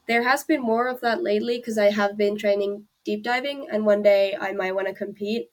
there 0.08 0.24
has 0.24 0.44
been 0.44 0.62
more 0.62 0.88
of 0.88 1.02
that 1.02 1.24
lately 1.24 1.58
because 1.58 1.78
i 1.78 1.90
have 1.90 2.16
been 2.18 2.38
training 2.38 2.86
deep 3.08 3.24
diving, 3.24 3.68
and 3.72 3.86
one 3.86 4.04
day 4.04 4.36
I 4.40 4.52
might 4.52 4.76
want 4.76 4.88
to 4.88 4.94
compete. 4.94 5.48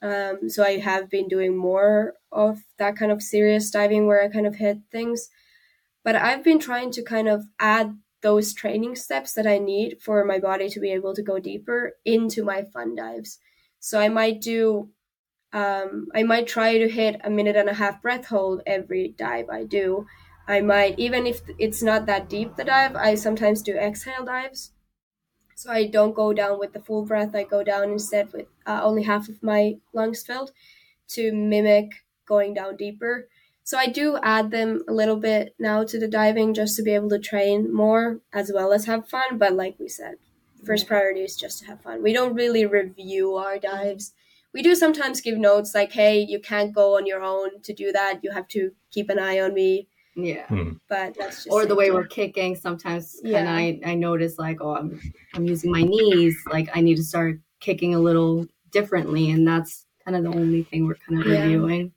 Um, 0.00 0.48
so 0.48 0.64
I 0.64 0.78
have 0.78 1.10
been 1.10 1.28
doing 1.28 1.54
more 1.54 2.14
of 2.32 2.60
that 2.78 2.96
kind 2.96 3.12
of 3.12 3.22
serious 3.22 3.70
diving 3.70 4.06
where 4.06 4.22
I 4.22 4.28
kind 4.28 4.46
of 4.46 4.56
hit 4.56 4.78
things. 4.90 5.28
But 6.02 6.16
I've 6.16 6.42
been 6.42 6.58
trying 6.58 6.90
to 6.92 7.02
kind 7.02 7.28
of 7.28 7.44
add 7.60 7.94
those 8.22 8.54
training 8.54 8.96
steps 8.96 9.34
that 9.34 9.46
I 9.46 9.58
need 9.58 10.00
for 10.02 10.24
my 10.24 10.38
body 10.38 10.68
to 10.70 10.80
be 10.80 10.92
able 10.92 11.14
to 11.14 11.22
go 11.22 11.38
deeper 11.38 11.94
into 12.04 12.44
my 12.44 12.62
fun 12.64 12.94
dives. 12.96 13.38
So 13.80 14.00
I 14.00 14.08
might 14.08 14.40
do, 14.40 14.90
um, 15.52 16.08
I 16.14 16.22
might 16.24 16.46
try 16.48 16.78
to 16.78 16.88
hit 16.88 17.20
a 17.24 17.30
minute 17.30 17.56
and 17.56 17.68
a 17.68 17.74
half 17.74 18.02
breath 18.02 18.26
hold 18.26 18.62
every 18.66 19.08
dive 19.08 19.48
I 19.50 19.64
do. 19.64 20.06
I 20.48 20.60
might, 20.62 20.98
even 20.98 21.26
if 21.26 21.42
it's 21.58 21.82
not 21.82 22.06
that 22.06 22.28
deep 22.30 22.56
the 22.56 22.64
dive, 22.64 22.96
I 22.96 23.14
sometimes 23.16 23.62
do 23.62 23.76
exhale 23.76 24.24
dives 24.24 24.72
so 25.54 25.70
I 25.70 25.86
don't 25.86 26.14
go 26.14 26.32
down 26.32 26.58
with 26.58 26.72
the 26.72 26.80
full 26.80 27.04
breath. 27.04 27.34
I 27.34 27.44
go 27.44 27.62
down 27.62 27.90
instead 27.90 28.32
with 28.32 28.46
uh, 28.66 28.80
only 28.82 29.02
half 29.04 29.28
of 29.28 29.42
my 29.42 29.78
lungs 29.92 30.22
filled 30.24 30.52
to 31.08 31.32
mimic 31.32 31.92
going 32.26 32.54
down 32.54 32.76
deeper. 32.76 33.28
So 33.64 33.78
I 33.78 33.86
do 33.86 34.18
add 34.22 34.50
them 34.50 34.82
a 34.88 34.92
little 34.92 35.16
bit 35.16 35.54
now 35.58 35.84
to 35.84 35.98
the 35.98 36.08
diving 36.08 36.52
just 36.54 36.76
to 36.76 36.82
be 36.82 36.94
able 36.94 37.08
to 37.10 37.18
train 37.18 37.72
more 37.72 38.20
as 38.32 38.50
well 38.52 38.72
as 38.72 38.86
have 38.86 39.08
fun. 39.08 39.38
But 39.38 39.54
like 39.54 39.76
we 39.78 39.88
said, 39.88 40.16
first 40.64 40.86
priority 40.86 41.20
is 41.22 41.36
just 41.36 41.60
to 41.60 41.66
have 41.66 41.80
fun. 41.80 42.02
We 42.02 42.12
don't 42.12 42.34
really 42.34 42.66
review 42.66 43.36
our 43.36 43.58
dives. 43.58 44.12
We 44.52 44.62
do 44.62 44.74
sometimes 44.74 45.20
give 45.20 45.38
notes 45.38 45.74
like, 45.74 45.92
hey, 45.92 46.20
you 46.20 46.38
can't 46.38 46.74
go 46.74 46.96
on 46.96 47.06
your 47.06 47.22
own 47.22 47.62
to 47.62 47.72
do 47.72 47.92
that. 47.92 48.20
You 48.22 48.32
have 48.32 48.48
to 48.48 48.72
keep 48.90 49.08
an 49.08 49.18
eye 49.18 49.40
on 49.40 49.54
me. 49.54 49.88
Yeah. 50.14 50.46
Hmm. 50.46 50.72
But 50.88 51.16
that's 51.18 51.44
just 51.44 51.48
or 51.50 51.64
the 51.64 51.74
way 51.74 51.90
we're 51.90 52.06
kicking. 52.06 52.54
Sometimes 52.54 53.18
yeah. 53.22 53.50
I 53.50 53.80
I 53.84 53.94
notice 53.94 54.38
like, 54.38 54.58
oh, 54.60 54.76
I'm 54.76 55.00
I'm 55.34 55.46
using 55.46 55.70
my 55.70 55.82
knees. 55.82 56.36
Like 56.50 56.68
I 56.74 56.82
need 56.82 56.96
to 56.96 57.02
start 57.02 57.38
kicking 57.60 57.94
a 57.94 57.98
little 57.98 58.46
differently, 58.72 59.30
and 59.30 59.46
that's 59.48 59.86
kind 60.04 60.16
of 60.16 60.24
the 60.24 60.38
only 60.38 60.64
thing 60.64 60.86
we're 60.86 60.96
kind 60.96 61.20
of 61.20 61.26
yeah. 61.26 61.44
reviewing. 61.44 61.92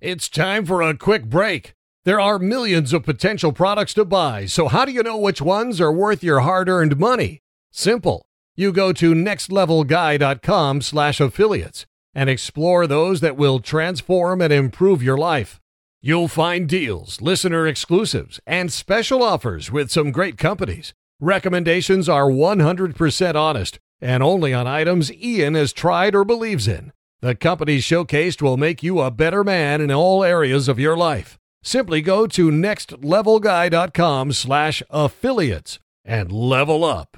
It's 0.00 0.28
time 0.28 0.64
for 0.64 0.80
a 0.80 0.96
quick 0.96 1.24
break. 1.24 1.74
There 2.04 2.20
are 2.20 2.38
millions 2.38 2.92
of 2.92 3.02
potential 3.02 3.50
products 3.50 3.94
to 3.94 4.04
buy, 4.04 4.46
so 4.46 4.68
how 4.68 4.84
do 4.84 4.92
you 4.92 5.02
know 5.02 5.18
which 5.18 5.42
ones 5.42 5.80
are 5.80 5.92
worth 5.92 6.22
your 6.22 6.38
hard-earned 6.38 7.00
money? 7.00 7.40
Simple. 7.72 8.24
You 8.54 8.70
go 8.70 8.92
to 8.92 9.12
nextlevelguy.com/affiliates 9.12 11.86
and 12.14 12.30
explore 12.30 12.86
those 12.86 13.20
that 13.22 13.36
will 13.36 13.58
transform 13.58 14.40
and 14.40 14.52
improve 14.52 15.02
your 15.02 15.18
life. 15.18 15.58
You'll 16.00 16.28
find 16.28 16.68
deals, 16.68 17.20
listener 17.20 17.66
exclusives, 17.66 18.38
and 18.46 18.72
special 18.72 19.24
offers 19.24 19.72
with 19.72 19.90
some 19.90 20.12
great 20.12 20.38
companies. 20.38 20.94
Recommendations 21.18 22.08
are 22.08 22.30
100% 22.30 23.34
honest 23.34 23.80
and 24.00 24.22
only 24.22 24.54
on 24.54 24.68
items 24.68 25.12
Ian 25.12 25.54
has 25.54 25.72
tried 25.72 26.14
or 26.14 26.24
believes 26.24 26.68
in. 26.68 26.92
The 27.20 27.34
companies 27.34 27.82
showcased 27.82 28.40
will 28.40 28.56
make 28.56 28.80
you 28.84 29.00
a 29.00 29.10
better 29.10 29.42
man 29.42 29.80
in 29.80 29.90
all 29.90 30.22
areas 30.22 30.68
of 30.68 30.78
your 30.78 30.96
life. 30.96 31.36
Simply 31.64 32.00
go 32.00 32.28
to 32.28 32.50
nextlevelguy.com 32.50 34.32
slash 34.32 34.84
affiliates 34.88 35.80
and 36.04 36.30
level 36.30 36.84
up. 36.84 37.16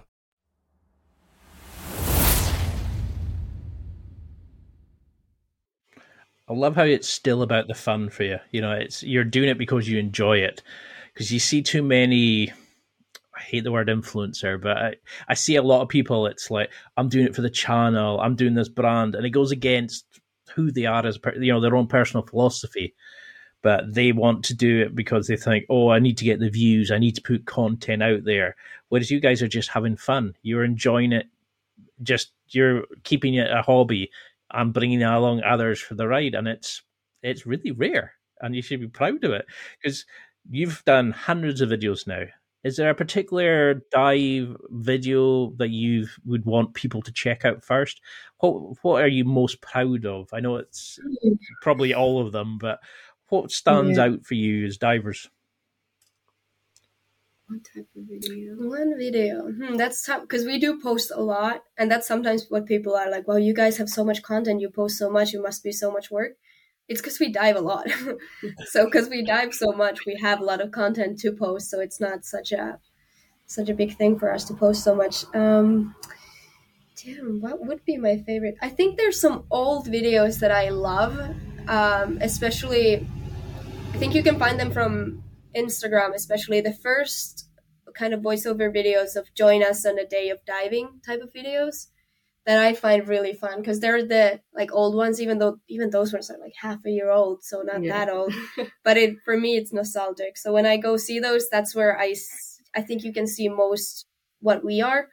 I 6.48 6.55
love 6.55 6.76
how 6.76 6.84
it's 6.84 7.07
still 7.07 7.42
about 7.42 7.68
the 7.68 7.74
fun 7.74 8.09
for 8.09 8.24
you. 8.24 8.38
You 8.53 8.62
know, 8.62 8.72
it's 8.72 9.03
you're 9.03 9.22
doing 9.22 9.51
it 9.51 9.59
because 9.59 9.86
you 9.86 9.98
enjoy 9.98 10.38
it. 10.38 10.62
Because 11.12 11.30
you 11.30 11.38
see 11.38 11.61
too 11.61 11.82
many 11.82 12.55
I 13.41 13.43
hate 13.43 13.64
the 13.64 13.72
word 13.72 13.88
influencer, 13.88 14.61
but 14.61 14.76
I, 14.76 14.95
I 15.28 15.34
see 15.34 15.57
a 15.57 15.62
lot 15.62 15.80
of 15.80 15.88
people. 15.88 16.26
It's 16.26 16.51
like 16.51 16.70
I'm 16.99 17.09
doing 17.09 17.26
it 17.26 17.34
for 17.34 17.41
the 17.41 17.49
channel. 17.51 18.20
I'm 18.20 18.36
doing 18.36 18.55
this 18.55 18.68
brand, 18.68 19.14
and 19.14 19.24
it 19.24 19.30
goes 19.30 19.51
against 19.51 20.05
who 20.55 20.70
they 20.70 20.84
are 20.84 21.07
as 21.07 21.18
you 21.36 21.53
know 21.53 21.61
their 21.61 21.74
own 21.74 21.86
personal 21.86 22.26
philosophy. 22.26 22.95
But 23.62 23.95
they 23.95 24.12
want 24.12 24.45
to 24.47 24.55
do 24.55 24.82
it 24.82 24.95
because 24.95 25.26
they 25.26 25.36
think, 25.36 25.66
oh, 25.68 25.91
I 25.91 25.99
need 25.99 26.16
to 26.18 26.24
get 26.24 26.41
the 26.41 26.49
views. 26.51 26.91
I 26.91 26.99
need 26.99 27.14
to 27.16 27.22
put 27.22 27.47
content 27.47 28.03
out 28.03 28.24
there. 28.24 28.57
Whereas 28.88 29.11
you 29.11 29.20
guys 29.20 29.43
are 29.43 29.49
just 29.49 29.68
having 29.68 29.97
fun. 29.97 30.34
You're 30.43 30.64
enjoying 30.64 31.12
it. 31.12 31.26
Just 32.03 32.32
you're 32.49 32.84
keeping 33.05 33.34
it 33.34 33.51
a 33.51 33.62
hobby 33.62 34.11
and 34.51 34.72
bringing 34.72 35.03
along 35.03 35.43
others 35.43 35.80
for 35.80 35.95
the 35.95 36.09
ride, 36.09 36.34
and 36.34 36.47
it's 36.47 36.82
it's 37.22 37.47
really 37.47 37.70
rare, 37.70 38.12
and 38.41 38.55
you 38.55 38.61
should 38.61 38.80
be 38.80 38.88
proud 38.88 39.24
of 39.24 39.32
it 39.32 39.47
because 39.80 40.05
you've 40.51 40.82
done 40.84 41.12
hundreds 41.12 41.62
of 41.62 41.70
videos 41.70 42.07
now 42.07 42.24
is 42.62 42.76
there 42.76 42.90
a 42.90 42.94
particular 42.94 43.82
dive 43.90 44.56
video 44.68 45.50
that 45.56 45.70
you 45.70 46.06
would 46.26 46.44
want 46.44 46.74
people 46.74 47.00
to 47.02 47.12
check 47.12 47.44
out 47.44 47.64
first? 47.64 48.00
What 48.38 48.52
what 48.82 49.02
are 49.02 49.08
you 49.08 49.24
most 49.24 49.61
proud 49.61 50.04
of? 50.04 50.28
I 50.32 50.40
know 50.40 50.56
it's 50.56 50.98
probably 51.62 51.94
all 51.94 52.24
of 52.24 52.32
them, 52.32 52.58
but 52.58 52.80
what 53.28 53.50
stands 53.50 53.96
yeah. 53.96 54.04
out 54.04 54.26
for 54.26 54.34
you 54.34 54.66
as 54.66 54.76
divers? 54.76 55.30
One 57.48 57.61
type 57.61 57.88
of 57.96 58.02
video? 58.08 58.54
One 58.56 58.96
video. 58.96 59.50
Hmm, 59.50 59.76
that's 59.76 60.04
tough 60.04 60.22
because 60.22 60.44
we 60.44 60.58
do 60.58 60.80
post 60.80 61.11
a 61.14 61.22
lot, 61.22 61.62
and 61.78 61.90
that's 61.90 62.06
sometimes 62.06 62.46
what 62.48 62.66
people 62.66 62.94
are 62.94 63.11
like. 63.11 63.26
Well, 63.26 63.38
you 63.38 63.54
guys 63.54 63.78
have 63.78 63.88
so 63.88 64.04
much 64.04 64.22
content, 64.22 64.61
you 64.61 64.70
post 64.70 64.98
so 64.98 65.11
much, 65.11 65.34
it 65.34 65.40
must 65.40 65.64
be 65.64 65.72
so 65.72 65.90
much 65.90 66.11
work 66.11 66.36
it's 66.91 67.01
because 67.01 67.20
we 67.20 67.30
dive 67.30 67.55
a 67.55 67.61
lot. 67.61 67.86
so 68.66 68.84
because 68.84 69.09
we 69.09 69.24
dive 69.24 69.55
so 69.55 69.70
much, 69.70 70.01
we 70.05 70.18
have 70.20 70.41
a 70.41 70.45
lot 70.45 70.61
of 70.61 70.72
content 70.72 71.20
to 71.20 71.30
post. 71.30 71.70
So 71.70 71.78
it's 71.78 72.01
not 72.01 72.24
such 72.24 72.51
a 72.51 72.80
such 73.47 73.68
a 73.68 73.74
big 73.74 73.97
thing 73.97 74.18
for 74.18 74.32
us 74.32 74.45
to 74.47 74.55
post 74.55 74.82
so 74.82 74.95
much. 74.95 75.24
Um, 75.32 75.95
damn, 77.03 77.41
what 77.41 77.64
would 77.64 77.84
be 77.84 77.97
my 77.97 78.18
favorite? 78.18 78.57
I 78.61 78.68
think 78.68 78.99
there's 78.99 79.20
some 79.20 79.45
old 79.53 79.86
videos 79.86 80.41
that 80.41 80.51
I 80.51 80.70
love, 80.70 81.16
um, 81.68 82.18
especially. 82.20 83.07
I 83.95 83.97
think 83.97 84.14
you 84.14 84.24
can 84.24 84.38
find 84.38 84.59
them 84.59 84.72
from 84.72 85.22
Instagram, 85.55 86.12
especially 86.14 86.61
the 86.61 86.72
first 86.72 87.49
kind 87.95 88.14
of 88.14 88.20
voiceover 88.20 88.74
videos 88.74 89.14
of 89.14 89.32
join 89.34 89.62
us 89.62 89.86
on 89.86 89.97
a 89.99 90.07
day 90.07 90.28
of 90.30 90.45
diving 90.45 91.01
type 91.07 91.20
of 91.20 91.32
videos 91.32 91.86
that 92.51 92.59
I 92.59 92.74
find 92.74 93.07
really 93.07 93.32
fun 93.32 93.61
because 93.61 93.78
they're 93.78 94.05
the 94.05 94.40
like 94.53 94.72
old 94.72 94.96
ones, 94.96 95.22
even 95.22 95.38
though 95.38 95.61
even 95.68 95.90
those 95.90 96.12
ones 96.12 96.28
are 96.32 96.38
like 96.40 96.55
half 96.61 96.84
a 96.84 96.90
year 96.90 97.09
old, 97.09 97.44
so 97.44 97.62
not 97.62 97.80
yeah. 97.80 97.92
that 97.92 98.12
old. 98.12 98.34
but 98.84 98.96
it 98.96 99.18
for 99.24 99.36
me, 99.38 99.57
it's 99.57 99.72
nostalgic. 99.72 100.36
So 100.36 100.53
when 100.53 100.66
I 100.66 100.76
go 100.76 100.96
see 100.96 101.20
those, 101.20 101.48
that's 101.48 101.76
where 101.76 101.96
I 101.96 102.16
I 102.74 102.82
think 102.82 103.05
you 103.05 103.12
can 103.12 103.28
see 103.28 103.48
most 103.48 104.07
what 104.40 104.64
we 104.64 104.80
are. 104.80 105.07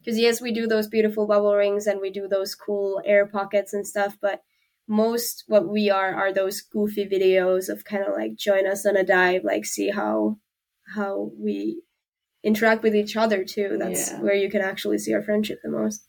Because 0.00 0.18
yes, 0.18 0.40
we 0.40 0.50
do 0.50 0.66
those 0.66 0.88
beautiful 0.88 1.28
bubble 1.28 1.54
rings 1.54 1.86
and 1.86 2.00
we 2.00 2.10
do 2.10 2.26
those 2.26 2.56
cool 2.56 3.00
air 3.04 3.24
pockets 3.24 3.72
and 3.72 3.86
stuff, 3.86 4.18
but 4.20 4.42
most 4.88 5.44
what 5.46 5.68
we 5.68 5.90
are 5.90 6.12
are 6.12 6.32
those 6.32 6.60
goofy 6.60 7.06
videos 7.06 7.68
of 7.68 7.84
kind 7.84 8.02
of 8.02 8.14
like 8.14 8.34
join 8.34 8.66
us 8.66 8.84
on 8.84 8.96
a 8.96 9.04
dive, 9.04 9.44
like 9.44 9.64
see 9.64 9.90
how 9.90 10.38
how 10.96 11.30
we 11.38 11.82
interact 12.42 12.82
with 12.82 12.96
each 12.96 13.16
other 13.16 13.44
too. 13.44 13.76
That's 13.78 14.10
yeah. 14.10 14.20
where 14.20 14.34
you 14.34 14.50
can 14.50 14.60
actually 14.60 14.98
see 14.98 15.14
our 15.14 15.22
friendship 15.22 15.60
the 15.62 15.70
most. 15.70 16.04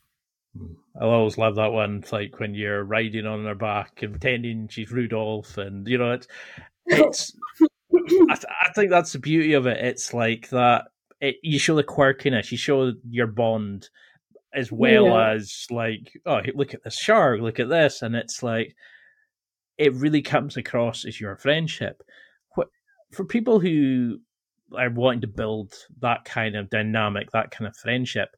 I 1.00 1.04
always 1.04 1.38
love 1.38 1.56
that 1.56 1.72
one. 1.72 1.98
It's 1.98 2.12
like 2.12 2.38
when 2.38 2.54
you're 2.54 2.84
riding 2.84 3.26
on 3.26 3.44
her 3.44 3.54
back 3.54 4.02
and 4.02 4.12
pretending 4.12 4.68
she's 4.68 4.92
Rudolph, 4.92 5.56
and 5.58 5.86
you 5.88 5.98
know, 5.98 6.12
it's 6.12 6.26
it's. 6.86 7.36
I, 7.94 8.34
th- 8.34 8.46
I, 8.66 8.72
think 8.74 8.90
that's 8.90 9.12
the 9.12 9.18
beauty 9.18 9.52
of 9.52 9.66
it. 9.66 9.84
It's 9.84 10.14
like 10.14 10.48
that. 10.48 10.86
It, 11.20 11.36
you 11.42 11.58
show 11.58 11.76
the 11.76 11.84
quirkiness. 11.84 12.50
You 12.50 12.58
show 12.58 12.92
your 13.08 13.26
bond, 13.26 13.88
as 14.54 14.72
well 14.72 15.06
yeah. 15.06 15.32
as 15.32 15.66
like, 15.70 16.12
oh, 16.26 16.40
look 16.54 16.74
at 16.74 16.82
this 16.84 16.98
shark. 16.98 17.40
Look 17.40 17.60
at 17.60 17.68
this, 17.68 18.02
and 18.02 18.14
it's 18.14 18.42
like, 18.42 18.74
it 19.78 19.94
really 19.94 20.22
comes 20.22 20.56
across 20.56 21.04
as 21.04 21.20
your 21.20 21.36
friendship. 21.36 22.02
For 23.12 23.26
people 23.26 23.60
who 23.60 24.20
are 24.74 24.88
wanting 24.88 25.20
to 25.20 25.26
build 25.26 25.74
that 26.00 26.24
kind 26.24 26.56
of 26.56 26.70
dynamic, 26.70 27.30
that 27.32 27.50
kind 27.50 27.68
of 27.68 27.76
friendship, 27.76 28.30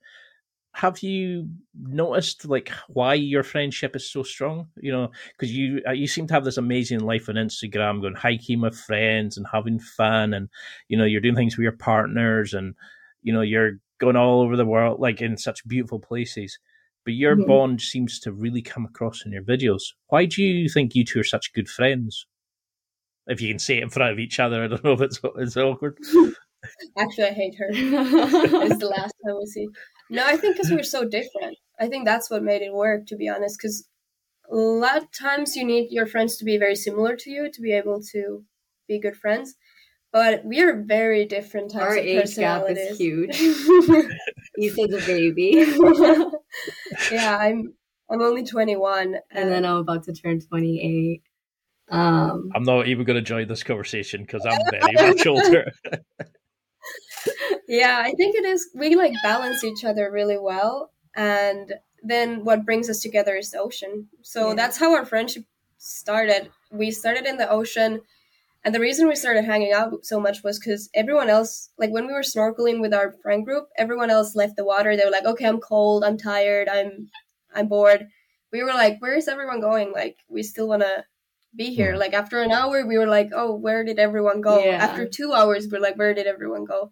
have 0.74 1.00
you 1.02 1.48
noticed 1.74 2.46
like 2.46 2.70
why 2.88 3.14
your 3.14 3.42
friendship 3.42 3.94
is 3.94 4.10
so 4.10 4.22
strong? 4.22 4.68
You 4.76 4.92
know 4.92 5.10
because 5.32 5.54
you 5.54 5.80
uh, 5.86 5.92
you 5.92 6.06
seem 6.06 6.26
to 6.26 6.34
have 6.34 6.44
this 6.44 6.56
amazing 6.56 7.00
life 7.00 7.28
on 7.28 7.36
instagram 7.36 8.00
going 8.00 8.14
hiking 8.14 8.60
with 8.60 8.76
friends 8.76 9.36
and 9.36 9.46
having 9.52 9.78
fun 9.78 10.34
and 10.34 10.48
you 10.88 10.96
know 10.96 11.04
you're 11.04 11.20
doing 11.20 11.36
things 11.36 11.56
with 11.56 11.62
your 11.62 11.72
partners 11.72 12.54
and 12.54 12.74
you 13.22 13.32
know 13.32 13.40
you're 13.40 13.78
going 14.00 14.16
all 14.16 14.42
over 14.42 14.56
the 14.56 14.66
world 14.66 15.00
like 15.00 15.20
in 15.20 15.36
such 15.36 15.66
beautiful 15.66 15.98
places. 15.98 16.58
But 17.04 17.14
your 17.14 17.36
mm-hmm. 17.36 17.48
bond 17.48 17.80
seems 17.80 18.18
to 18.20 18.32
really 18.32 18.62
come 18.62 18.86
across 18.86 19.24
in 19.26 19.32
your 19.32 19.42
videos. 19.42 19.82
Why 20.08 20.24
do 20.24 20.42
you 20.42 20.68
think 20.68 20.94
you 20.94 21.04
two 21.04 21.20
are 21.20 21.24
such 21.24 21.52
good 21.52 21.68
friends? 21.68 22.26
If 23.26 23.40
you 23.40 23.48
can 23.48 23.58
say 23.58 23.78
it 23.78 23.82
in 23.82 23.90
front 23.90 24.12
of 24.12 24.18
each 24.18 24.38
other 24.38 24.64
i 24.64 24.66
don't 24.66 24.84
know 24.84 24.92
if 24.92 25.00
it's, 25.00 25.20
it's 25.38 25.56
awkward. 25.56 25.98
Actually 26.98 27.24
i 27.24 27.32
hate 27.32 27.54
her. 27.56 27.68
It's 27.72 28.78
the 28.78 28.88
last 28.88 29.14
time 29.24 29.36
we 29.38 29.46
see 29.46 29.68
no, 30.10 30.24
I 30.24 30.36
think 30.36 30.56
because 30.56 30.70
we're 30.70 30.82
so 30.82 31.04
different. 31.04 31.56
I 31.80 31.88
think 31.88 32.04
that's 32.04 32.30
what 32.30 32.42
made 32.42 32.62
it 32.62 32.72
work, 32.72 33.06
to 33.06 33.16
be 33.16 33.28
honest. 33.28 33.58
Because 33.58 33.88
a 34.50 34.56
lot 34.56 34.96
of 34.96 35.06
times 35.12 35.56
you 35.56 35.64
need 35.64 35.88
your 35.90 36.06
friends 36.06 36.36
to 36.36 36.44
be 36.44 36.58
very 36.58 36.76
similar 36.76 37.16
to 37.16 37.30
you 37.30 37.50
to 37.50 37.60
be 37.60 37.72
able 37.72 38.00
to 38.12 38.44
be 38.86 39.00
good 39.00 39.16
friends. 39.16 39.54
But 40.12 40.44
we 40.44 40.60
are 40.60 40.80
very 40.80 41.24
different 41.24 41.72
types 41.72 41.84
Our 41.84 41.96
of 41.96 42.04
age 42.04 42.36
gap 42.36 42.64
is 42.68 42.98
huge. 42.98 43.36
He's 44.56 44.78
a 44.78 45.06
baby. 45.06 45.66
yeah, 47.10 47.36
I'm. 47.38 47.74
I'm 48.10 48.20
only 48.20 48.44
21, 48.44 49.00
and, 49.00 49.16
and 49.30 49.50
then 49.50 49.64
I'm 49.64 49.76
about 49.76 50.04
to 50.04 50.12
turn 50.12 50.38
28. 50.38 51.22
Um, 51.90 52.50
I'm 52.54 52.62
not 52.62 52.86
even 52.86 53.04
going 53.04 53.16
to 53.16 53.22
join 53.22 53.48
this 53.48 53.62
conversation 53.62 54.22
because 54.22 54.44
I'm 54.46 54.58
very 54.70 55.08
much 55.08 55.26
older 55.26 55.72
yeah, 57.68 58.02
I 58.04 58.12
think 58.12 58.34
it 58.34 58.44
is. 58.44 58.70
We 58.74 58.94
like 58.96 59.14
balance 59.22 59.64
each 59.64 59.84
other 59.84 60.10
really 60.10 60.38
well, 60.38 60.90
and 61.14 61.72
then 62.02 62.44
what 62.44 62.64
brings 62.64 62.90
us 62.90 63.00
together 63.00 63.36
is 63.36 63.50
the 63.50 63.58
ocean. 63.58 64.08
So 64.22 64.48
yeah. 64.48 64.54
that's 64.54 64.78
how 64.78 64.94
our 64.94 65.04
friendship 65.04 65.44
started. 65.78 66.50
We 66.70 66.90
started 66.90 67.26
in 67.26 67.36
the 67.36 67.48
ocean, 67.48 68.00
and 68.64 68.74
the 68.74 68.80
reason 68.80 69.08
we 69.08 69.14
started 69.14 69.44
hanging 69.44 69.72
out 69.72 70.04
so 70.04 70.20
much 70.20 70.42
was 70.42 70.58
because 70.58 70.90
everyone 70.94 71.30
else, 71.30 71.70
like 71.78 71.90
when 71.90 72.06
we 72.06 72.12
were 72.12 72.20
snorkeling 72.20 72.80
with 72.80 72.92
our 72.92 73.12
friend 73.22 73.44
group, 73.44 73.68
everyone 73.76 74.10
else 74.10 74.34
left 74.34 74.56
the 74.56 74.64
water. 74.64 74.96
They 74.96 75.04
were 75.04 75.10
like, 75.10 75.26
"Okay, 75.26 75.46
I'm 75.46 75.60
cold. 75.60 76.04
I'm 76.04 76.18
tired. 76.18 76.68
I'm, 76.68 77.10
I'm 77.54 77.68
bored." 77.68 78.08
We 78.52 78.62
were 78.62 78.74
like, 78.74 79.00
"Where 79.00 79.16
is 79.16 79.28
everyone 79.28 79.60
going? 79.60 79.92
Like, 79.92 80.16
we 80.28 80.42
still 80.42 80.68
want 80.68 80.82
to." 80.82 81.04
be 81.56 81.72
here. 81.72 81.94
Like 81.96 82.14
after 82.14 82.42
an 82.42 82.50
hour, 82.50 82.84
we 82.84 82.98
were 82.98 83.06
like, 83.06 83.30
"Oh, 83.32 83.54
where 83.54 83.84
did 83.84 84.00
everyone 84.00 84.40
go?" 84.40 84.58
Yeah. 84.58 84.72
After 84.72 85.06
two 85.06 85.32
hours, 85.32 85.68
we're 85.70 85.80
like, 85.80 85.96
"Where 85.96 86.12
did 86.12 86.26
everyone 86.26 86.64
go?" 86.64 86.90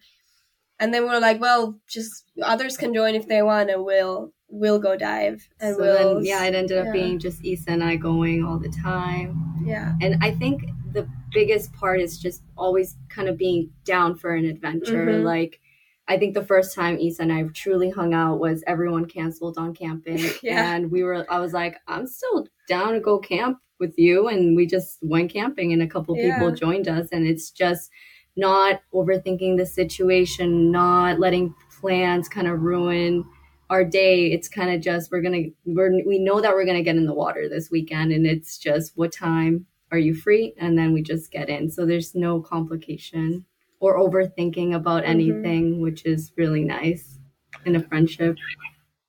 And 0.83 0.93
then 0.93 1.05
we're 1.05 1.21
like, 1.21 1.41
well, 1.41 1.79
just 1.87 2.25
others 2.43 2.77
can 2.77 2.93
join 2.93 3.15
if 3.15 3.29
they 3.29 3.41
want, 3.41 3.71
and 3.71 3.85
we'll 3.85 4.33
we'll 4.49 4.81
go 4.81 4.97
dive, 4.97 5.49
and 5.61 5.77
so 5.77 5.81
we'll 5.81 6.15
then, 6.17 6.25
yeah, 6.25 6.45
it 6.45 6.57
ended 6.57 6.77
up 6.77 6.87
yeah. 6.87 6.93
being 6.93 7.21
just 7.21 7.45
Isa 7.45 7.71
and 7.71 7.85
I 7.85 7.95
going 7.95 8.45
all 8.45 8.59
the 8.59 8.69
time. 8.83 9.63
Yeah, 9.65 9.95
and 10.03 10.17
I 10.21 10.33
think 10.33 10.65
the 10.93 11.09
biggest 11.33 11.73
part 11.73 12.01
is 12.01 12.19
just 12.19 12.43
always 12.59 12.97
kind 13.09 13.29
of 13.29 13.39
being 13.39 13.71
down 13.85 14.17
for 14.17 14.35
an 14.35 14.45
adventure. 14.45 15.07
Mm-hmm. 15.07 15.25
Like, 15.25 15.61
I 16.09 16.19
think 16.19 16.35
the 16.35 16.45
first 16.45 16.75
time 16.75 16.99
Isa 16.99 17.23
and 17.23 17.33
I 17.33 17.45
truly 17.55 17.89
hung 17.89 18.13
out 18.13 18.41
was 18.41 18.65
everyone 18.67 19.05
canceled 19.05 19.59
on 19.59 19.75
camping, 19.75 20.19
yeah. 20.43 20.75
and 20.75 20.91
we 20.91 21.05
were. 21.05 21.25
I 21.33 21.39
was 21.39 21.53
like, 21.53 21.77
I'm 21.87 22.09
still 22.09 22.49
down 22.69 22.95
to 22.95 23.01
go 23.01 23.21
camp 23.21 23.59
with 23.79 23.95
you, 23.97 24.27
and 24.27 24.57
we 24.57 24.67
just 24.67 24.99
went 25.01 25.33
camping, 25.33 25.73
and 25.73 25.81
a 25.81 25.87
couple 25.87 26.17
yeah. 26.17 26.35
people 26.35 26.51
joined 26.51 26.89
us, 26.89 27.07
and 27.13 27.25
it's 27.25 27.53
just 27.53 27.89
not 28.37 28.81
overthinking 28.95 29.57
the 29.57 29.67
situation, 29.67 30.71
not 30.71 31.19
letting 31.21 31.55
plans 31.81 32.29
kind 32.29 32.47
of 32.47 32.61
ruin 32.61 33.25
our 33.71 33.85
day. 33.85 34.33
It's 34.33 34.49
kind 34.49 34.75
of 34.75 34.81
just 34.81 35.11
we're 35.11 35.23
gonna 35.23 35.45
we're 35.65 35.91
we 36.07 36.19
know 36.19 36.41
that 36.41 36.55
we're 36.55 36.67
gonna 36.67 36.83
get 36.83 36.97
in 36.97 37.07
the 37.07 37.15
water 37.15 37.49
this 37.49 37.71
weekend, 37.71 38.13
and 38.13 38.27
it's 38.27 38.59
just 38.59 38.93
what 38.97 39.13
time 39.13 39.67
are 39.91 39.99
you 39.99 40.15
free, 40.15 40.55
and 40.59 40.79
then 40.79 40.93
we 40.93 41.03
just 41.03 41.31
get 41.31 41.49
in. 41.49 41.71
So 41.71 41.85
there's 41.87 42.15
no 42.15 42.41
complication. 42.41 43.45
or 43.81 43.99
overthinking 43.99 44.75
about 44.75 45.03
mm-hmm. 45.03 45.11
anything, 45.11 45.81
which 45.81 46.07
is 46.07 46.33
really 46.37 46.63
nice 46.63 47.19
in 47.67 47.75
a 47.77 47.81
friendship. 47.83 48.37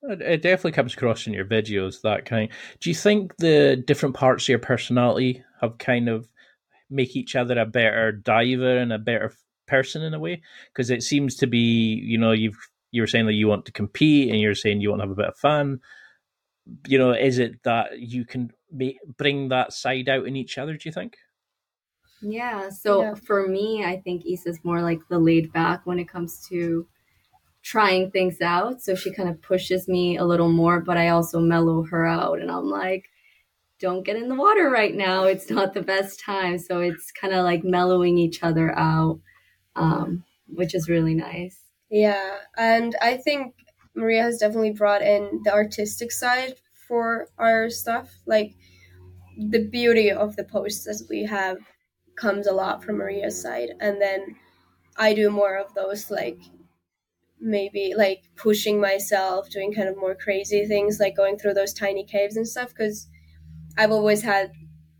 It 0.01 0.41
definitely 0.41 0.73
comes 0.73 0.95
across 0.95 1.27
in 1.27 1.33
your 1.33 1.45
videos 1.45 2.01
that 2.01 2.25
kind. 2.25 2.49
Do 2.81 2.89
you 2.89 2.95
think 2.95 3.37
the 3.37 3.81
different 3.87 4.15
parts 4.15 4.45
of 4.45 4.49
your 4.49 4.59
personality 4.59 5.43
have 5.61 5.77
kind 5.77 6.09
of 6.09 6.27
make 6.93 7.15
each 7.15 7.35
other 7.35 7.59
a 7.59 7.65
better 7.65 8.11
diver 8.11 8.77
and 8.77 8.93
a 8.93 8.99
better 8.99 9.33
person 9.67 10.01
in 10.01 10.13
a 10.13 10.19
way? 10.19 10.41
Because 10.71 10.89
it 10.89 11.03
seems 11.03 11.35
to 11.37 11.47
be, 11.47 11.57
you 12.03 12.17
know, 12.17 12.31
you've 12.31 12.57
you 12.91 13.01
were 13.01 13.07
saying 13.07 13.25
that 13.25 13.33
you 13.33 13.47
want 13.47 13.65
to 13.65 13.71
compete 13.71 14.29
and 14.29 14.39
you're 14.39 14.55
saying 14.55 14.79
you 14.79 14.89
want 14.89 15.01
to 15.01 15.07
have 15.07 15.11
a 15.11 15.15
bit 15.15 15.29
of 15.29 15.37
fun. 15.37 15.81
You 16.87 16.99
know, 16.99 17.11
is 17.11 17.39
it 17.39 17.63
that 17.63 17.99
you 17.99 18.23
can 18.23 18.51
make, 18.71 18.97
bring 19.17 19.49
that 19.49 19.73
side 19.73 20.07
out 20.07 20.27
in 20.27 20.35
each 20.35 20.59
other? 20.59 20.77
Do 20.77 20.87
you 20.87 20.93
think? 20.93 21.17
Yeah. 22.21 22.69
So 22.69 23.01
yeah. 23.01 23.13
for 23.15 23.47
me, 23.47 23.83
I 23.83 23.99
think 23.99 24.25
Isa's 24.25 24.59
more 24.63 24.81
like 24.81 24.99
the 25.09 25.17
laid 25.17 25.51
back 25.51 25.85
when 25.85 25.97
it 25.99 26.07
comes 26.07 26.47
to 26.49 26.87
trying 27.63 28.11
things 28.11 28.41
out. 28.41 28.81
So 28.81 28.93
she 28.93 29.11
kind 29.11 29.27
of 29.27 29.41
pushes 29.41 29.87
me 29.87 30.17
a 30.17 30.25
little 30.25 30.49
more, 30.49 30.79
but 30.79 30.95
I 30.95 31.09
also 31.09 31.39
mellow 31.39 31.83
her 31.83 32.05
out. 32.05 32.39
And 32.39 32.51
I'm 32.51 32.65
like, 32.65 33.09
don't 33.79 34.05
get 34.05 34.15
in 34.15 34.29
the 34.29 34.35
water 34.35 34.69
right 34.69 34.95
now. 34.95 35.25
It's 35.25 35.49
not 35.49 35.73
the 35.73 35.81
best 35.81 36.19
time. 36.19 36.57
So 36.57 36.79
it's 36.79 37.11
kind 37.11 37.33
of 37.33 37.43
like 37.43 37.63
mellowing 37.63 38.17
each 38.17 38.43
other 38.43 38.77
out, 38.77 39.19
um, 39.75 40.23
which 40.47 40.73
is 40.73 40.89
really 40.89 41.15
nice. 41.15 41.59
Yeah. 41.89 42.37
And 42.57 42.95
I 43.01 43.17
think 43.17 43.55
Maria 43.95 44.23
has 44.23 44.37
definitely 44.37 44.71
brought 44.71 45.01
in 45.01 45.41
the 45.43 45.53
artistic 45.53 46.11
side 46.11 46.55
for 46.87 47.27
our 47.37 47.69
stuff. 47.69 48.09
Like 48.25 48.55
the 49.37 49.67
beauty 49.67 50.11
of 50.11 50.35
the 50.35 50.43
posts 50.43 50.85
that 50.85 51.05
we 51.09 51.25
have 51.25 51.57
comes 52.15 52.47
a 52.47 52.53
lot 52.53 52.83
from 52.83 52.97
Maria's 52.97 53.41
side. 53.41 53.69
And 53.79 54.01
then 54.01 54.35
I 54.97 55.13
do 55.13 55.29
more 55.29 55.57
of 55.57 55.73
those 55.73 56.09
like 56.11 56.39
maybe 57.39 57.93
like 57.95 58.23
pushing 58.35 58.79
myself, 58.79 59.49
doing 59.49 59.73
kind 59.73 59.89
of 59.89 59.97
more 59.97 60.15
crazy 60.15 60.65
things, 60.65 60.99
like 60.99 61.15
going 61.15 61.37
through 61.37 61.55
those 61.55 61.73
tiny 61.73 62.05
caves 62.05 62.37
and 62.37 62.47
stuff. 62.47 62.69
Because 62.69 63.07
I've 63.77 63.91
always 63.91 64.21
had, 64.21 64.51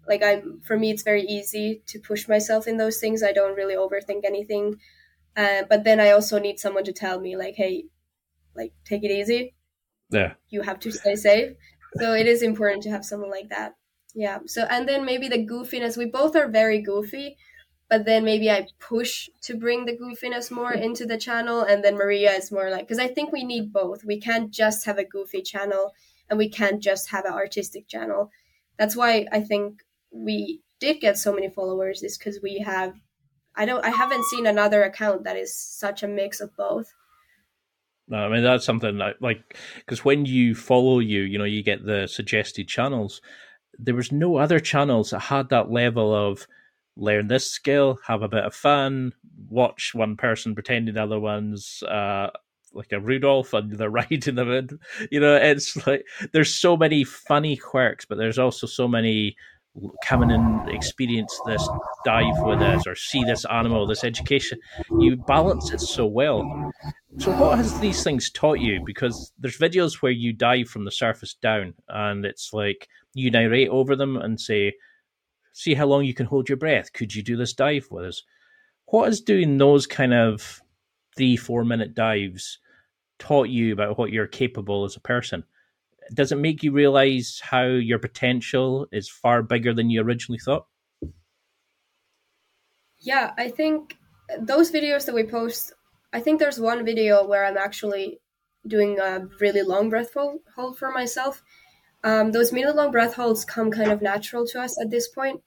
like, 0.08 0.24
I'm 0.24 0.62
for 0.66 0.78
me, 0.78 0.92
it's 0.92 1.04
very 1.04 1.24
easy 1.24 1.84
to 1.88 2.00
push 2.00 2.28
myself 2.28 2.68
in 2.68 2.78
those 2.78 3.00
things. 3.00 3.24
I 3.24 3.34
don't 3.34 3.56
really 3.56 3.76
overthink 3.76 4.26
anything. 4.26 4.76
Uh, 5.36 5.64
but 5.70 5.84
then 5.84 6.00
I 6.00 6.12
also 6.12 6.40
need 6.40 6.60
someone 6.60 6.84
to 6.84 6.94
tell 6.94 7.20
me, 7.20 7.36
like, 7.36 7.56
hey, 7.56 7.86
like, 8.56 8.74
take 8.86 9.04
it 9.04 9.12
easy. 9.12 9.56
Yeah. 10.10 10.34
You 10.50 10.62
have 10.62 10.80
to 10.82 10.92
stay 10.92 11.16
safe. 11.16 11.54
So 11.98 12.14
it 12.14 12.28
is 12.28 12.42
important 12.42 12.84
to 12.84 12.92
have 12.92 13.06
someone 13.06 13.32
like 13.32 13.50
that. 13.50 13.76
Yeah. 14.14 14.40
So, 14.46 14.64
and 14.70 14.88
then 14.88 15.06
maybe 15.06 15.28
the 15.28 15.46
goofiness, 15.46 15.98
we 15.98 16.06
both 16.06 16.36
are 16.36 16.48
very 16.48 16.82
goofy 16.82 17.38
but 17.94 18.06
then 18.06 18.26
maybe 18.26 18.50
I 18.50 18.66
push 18.80 19.30
to 19.44 19.56
bring 19.56 19.86
the 19.86 19.96
goofiness 19.96 20.50
more 20.50 20.74
into 20.74 21.06
the 21.06 21.16
channel, 21.16 21.62
and 21.62 21.84
then 21.84 21.96
Maria 21.96 22.32
is 22.32 22.52
more 22.52 22.72
like 22.72 22.88
because 22.88 22.98
I 22.98 23.08
think 23.08 23.32
we 23.32 23.44
need 23.44 23.72
both. 23.72 24.04
We 24.04 24.20
can't 24.20 24.50
just 24.50 24.86
have 24.86 24.98
a 24.98 25.04
goofy 25.04 25.44
channel, 25.44 25.94
and 26.28 26.40
we 26.40 26.50
can't 26.50 26.82
just 26.82 27.12
have 27.12 27.26
an 27.26 27.34
artistic 27.34 27.88
channel. 27.88 28.32
That's 28.78 28.96
why 28.96 29.26
I 29.32 29.42
think 29.42 29.82
we 30.12 30.62
did 30.80 31.00
get 31.00 31.18
so 31.18 31.34
many 31.34 31.50
followers 31.50 32.04
is 32.04 32.18
because 32.18 32.40
we 32.42 32.60
have. 32.60 32.94
I 33.56 33.66
don't. 33.66 33.86
I 33.86 33.90
haven't 33.90 34.26
seen 34.26 34.48
another 34.48 34.84
account 34.84 35.24
that 35.24 35.38
is 35.38 35.56
such 35.56 36.04
a 36.04 36.08
mix 36.08 36.42
of 36.42 36.56
both. 36.58 36.92
No, 38.08 38.18
I 38.18 38.30
mean 38.30 38.44
that's 38.44 38.66
something 38.66 38.98
that 38.98 39.22
like 39.22 39.58
because 39.78 40.04
when 40.04 40.26
you 40.26 40.56
follow 40.56 41.00
you, 41.00 41.22
you 41.22 41.38
know, 41.38 41.46
you 41.46 41.64
get 41.64 41.86
the 41.86 42.08
suggested 42.08 42.68
channels. 42.68 43.22
There 43.80 43.96
was 43.96 44.12
no 44.12 44.38
other 44.38 44.60
channels 44.60 45.12
that 45.12 45.20
had 45.20 45.50
that 45.50 45.72
level 45.72 46.14
of 46.14 46.46
learn 46.96 47.28
this 47.28 47.50
skill, 47.50 48.00
have 48.08 48.22
a 48.22 48.28
bit 48.28 48.44
of 48.44 48.54
fun, 48.54 49.14
watch 49.50 49.94
one 49.96 50.16
person 50.16 50.54
pretending 50.54 50.96
the 50.96 51.04
other 51.04 51.20
one's 51.20 51.82
uh, 51.84 52.30
like 52.74 52.92
a 52.92 53.00
Rudolph 53.00 53.54
and 53.54 53.72
the 53.72 53.90
ride 53.90 54.28
in 54.28 54.36
the 54.36 54.46
wind. 54.46 54.80
You 55.12 55.20
know, 55.20 55.36
it's 55.36 55.86
like 55.88 56.06
there's 56.32 56.54
so 56.54 56.78
many 56.78 57.04
funny 57.04 57.58
quirks, 57.58 58.06
but 58.06 58.18
there's 58.18 58.40
also 58.40 58.68
so 58.68 58.88
many 58.88 59.36
coming 60.06 60.32
and 60.32 60.70
experience 60.70 61.40
this 61.48 61.68
dive 62.06 62.36
with 62.44 62.62
us 62.62 62.86
or 62.86 62.96
see 62.96 63.24
this 63.24 63.44
animal, 63.46 63.88
this 63.88 64.04
education. 64.04 64.60
You 65.00 65.16
balance 65.16 65.72
it 65.72 65.82
so 65.82 66.06
well. 66.06 66.72
So, 67.18 67.32
what 67.32 67.58
has 67.58 67.80
these 67.80 68.04
things 68.04 68.30
taught 68.30 68.60
you? 68.60 68.82
Because 68.86 69.32
there's 69.40 69.58
videos 69.58 70.02
where 70.02 70.12
you 70.12 70.34
dive 70.34 70.68
from 70.68 70.86
the 70.86 70.92
surface 70.92 71.34
down, 71.34 71.74
and 71.88 72.26
it's 72.26 72.54
like 72.54 72.88
you 73.14 73.32
narrate 73.32 73.70
over 73.70 73.96
them 73.96 74.18
and 74.18 74.40
say, 74.40 74.74
see 75.54 75.74
how 75.76 75.86
long 75.86 76.04
you 76.04 76.14
can 76.14 76.26
hold 76.26 76.50
your 76.50 76.58
breath. 76.58 76.94
Could 76.94 77.14
you 77.14 77.24
do 77.24 77.38
this 77.38 77.54
dive 77.54 77.88
with 77.92 78.06
us? 78.06 78.24
What 78.86 79.10
is 79.10 79.22
doing 79.22 79.58
those 79.58 79.88
kind 79.88 80.14
of 80.14 80.62
three, 81.16 81.38
four 81.38 81.64
minute 81.64 81.94
dives 81.94 82.60
taught 83.20 83.50
you 83.50 83.74
about 83.74 83.98
what 83.98 84.12
you're 84.12 84.28
capable 84.28 84.84
as 84.84 84.96
a 84.96 85.02
person? 85.02 85.44
Does 86.14 86.32
it 86.32 86.38
make 86.38 86.64
you 86.64 86.72
realize 86.72 87.42
how 87.44 87.64
your 87.66 88.00
potential 88.00 88.88
is 88.92 89.10
far 89.10 89.42
bigger 89.42 89.74
than 89.74 89.90
you 89.90 90.02
originally 90.02 90.40
thought? 90.40 90.66
Yeah, 93.00 93.34
I 93.38 93.50
think 93.50 93.98
those 94.40 94.72
videos 94.72 95.06
that 95.06 95.16
we 95.16 95.24
post, 95.24 95.74
I 96.12 96.20
think 96.20 96.40
there's 96.40 96.60
one 96.60 96.86
video 96.86 97.26
where 97.26 97.46
I'm 97.46 97.58
actually 97.58 98.20
doing 98.68 99.00
a 99.00 99.28
really 99.40 99.62
long 99.62 99.90
breath 99.90 100.14
hold 100.14 100.78
for 100.78 100.92
myself 100.92 101.44
um, 102.04 102.32
those 102.32 102.52
minute 102.52 102.76
long 102.76 102.92
breath 102.92 103.14
holds 103.14 103.46
come 103.46 103.72
kind 103.72 103.92
of 103.92 104.02
natural 104.02 104.46
to 104.48 104.62
us 104.62 104.80
at 104.80 104.92
this 104.92 105.08
point, 105.08 105.42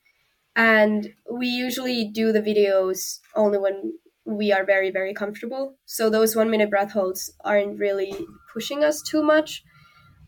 and 0.54 1.12
we 1.30 1.48
usually 1.48 2.08
do 2.08 2.32
the 2.32 2.40
videos 2.40 3.18
only 3.34 3.58
when 3.58 3.98
we 4.26 4.52
are 4.52 4.64
very 4.64 4.90
very 4.90 5.14
comfortable. 5.14 5.76
So 5.86 6.10
those 6.10 6.36
one 6.36 6.50
minute 6.50 6.70
breath 6.70 6.92
holds 6.92 7.32
aren't 7.44 7.78
really 7.78 8.14
pushing 8.52 8.84
us 8.84 9.02
too 9.02 9.22
much. 9.22 9.62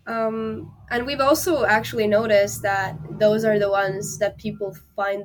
Um, 0.06 0.74
and 0.90 1.04
we've 1.04 1.20
also 1.20 1.64
actually 1.64 2.06
noticed 2.06 2.62
that 2.62 2.96
those 3.18 3.44
are 3.44 3.58
the 3.58 3.70
ones 3.70 4.18
that 4.18 4.38
people 4.38 4.74
find 4.96 5.24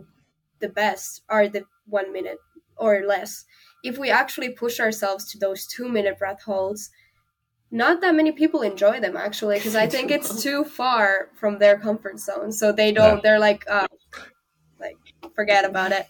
the 0.59 0.67
best 0.67 1.21
are 1.29 1.47
the 1.47 1.63
one 1.85 2.11
minute 2.11 2.39
or 2.75 3.03
less. 3.07 3.45
If 3.83 3.97
we 3.97 4.09
actually 4.09 4.49
push 4.49 4.79
ourselves 4.79 5.31
to 5.31 5.37
those 5.37 5.67
two 5.67 5.87
minute 5.87 6.19
breath 6.19 6.41
holds, 6.43 6.89
not 7.71 8.01
that 8.01 8.15
many 8.15 8.31
people 8.31 8.61
enjoy 8.61 8.99
them 8.99 9.15
actually 9.15 9.55
because 9.55 9.75
I 9.75 9.87
think 9.87 10.11
it's 10.11 10.43
too 10.47 10.63
far 10.63 11.29
from 11.39 11.59
their 11.59 11.79
comfort 11.79 12.19
zone. 12.19 12.51
So 12.51 12.71
they 12.71 12.91
don't. 12.91 13.15
Yeah. 13.15 13.21
They're 13.23 13.39
like, 13.39 13.65
uh, 13.69 13.87
like 14.79 14.97
forget 15.35 15.65
about 15.65 15.91
it. 15.91 16.07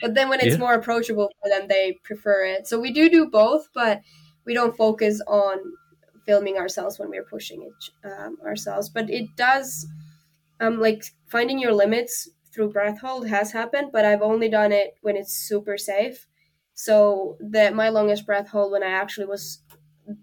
But 0.00 0.14
then 0.14 0.28
when 0.28 0.40
it's 0.40 0.54
yeah. 0.54 0.58
more 0.58 0.74
approachable 0.74 1.30
for 1.42 1.48
them, 1.48 1.68
they 1.68 1.98
prefer 2.04 2.44
it. 2.44 2.66
So 2.66 2.80
we 2.80 2.92
do 2.92 3.08
do 3.10 3.26
both, 3.26 3.68
but 3.74 4.00
we 4.46 4.54
don't 4.54 4.76
focus 4.76 5.20
on 5.26 5.58
filming 6.26 6.56
ourselves 6.56 6.98
when 6.98 7.10
we're 7.10 7.24
pushing 7.24 7.62
it 7.62 8.08
um, 8.10 8.36
ourselves. 8.44 8.88
But 8.88 9.10
it 9.10 9.36
does, 9.36 9.86
um, 10.60 10.80
like 10.80 11.04
finding 11.28 11.58
your 11.58 11.72
limits 11.72 12.28
through 12.52 12.70
breath 12.70 13.00
hold 13.00 13.28
has 13.28 13.52
happened, 13.52 13.90
but 13.92 14.04
I've 14.04 14.22
only 14.22 14.48
done 14.48 14.72
it 14.72 14.94
when 15.02 15.16
it's 15.16 15.34
super 15.34 15.76
safe. 15.76 16.26
So 16.74 17.36
that 17.40 17.74
my 17.74 17.90
longest 17.90 18.26
breath 18.26 18.48
hold 18.48 18.72
when 18.72 18.82
I 18.82 18.90
actually 18.90 19.26
was 19.26 19.62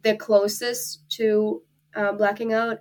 the 0.01 0.15
closest 0.15 1.07
to 1.11 1.61
uh, 1.95 2.13
blacking 2.13 2.53
out 2.53 2.79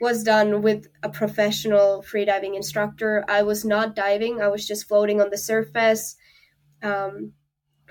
was 0.00 0.22
done 0.22 0.60
with 0.62 0.86
a 1.02 1.08
professional 1.08 2.02
freediving 2.02 2.54
instructor. 2.56 3.24
I 3.28 3.42
was 3.42 3.64
not 3.64 3.96
diving, 3.96 4.42
I 4.42 4.48
was 4.48 4.66
just 4.66 4.86
floating 4.86 5.20
on 5.20 5.30
the 5.30 5.38
surface. 5.38 6.16
Um, 6.84 7.32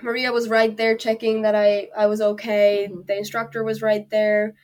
Maria 0.02 0.32
was 0.32 0.48
right 0.48 0.76
there 0.76 0.96
checking 0.96 1.42
that 1.42 1.54
I, 1.54 1.88
I 1.96 2.06
was 2.06 2.20
okay. 2.20 2.88
Mm-hmm. 2.90 3.02
The 3.06 3.18
instructor 3.18 3.62
was 3.64 3.82
right 3.82 4.08
there. 4.10 4.54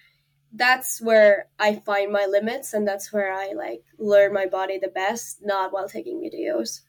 That's 0.53 1.01
where 1.01 1.49
I 1.59 1.76
find 1.76 2.12
my 2.12 2.26
limits 2.26 2.72
and 2.72 2.87
that's 2.87 3.12
where 3.12 3.33
I 3.33 3.53
like 3.53 3.85
learn 3.99 4.33
my 4.33 4.47
body 4.47 4.78
the 4.78 4.89
best, 4.89 5.41
not 5.43 5.72
while 5.72 5.89
taking 5.89 6.20
videos. 6.20 6.81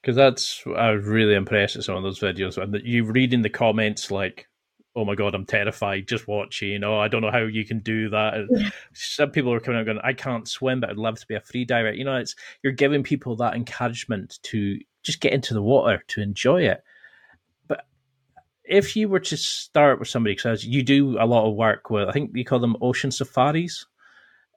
Because 0.00 0.14
that's 0.14 0.62
I 0.76 0.92
was 0.92 1.04
really 1.04 1.34
impressed 1.34 1.76
with 1.76 1.84
some 1.84 1.96
of 1.96 2.02
those 2.04 2.20
videos. 2.20 2.56
And 2.56 2.74
you 2.84 3.04
read 3.04 3.34
in 3.34 3.42
the 3.42 3.50
comments 3.50 4.10
like 4.10 4.46
oh 4.98 5.04
my 5.04 5.14
god, 5.14 5.32
I'm 5.34 5.46
terrified 5.46 6.08
just 6.08 6.26
watching. 6.26 6.82
Oh, 6.82 6.98
I 6.98 7.06
don't 7.06 7.22
know 7.22 7.30
how 7.30 7.44
you 7.44 7.64
can 7.64 7.78
do 7.78 8.10
that. 8.10 8.72
Some 8.94 9.30
people 9.30 9.52
are 9.52 9.60
coming 9.60 9.78
out 9.78 9.86
going, 9.86 10.00
I 10.02 10.12
can't 10.12 10.48
swim, 10.48 10.80
but 10.80 10.90
I'd 10.90 10.96
love 10.96 11.20
to 11.20 11.26
be 11.26 11.36
a 11.36 11.40
free 11.40 11.64
diver. 11.64 11.92
You 11.92 12.04
know, 12.04 12.16
it's 12.16 12.34
you're 12.64 12.72
giving 12.72 13.04
people 13.04 13.36
that 13.36 13.54
encouragement 13.54 14.40
to 14.44 14.78
just 15.02 15.20
get 15.20 15.32
into 15.32 15.54
the 15.54 15.62
water 15.62 16.02
to 16.08 16.20
enjoy 16.20 16.62
it. 16.62 16.82
But 17.66 17.86
if 18.64 18.96
you 18.96 19.08
were 19.08 19.20
to 19.20 19.36
start 19.36 19.98
with 19.98 20.08
somebody, 20.08 20.34
because 20.34 20.64
you 20.64 20.82
do 20.82 21.16
a 21.18 21.26
lot 21.26 21.48
of 21.48 21.54
work 21.54 21.90
with, 21.90 22.08
I 22.08 22.12
think 22.12 22.30
you 22.34 22.44
call 22.44 22.58
them 22.60 22.76
ocean 22.80 23.10
safaris. 23.10 23.86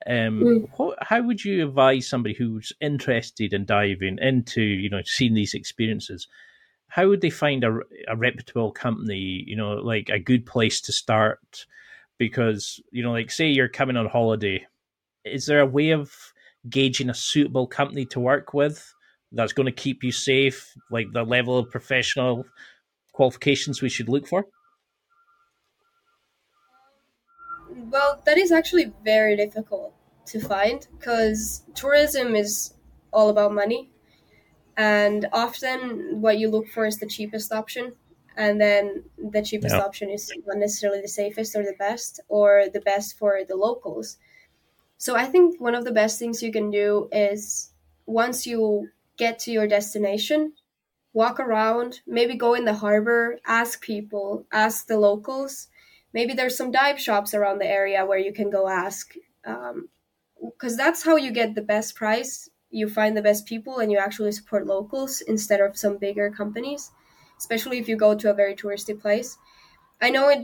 Um, 0.07 0.41
mm. 0.41 0.69
what, 0.77 0.97
how 1.01 1.21
would 1.21 1.45
you 1.45 1.67
advise 1.67 2.07
somebody 2.07 2.33
who's 2.33 2.73
interested 2.81 3.53
in 3.53 3.65
diving 3.65 4.17
into, 4.19 4.61
you 4.61 4.89
know, 4.89 5.01
seeing 5.05 5.35
these 5.35 5.53
experiences? 5.53 6.27
how 6.91 7.07
would 7.07 7.21
they 7.21 7.29
find 7.29 7.63
a, 7.63 7.79
a 8.09 8.17
reputable 8.17 8.71
company 8.71 9.43
you 9.47 9.55
know 9.55 9.73
like 9.75 10.09
a 10.09 10.19
good 10.19 10.45
place 10.45 10.81
to 10.81 10.91
start 10.91 11.65
because 12.17 12.79
you 12.91 13.01
know 13.01 13.11
like 13.11 13.31
say 13.31 13.47
you're 13.47 13.69
coming 13.69 13.97
on 13.97 14.05
holiday 14.05 14.63
is 15.23 15.45
there 15.45 15.61
a 15.61 15.65
way 15.65 15.91
of 15.91 16.13
gauging 16.69 17.09
a 17.09 17.13
suitable 17.13 17.65
company 17.65 18.05
to 18.05 18.19
work 18.19 18.53
with 18.53 18.93
that's 19.31 19.53
going 19.53 19.65
to 19.67 19.71
keep 19.71 20.03
you 20.03 20.11
safe 20.11 20.75
like 20.89 21.11
the 21.13 21.23
level 21.23 21.57
of 21.57 21.69
professional 21.71 22.45
qualifications 23.13 23.81
we 23.81 23.89
should 23.89 24.09
look 24.09 24.27
for? 24.27 24.47
Well, 27.69 28.21
that 28.25 28.37
is 28.37 28.51
actually 28.51 28.93
very 29.03 29.35
difficult 29.35 29.93
to 30.27 30.39
find 30.39 30.87
because 30.97 31.63
tourism 31.73 32.35
is 32.35 32.73
all 33.11 33.29
about 33.29 33.53
money. 33.53 33.91
And 34.77 35.27
often 35.33 36.21
what 36.21 36.39
you 36.39 36.49
look 36.49 36.67
for 36.69 36.85
is 36.85 36.99
the 36.99 37.07
cheapest 37.07 37.51
option. 37.53 37.95
And 38.37 38.61
then 38.61 39.05
the 39.17 39.43
cheapest 39.43 39.77
Yeah. 39.77 39.79
option 39.79 40.09
is 40.11 40.35
not 40.47 40.57
necessarily 40.57 41.01
the 41.01 41.09
safest 41.09 41.55
or 41.55 41.63
the 41.63 41.75
best 41.79 42.21
or 42.29 42.67
the 42.73 42.81
best 42.81 43.17
for 43.17 43.43
the 43.47 43.55
locals. 43.57 44.17
So 44.97 45.15
I 45.15 45.25
think 45.25 45.59
one 45.59 45.75
of 45.75 45.83
the 45.85 45.91
best 45.91 46.19
things 46.19 46.43
you 46.43 46.51
can 46.51 46.71
do 46.71 47.09
is 47.11 47.73
once 48.05 48.45
you 48.47 48.89
get 49.21 49.37
to 49.37 49.51
your 49.51 49.67
destination, 49.67 50.53
walk 51.13 51.39
around, 51.39 52.01
maybe 52.07 52.35
go 52.35 52.55
in 52.55 52.65
the 52.65 52.81
harbor, 52.85 53.37
ask 53.45 53.79
people, 53.79 54.45
ask 54.51 54.87
the 54.87 54.97
locals. 54.97 55.67
Maybe 56.11 56.33
there's 56.33 56.57
some 56.57 56.71
dive 56.71 56.99
shops 56.99 57.35
around 57.35 57.59
the 57.59 57.73
area 57.79 58.03
where 58.03 58.17
you 58.17 58.33
can 58.33 58.49
go 58.49 58.67
ask. 58.67 59.13
Um, 59.45 59.89
because 60.49 60.75
that's 60.75 61.03
how 61.03 61.17
you 61.17 61.31
get 61.31 61.53
the 61.53 61.69
best 61.73 61.93
price. 61.93 62.49
You 62.71 62.89
find 62.89 63.15
the 63.15 63.27
best 63.29 63.45
people 63.45 63.77
and 63.77 63.91
you 63.91 63.99
actually 63.99 64.31
support 64.31 64.65
locals 64.65 65.21
instead 65.21 65.61
of 65.61 65.77
some 65.77 65.97
bigger 65.99 66.31
companies, 66.31 66.89
especially 67.37 67.77
if 67.77 67.87
you 67.87 67.97
go 67.97 68.15
to 68.15 68.31
a 68.31 68.39
very 68.41 68.55
touristy 68.55 68.99
place. 68.99 69.37
I 70.01 70.09
know 70.09 70.29
it 70.29 70.41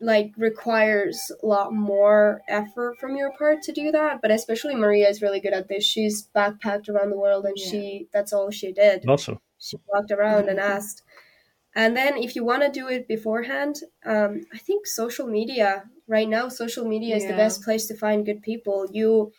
like 0.00 0.32
requires 0.36 1.18
a 1.42 1.46
lot 1.46 1.72
more 1.74 2.42
effort 2.48 2.98
from 2.98 3.16
your 3.16 3.32
part 3.38 3.62
to 3.62 3.72
do 3.72 3.90
that, 3.92 4.20
but 4.22 4.30
especially 4.30 4.74
Maria 4.74 5.08
is 5.08 5.22
really 5.22 5.40
good 5.40 5.52
at 5.52 5.68
this. 5.68 5.84
She's 5.84 6.28
backpacked 6.34 6.88
around 6.88 7.10
the 7.10 7.18
world 7.18 7.44
and 7.46 7.58
Yeah. 7.58 7.66
she 7.70 8.08
that's 8.12 8.32
all 8.32 8.50
she 8.50 8.72
did 8.72 9.04
Awesome. 9.08 9.38
she 9.58 9.76
walked 9.88 10.10
around 10.10 10.48
and 10.48 10.58
asked. 10.58 11.02
And 11.74 11.96
then 11.96 12.16
if 12.16 12.34
you 12.34 12.44
want 12.44 12.62
to 12.62 12.70
do 12.70 12.88
it 12.88 13.06
beforehand, 13.06 13.76
um, 14.04 14.44
I 14.52 14.58
think 14.58 14.86
social 14.86 15.26
media 15.26 15.84
right 16.08 16.28
now, 16.28 16.48
social 16.48 16.84
media 16.84 17.14
is 17.16 17.26
the 17.26 17.34
best 17.34 17.62
place 17.62 17.86
to 17.86 17.96
find 17.96 18.26
good 18.26 18.42
people. 18.42 18.86
You 18.92 19.26
and 19.26 19.32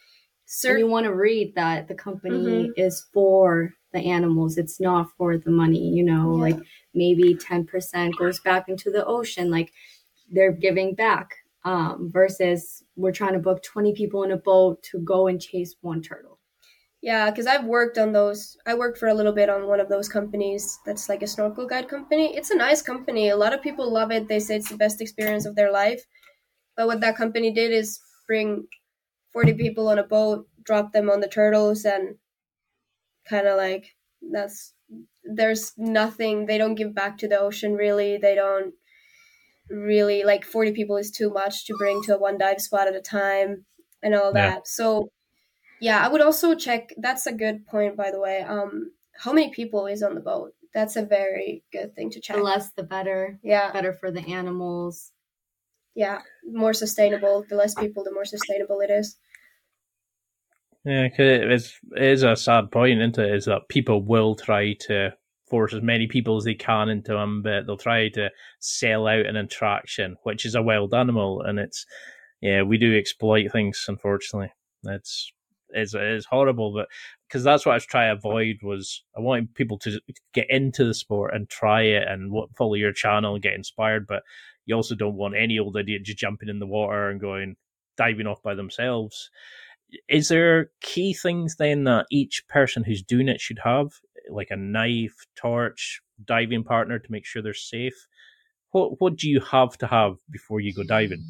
search. 0.46 0.80
you 0.80 0.88
want 0.88 1.06
to 1.06 1.14
read 1.14 1.56
that 1.56 1.88
the 1.88 1.96
company 1.96 2.68
Mhm. 2.68 2.74
is 2.78 3.08
for 3.14 3.74
the 3.94 4.00
animals 4.00 4.58
it's 4.58 4.80
not 4.80 5.12
for 5.18 5.38
the 5.38 5.52
money 5.52 5.90
you 5.90 6.04
know 6.04 6.32
Yeah. 6.32 6.42
like 6.56 6.60
maybe 6.94 7.36
10% 7.36 8.18
goes 8.18 8.40
back 8.40 8.70
into 8.70 8.90
the 8.92 9.06
ocean 9.06 9.50
like 9.52 9.72
they're 10.32 10.52
giving 10.52 10.96
back 10.96 11.36
um, 11.64 12.10
versus 12.12 12.84
we're 12.96 13.12
trying 13.12 13.34
to 13.34 13.40
book 13.40 13.62
20 13.64 13.94
people 13.94 14.24
in 14.24 14.32
a 14.32 14.38
boat 14.38 14.82
to 14.84 15.00
go 15.00 15.28
and 15.28 15.42
chase 15.42 15.76
one 15.82 16.02
turtle 16.02 16.40
Yeah, 17.02 17.30
because 17.30 17.48
I've 17.48 17.66
worked 17.66 17.98
on 17.98 18.12
those. 18.14 18.58
I 18.66 18.74
worked 18.76 18.98
for 18.98 19.10
a 19.10 19.14
little 19.14 19.34
bit 19.34 19.50
on 19.50 19.68
one 19.68 19.80
of 19.80 19.90
those 19.90 20.10
companies 20.10 20.80
that's 20.86 21.10
like 21.10 21.24
a 21.24 21.28
snorkel 21.28 21.68
guide 21.68 21.88
company. 21.88 22.36
It's 22.36 22.52
a 22.52 22.56
nice 22.56 22.82
company. 22.82 23.30
A 23.30 23.38
lot 23.38 23.54
of 23.54 23.62
people 23.62 23.92
love 23.92 24.12
it. 24.12 24.28
They 24.28 24.40
say 24.40 24.56
it's 24.58 24.70
the 24.70 24.78
best 24.78 25.02
experience 25.02 25.46
of 25.46 25.56
their 25.56 25.72
life. 25.72 26.04
But 26.76 26.88
what 26.88 27.02
that 27.02 27.18
company 27.18 27.52
did 27.52 27.72
is 27.72 28.00
bring 28.28 28.68
40 29.34 29.54
people 29.54 29.90
on 29.90 30.00
a 30.00 30.04
boat, 30.04 30.48
drop 30.64 30.94
them 30.94 31.10
on 31.10 31.20
the 31.22 31.28
turtles, 31.28 31.86
and 31.86 32.16
kind 33.30 33.48
of 33.48 33.58
like 33.58 33.96
that's 34.32 34.74
there's 35.24 35.74
nothing. 35.78 36.46
They 36.46 36.58
don't 36.58 36.76
give 36.76 36.94
back 36.96 37.18
to 37.20 37.28
the 37.28 37.40
ocean 37.40 37.76
really. 37.76 38.18
They 38.18 38.36
don't 38.36 38.74
really 39.72 40.24
like 40.24 40.46
40 40.46 40.72
people 40.74 40.98
is 40.98 41.12
too 41.12 41.30
much 41.30 41.66
to 41.66 41.76
bring 41.78 42.02
to 42.04 42.16
a 42.16 42.20
one 42.20 42.38
dive 42.38 42.62
spot 42.62 42.88
at 42.88 42.96
a 42.96 43.02
time 43.02 43.66
and 44.04 44.16
all 44.16 44.34
Yeah. 44.34 44.52
that. 44.56 44.68
So 44.68 45.10
yeah, 45.80 46.06
I 46.06 46.10
would 46.10 46.22
also 46.22 46.56
check. 46.56 46.94
That's 46.98 47.26
a 47.28 47.34
good 47.34 47.66
point, 47.68 47.98
by 47.98 48.12
the 48.12 48.20
way. 48.20 48.42
Um, 48.42 48.92
how 49.16 49.34
many 49.34 49.52
people 49.52 49.88
is 49.88 50.04
on 50.04 50.16
the 50.16 50.22
boat? 50.22 50.54
That's 50.74 50.96
a 50.96 51.04
very 51.06 51.64
good 51.72 51.96
thing 51.96 52.10
to 52.12 52.22
check. 52.22 52.38
the 52.38 52.44
less 52.44 52.72
the 52.72 52.84
better 52.84 53.40
Yeah, 53.44 53.72
better 53.72 53.94
for 53.94 54.12
the 54.12 54.22
animals 54.22 55.12
yeah, 55.96 56.22
more 56.46 56.74
sustainable. 56.74 57.46
The 57.50 57.56
less 57.58 57.76
people, 57.76 58.04
the 58.04 58.14
more 58.14 58.26
sustainable 58.26 58.80
it 58.80 58.90
is. 58.90 59.18
Yeah, 60.86 61.10
'cause 61.10 61.20
it 61.20 61.52
is, 61.52 61.80
it 61.96 62.04
is 62.04 62.24
a 62.24 62.36
sad 62.36 62.72
point, 62.72 63.00
isn't 63.02 63.18
it? 63.20 63.36
Is 63.36 63.46
that 63.46 63.68
people 63.70 64.02
will 64.04 64.36
try 64.36 64.74
to 64.88 65.16
force 65.52 65.74
as 65.74 65.84
many 65.84 66.08
people 66.08 66.38
as 66.38 66.46
they 66.46 66.56
can 66.56 66.90
into 66.90 67.12
them, 67.12 67.44
but 67.44 67.68
they'll 67.68 67.78
try 67.78 68.10
to 68.10 68.32
sell 68.60 69.06
out 69.06 69.26
an 69.26 69.36
attraction, 69.36 70.16
which 70.24 70.46
is 70.46 70.56
a 70.56 70.62
wild 70.64 70.94
animal, 70.94 71.42
and 71.42 71.60
it's 71.60 71.86
yeah, 72.42 72.64
we 72.64 72.78
do 72.78 72.98
exploit 72.98 73.52
things. 73.52 73.86
Unfortunately, 73.88 74.52
it's 74.86 75.32
it's 75.70 75.94
it's 75.94 76.26
horrible, 76.26 76.74
but 76.74 76.88
because 77.28 77.44
that's 77.44 77.66
what 77.66 77.74
I 77.74 77.76
was 77.76 77.86
trying 77.86 78.16
to 78.16 78.18
avoid 78.18 78.60
was 78.64 79.04
I 79.16 79.20
wanted 79.20 79.54
people 79.54 79.78
to 79.80 80.00
get 80.34 80.50
into 80.50 80.86
the 80.86 80.94
sport 80.94 81.36
and 81.36 81.50
try 81.50 81.82
it 81.84 82.08
and 82.08 82.34
follow 82.58 82.76
your 82.76 82.94
channel 82.94 83.36
and 83.36 83.44
get 83.44 83.54
inspired, 83.54 84.08
but 84.08 84.24
you 84.66 84.76
also 84.76 84.96
don't 84.96 85.18
want 85.18 85.36
any 85.36 85.60
old 85.60 85.76
idiot 85.76 86.04
just 86.06 86.18
jumping 86.18 86.50
in 86.50 86.60
the 86.60 86.66
water 86.66 87.10
and 87.10 87.20
going 87.20 87.58
diving 87.98 88.26
off 88.26 88.42
by 88.42 88.56
themselves 88.56 89.30
is 90.08 90.30
there 90.30 90.70
key 90.82 91.14
things 91.14 91.56
then 91.58 91.84
that 91.84 92.06
each 92.10 92.48
person 92.48 92.84
who's 92.84 93.04
doing 93.04 93.28
it 93.28 93.42
should 93.42 93.60
have 93.64 93.92
like 94.32 94.52
a 94.52 94.56
knife 94.58 95.26
torch 95.36 96.02
diving 96.26 96.64
partner 96.64 97.00
to 97.00 97.12
make 97.12 97.26
sure 97.26 97.42
they're 97.42 97.54
safe 97.54 98.08
what 98.72 99.00
what 99.02 99.16
do 99.16 99.30
you 99.30 99.40
have 99.42 99.78
to 99.78 99.88
have 99.88 100.16
before 100.32 100.60
you 100.60 100.74
go 100.74 100.84
diving 100.84 101.24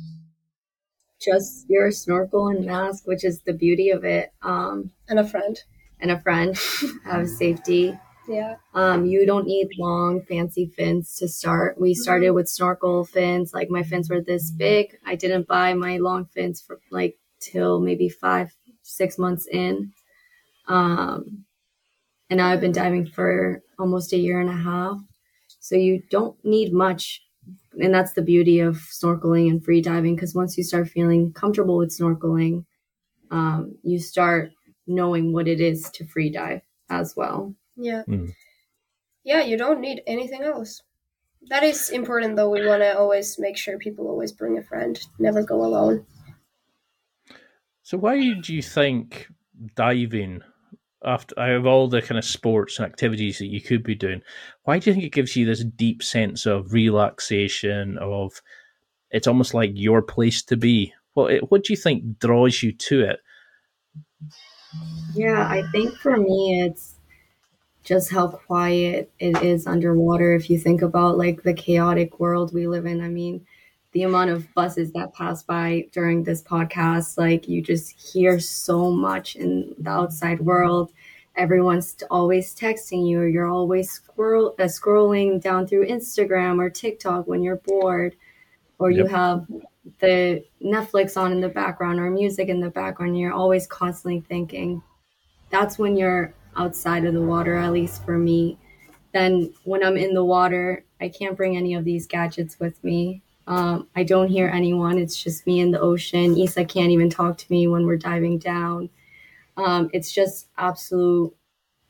just 1.21 1.69
your 1.69 1.91
snorkel 1.91 2.47
and 2.47 2.65
mask 2.65 3.05
which 3.07 3.23
is 3.23 3.41
the 3.41 3.53
beauty 3.53 3.89
of 3.89 4.03
it 4.03 4.31
um, 4.41 4.91
And 5.07 5.19
a 5.19 5.23
friend. 5.27 5.57
and 5.99 6.11
a 6.11 6.19
friend 6.19 6.57
have 7.05 7.27
safety 7.29 7.97
Yeah, 8.27 8.55
Um, 8.73 9.05
you 9.05 9.25
don't 9.25 9.45
need 9.47 9.69
long, 9.77 10.21
fancy 10.21 10.65
fins 10.77 11.15
to 11.17 11.27
start. 11.27 11.79
We 11.79 11.93
started 11.95 12.31
with 12.31 12.47
snorkel 12.47 13.03
fins. 13.03 13.51
Like 13.53 13.69
my 13.69 13.83
fins 13.83 14.09
were 14.09 14.21
this 14.21 14.51
big. 14.51 14.95
I 15.05 15.15
didn't 15.15 15.47
buy 15.47 15.73
my 15.73 15.97
long 15.97 16.25
fins 16.25 16.61
for 16.61 16.79
like 16.91 17.17
till 17.39 17.79
maybe 17.81 18.09
five, 18.09 18.55
six 18.83 19.17
months 19.17 19.47
in. 19.47 19.91
Um, 20.67 21.45
and 22.31 22.37
now 22.37 22.47
I've 22.47 22.61
been 22.61 22.71
diving 22.71 23.05
for 23.05 23.61
almost 23.77 24.13
a 24.13 24.17
year 24.17 24.39
and 24.39 24.49
a 24.49 24.53
half. 24.53 24.97
So 25.59 25.75
you 25.75 26.01
don't 26.09 26.35
need 26.43 26.73
much. 26.73 27.21
And 27.79 27.93
that's 27.93 28.13
the 28.13 28.21
beauty 28.21 28.61
of 28.61 28.77
snorkeling 28.77 29.49
and 29.49 29.63
free 29.63 29.81
diving 29.81 30.15
because 30.15 30.33
once 30.33 30.57
you 30.57 30.63
start 30.63 30.87
feeling 30.89 31.33
comfortable 31.33 31.77
with 31.77 31.89
snorkeling, 31.89 32.65
um, 33.31 33.75
you 33.83 33.99
start 33.99 34.51
knowing 34.87 35.33
what 35.33 35.47
it 35.47 35.59
is 35.59 35.89
to 35.91 36.07
free 36.07 36.29
dive 36.31 36.61
as 36.89 37.15
well. 37.15 37.53
yeah, 37.75 38.03
Hmm. 38.03 38.27
yeah. 39.23 39.41
You 39.41 39.57
don't 39.57 39.81
need 39.81 40.01
anything 40.07 40.41
else. 40.43 40.81
That 41.49 41.63
is 41.63 41.89
important, 41.89 42.35
though. 42.35 42.49
We 42.49 42.65
want 42.65 42.81
to 42.81 42.97
always 42.97 43.37
make 43.39 43.57
sure 43.57 43.77
people 43.77 44.07
always 44.07 44.31
bring 44.31 44.57
a 44.57 44.63
friend. 44.63 44.99
Never 45.19 45.43
go 45.43 45.65
alone. 45.65 46.05
so 47.83 47.97
why 47.97 48.17
do 48.41 48.53
you 48.53 48.61
think 48.61 49.27
diving 49.75 50.41
after 51.03 51.37
out 51.39 51.51
of 51.51 51.65
all 51.65 51.87
the 51.87 52.01
kind 52.01 52.17
of 52.17 52.25
sports 52.25 52.77
and 52.77 52.85
activities 52.85 53.39
that 53.39 53.47
you 53.47 53.61
could 53.61 53.83
be 53.83 53.95
doing 53.95 54.21
why 54.63 54.77
do 54.77 54.89
you 54.89 54.93
think 54.93 55.05
it 55.05 55.13
gives 55.13 55.35
you 55.35 55.45
this 55.45 55.63
deep 55.63 56.03
sense 56.03 56.45
of 56.45 56.73
relaxation 56.73 57.97
of 57.99 58.41
it's 59.09 59.27
almost 59.27 59.53
like 59.53 59.71
your 59.73 60.01
place 60.01 60.43
to 60.43 60.55
be 60.55 60.93
what 61.13 61.39
what 61.51 61.63
do 61.63 61.73
you 61.73 61.77
think 61.77 62.19
draws 62.19 62.61
you 62.61 62.71
to 62.71 63.01
it 63.01 63.19
Yeah, 65.13 65.47
I 65.47 65.63
think 65.71 65.95
for 65.97 66.17
me, 66.17 66.61
it's 66.61 66.95
just 67.83 68.11
how 68.11 68.27
quiet 68.27 69.11
it 69.19 69.41
is 69.43 69.67
underwater. 69.67 70.33
If 70.33 70.49
you 70.49 70.57
think 70.57 70.81
about 70.81 71.17
like 71.17 71.43
the 71.43 71.53
chaotic 71.53 72.19
world 72.19 72.53
we 72.53 72.67
live 72.67 72.85
in, 72.85 73.01
I 73.01 73.09
mean, 73.09 73.45
the 73.93 74.03
amount 74.03 74.29
of 74.29 74.53
buses 74.53 74.91
that 74.93 75.13
pass 75.13 75.43
by 75.43 75.87
during 75.91 76.23
this 76.23 76.41
podcast, 76.41 77.17
like 77.17 77.47
you 77.47 77.61
just 77.61 77.99
hear 77.99 78.39
so 78.39 78.89
much 78.89 79.35
in 79.35 79.75
the 79.77 79.89
outside 79.89 80.39
world. 80.39 80.91
Everyone's 81.35 81.95
always 82.09 82.55
texting 82.55 83.07
you, 83.07 83.19
or 83.19 83.27
you're 83.27 83.47
always 83.47 83.91
scroll, 83.91 84.55
uh, 84.59 84.63
scrolling 84.63 85.41
down 85.41 85.67
through 85.67 85.87
Instagram 85.87 86.59
or 86.59 86.69
TikTok 86.69 87.27
when 87.27 87.41
you're 87.41 87.57
bored, 87.57 88.15
or 88.79 88.91
you 88.91 89.05
have 89.05 89.45
the 89.99 90.43
Netflix 90.63 91.15
on 91.15 91.31
in 91.31 91.41
the 91.41 91.49
background 91.49 91.99
or 91.99 92.09
music 92.09 92.49
in 92.49 92.59
the 92.59 92.69
background. 92.69 93.17
You're 93.17 93.33
always 93.33 93.67
constantly 93.67 94.21
thinking. 94.21 94.81
That's 95.49 95.77
when 95.77 95.97
you're 95.97 96.33
outside 96.55 97.05
of 97.05 97.13
the 97.13 97.21
water, 97.21 97.55
at 97.55 97.71
least 97.71 98.03
for 98.05 98.17
me. 98.17 98.57
Then 99.13 99.53
when 99.63 99.83
I'm 99.83 99.97
in 99.97 100.13
the 100.13 100.23
water, 100.23 100.83
I 100.99 101.09
can't 101.09 101.37
bring 101.37 101.57
any 101.57 101.73
of 101.73 101.83
these 101.83 102.07
gadgets 102.07 102.59
with 102.59 102.81
me. 102.83 103.21
Um, 103.51 103.89
I 103.97 104.03
don't 104.03 104.29
hear 104.29 104.47
anyone. 104.47 104.97
It's 104.97 105.21
just 105.21 105.45
me 105.45 105.59
in 105.59 105.71
the 105.71 105.81
ocean. 105.81 106.37
Isa 106.37 106.63
can't 106.63 106.91
even 106.91 107.09
talk 107.09 107.37
to 107.37 107.51
me 107.51 107.67
when 107.67 107.85
we're 107.85 107.97
diving 107.97 108.39
down. 108.39 108.89
Um, 109.57 109.89
it's 109.91 110.09
just 110.09 110.47
absolute, 110.57 111.35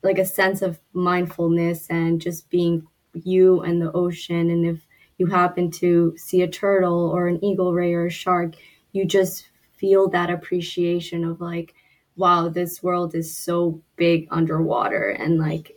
like 0.02 0.18
a 0.18 0.24
sense 0.24 0.60
of 0.60 0.80
mindfulness 0.92 1.86
and 1.88 2.20
just 2.20 2.50
being 2.50 2.88
you 3.14 3.60
and 3.60 3.80
the 3.80 3.92
ocean. 3.92 4.50
And 4.50 4.66
if 4.66 4.80
you 5.18 5.26
happen 5.26 5.70
to 5.82 6.16
see 6.16 6.42
a 6.42 6.48
turtle 6.48 7.08
or 7.10 7.28
an 7.28 7.44
eagle 7.44 7.72
ray 7.72 7.94
or 7.94 8.06
a 8.06 8.10
shark, 8.10 8.56
you 8.90 9.04
just 9.04 9.48
feel 9.76 10.08
that 10.08 10.30
appreciation 10.30 11.24
of 11.24 11.40
like, 11.40 11.74
wow, 12.16 12.48
this 12.48 12.82
world 12.82 13.14
is 13.14 13.36
so 13.36 13.80
big 13.94 14.26
underwater 14.32 15.10
and 15.10 15.38
like 15.38 15.76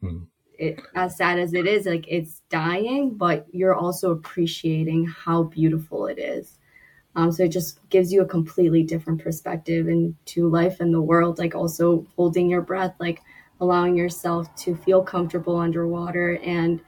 Hmm. 0.00 0.24
It 0.58 0.80
as 0.94 1.16
sad 1.16 1.38
as 1.38 1.54
it 1.54 1.66
is, 1.66 1.86
like 1.86 2.06
it's 2.08 2.42
dying, 2.50 3.14
but 3.14 3.46
you're 3.52 3.74
also 3.74 4.10
appreciating 4.10 5.06
how 5.06 5.44
beautiful 5.44 6.06
it 6.06 6.18
is. 6.18 6.58
Um, 7.14 7.32
so 7.32 7.44
it 7.44 7.52
just 7.52 7.80
gives 7.88 8.12
you 8.12 8.20
a 8.20 8.26
completely 8.26 8.82
different 8.82 9.22
perspective 9.22 9.88
into 9.88 10.48
life 10.48 10.80
and 10.80 10.92
the 10.92 11.00
world. 11.00 11.38
Like 11.38 11.54
also 11.54 12.06
holding 12.14 12.50
your 12.50 12.60
breath, 12.60 12.94
like 13.00 13.22
allowing 13.60 13.96
yourself 13.96 14.54
to 14.56 14.76
feel 14.76 15.02
comfortable 15.02 15.56
underwater 15.56 16.38
and 16.44 16.80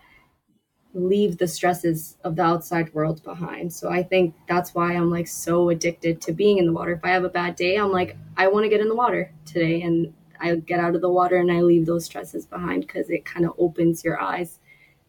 leave 0.95 1.39
the 1.39 1.49
stresses 1.49 2.17
of 2.25 2.37
the 2.37 2.43
outside 2.43 2.93
world 2.93 3.23
behind. 3.23 3.73
So 3.73 3.89
I 3.89 4.03
think 4.03 4.35
that's 4.47 4.75
why 4.75 4.95
I'm 4.95 5.11
like 5.11 5.29
so 5.29 5.71
addicted 5.71 6.21
to 6.23 6.33
being 6.33 6.59
in 6.59 6.67
the 6.67 6.73
water. 6.73 6.93
If 6.93 7.05
I 7.05 7.11
have 7.11 7.25
a 7.25 7.31
bad 7.31 7.57
day, 7.57 7.77
I'm 7.77 7.93
like, 7.93 8.17
I 8.37 8.49
want 8.49 8.65
to 8.65 8.71
get 8.71 8.81
in 8.81 8.89
the 8.89 8.95
water 8.95 9.33
today. 9.47 9.83
And 9.83 10.13
I 10.41 10.55
get 10.57 10.81
out 10.81 10.95
of 10.95 11.01
the 11.01 11.11
water 11.11 11.37
and 11.37 11.51
I 11.51 11.61
leave 11.61 11.87
those 11.87 12.05
stresses 12.05 12.47
behind 12.47 12.87
because 12.87 13.11
it 13.11 13.25
kind 13.25 13.45
of 13.47 13.53
opens 13.59 14.05
your 14.05 14.21
eyes 14.21 14.59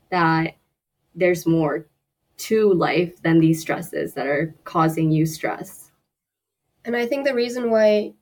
that 0.10 0.56
there's 1.16 1.46
more 1.46 1.86
to 2.38 2.74
life 2.74 3.22
than 3.22 3.40
these 3.40 3.62
stresses 3.62 4.14
that 4.14 4.28
are 4.28 4.56
causing 4.64 5.12
you 5.12 5.26
stress. 5.26 5.92
And 6.86 6.96
I 6.96 7.06
think 7.06 7.26
the 7.26 7.36
reason 7.36 7.70
why 7.70 8.14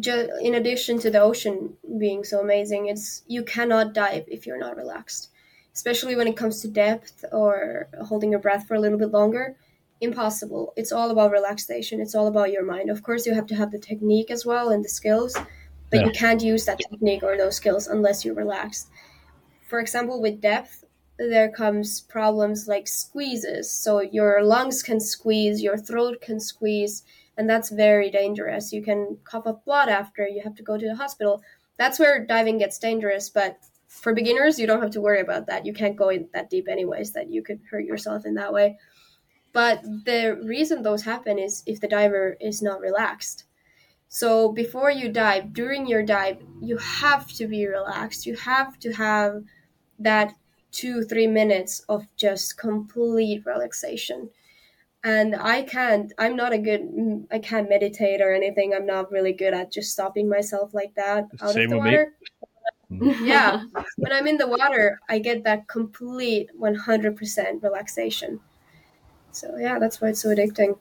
just 0.00 0.30
in 0.40 0.54
addition 0.54 0.98
to 1.00 1.10
the 1.10 1.20
ocean 1.20 1.74
being 1.98 2.24
so 2.24 2.40
amazing, 2.40 2.86
it's 2.86 3.22
you 3.26 3.42
cannot 3.42 3.94
dive 3.94 4.24
if 4.28 4.46
you're 4.46 4.58
not 4.58 4.76
relaxed. 4.76 5.30
Especially 5.74 6.14
when 6.14 6.28
it 6.28 6.36
comes 6.36 6.60
to 6.60 6.68
depth 6.68 7.24
or 7.32 7.88
holding 8.06 8.30
your 8.30 8.40
breath 8.40 8.66
for 8.66 8.74
a 8.74 8.80
little 8.80 8.98
bit 8.98 9.10
longer 9.10 9.56
impossible. 10.02 10.72
It's 10.76 10.92
all 10.92 11.10
about 11.10 11.30
relaxation. 11.30 12.00
It's 12.00 12.14
all 12.14 12.26
about 12.26 12.50
your 12.52 12.64
mind. 12.64 12.90
Of 12.90 13.02
course 13.02 13.24
you 13.24 13.34
have 13.34 13.46
to 13.46 13.54
have 13.54 13.70
the 13.70 13.78
technique 13.78 14.30
as 14.30 14.44
well 14.44 14.70
and 14.70 14.84
the 14.84 14.88
skills 14.88 15.36
but 15.92 16.00
yeah. 16.00 16.06
you 16.06 16.12
can't 16.12 16.42
use 16.42 16.64
that 16.64 16.80
technique 16.80 17.22
or 17.22 17.36
those 17.36 17.54
skills 17.54 17.86
unless 17.86 18.24
you're 18.24 18.34
relaxed 18.34 18.88
for 19.68 19.78
example 19.78 20.20
with 20.20 20.40
depth 20.40 20.84
there 21.18 21.52
comes 21.52 22.00
problems 22.00 22.66
like 22.66 22.88
squeezes 22.88 23.70
so 23.70 24.00
your 24.00 24.42
lungs 24.42 24.82
can 24.82 24.98
squeeze 24.98 25.62
your 25.62 25.76
throat 25.76 26.20
can 26.20 26.40
squeeze 26.40 27.04
and 27.36 27.48
that's 27.48 27.70
very 27.70 28.10
dangerous 28.10 28.72
you 28.72 28.82
can 28.82 29.16
cough 29.22 29.46
up 29.46 29.64
blood 29.64 29.88
after 29.88 30.26
you 30.26 30.42
have 30.42 30.56
to 30.56 30.64
go 30.64 30.76
to 30.76 30.88
the 30.88 30.96
hospital 30.96 31.40
that's 31.78 32.00
where 32.00 32.26
diving 32.26 32.58
gets 32.58 32.78
dangerous 32.78 33.28
but 33.28 33.58
for 33.92 34.14
beginners, 34.14 34.58
you 34.58 34.66
don't 34.66 34.80
have 34.80 34.90
to 34.92 35.02
worry 35.02 35.20
about 35.20 35.46
that. 35.46 35.66
You 35.66 35.74
can't 35.74 35.96
go 35.96 36.08
in 36.08 36.26
that 36.32 36.48
deep 36.48 36.66
anyways 36.66 37.12
that 37.12 37.30
you 37.30 37.42
could 37.42 37.60
hurt 37.70 37.84
yourself 37.84 38.24
in 38.24 38.34
that 38.34 38.52
way. 38.52 38.78
But 39.52 39.82
the 39.82 40.40
reason 40.42 40.82
those 40.82 41.02
happen 41.02 41.38
is 41.38 41.62
if 41.66 41.78
the 41.78 41.88
diver 41.88 42.38
is 42.40 42.62
not 42.62 42.80
relaxed. 42.80 43.44
So 44.14 44.52
before 44.52 44.90
you 44.90 45.08
dive, 45.08 45.54
during 45.54 45.86
your 45.86 46.02
dive, 46.02 46.36
you 46.60 46.76
have 46.76 47.28
to 47.32 47.46
be 47.46 47.66
relaxed. 47.66 48.26
You 48.26 48.36
have 48.36 48.78
to 48.80 48.92
have 48.92 49.42
that 49.98 50.34
two, 50.70 51.02
three 51.04 51.26
minutes 51.26 51.80
of 51.88 52.04
just 52.16 52.58
complete 52.58 53.46
relaxation. 53.46 54.28
And 55.02 55.34
I 55.34 55.62
can't, 55.62 56.12
I'm 56.18 56.36
not 56.36 56.52
a 56.52 56.58
good, 56.58 57.26
I 57.32 57.38
can't 57.38 57.70
meditate 57.70 58.20
or 58.20 58.34
anything. 58.34 58.74
I'm 58.74 58.84
not 58.84 59.10
really 59.10 59.32
good 59.32 59.54
at 59.54 59.72
just 59.72 59.92
stopping 59.92 60.28
myself 60.28 60.74
like 60.74 60.94
that 60.96 61.24
out 61.40 61.54
Same 61.54 61.64
of 61.64 61.70
the 61.70 61.78
water. 61.78 62.12
Me. 62.90 63.16
yeah. 63.26 63.64
when 63.96 64.12
I'm 64.12 64.26
in 64.26 64.36
the 64.36 64.46
water, 64.46 65.00
I 65.08 65.20
get 65.20 65.44
that 65.44 65.68
complete 65.68 66.50
100% 66.60 67.62
relaxation. 67.62 68.40
So, 69.30 69.56
yeah, 69.56 69.78
that's 69.78 70.02
why 70.02 70.08
it's 70.08 70.20
so 70.20 70.28
addicting. 70.28 70.76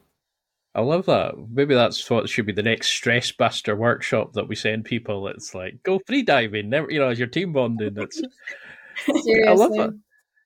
I 0.74 0.82
love 0.82 1.06
that. 1.08 1.34
Maybe 1.50 1.76
that's 1.76 2.10
what 2.10 2.30
should 2.30 2.46
be 2.46 2.54
the 2.54 2.64
next 2.64 2.88
stress 2.88 3.32
buster 3.32 3.76
workshop 3.76 4.34
that 4.34 4.48
we 4.48 4.56
send 4.56 4.86
people. 4.86 5.28
It's 5.28 5.54
like 5.54 5.84
go 5.84 6.00
free 6.08 6.24
diving, 6.24 6.70
never, 6.70 6.90
you 6.90 7.00
know, 7.00 7.10
as 7.10 7.20
your 7.20 7.28
team 7.28 7.52
bonding. 7.52 7.94
That's 7.94 8.22
I 9.08 9.52
love 9.52 9.74
that 9.74 10.00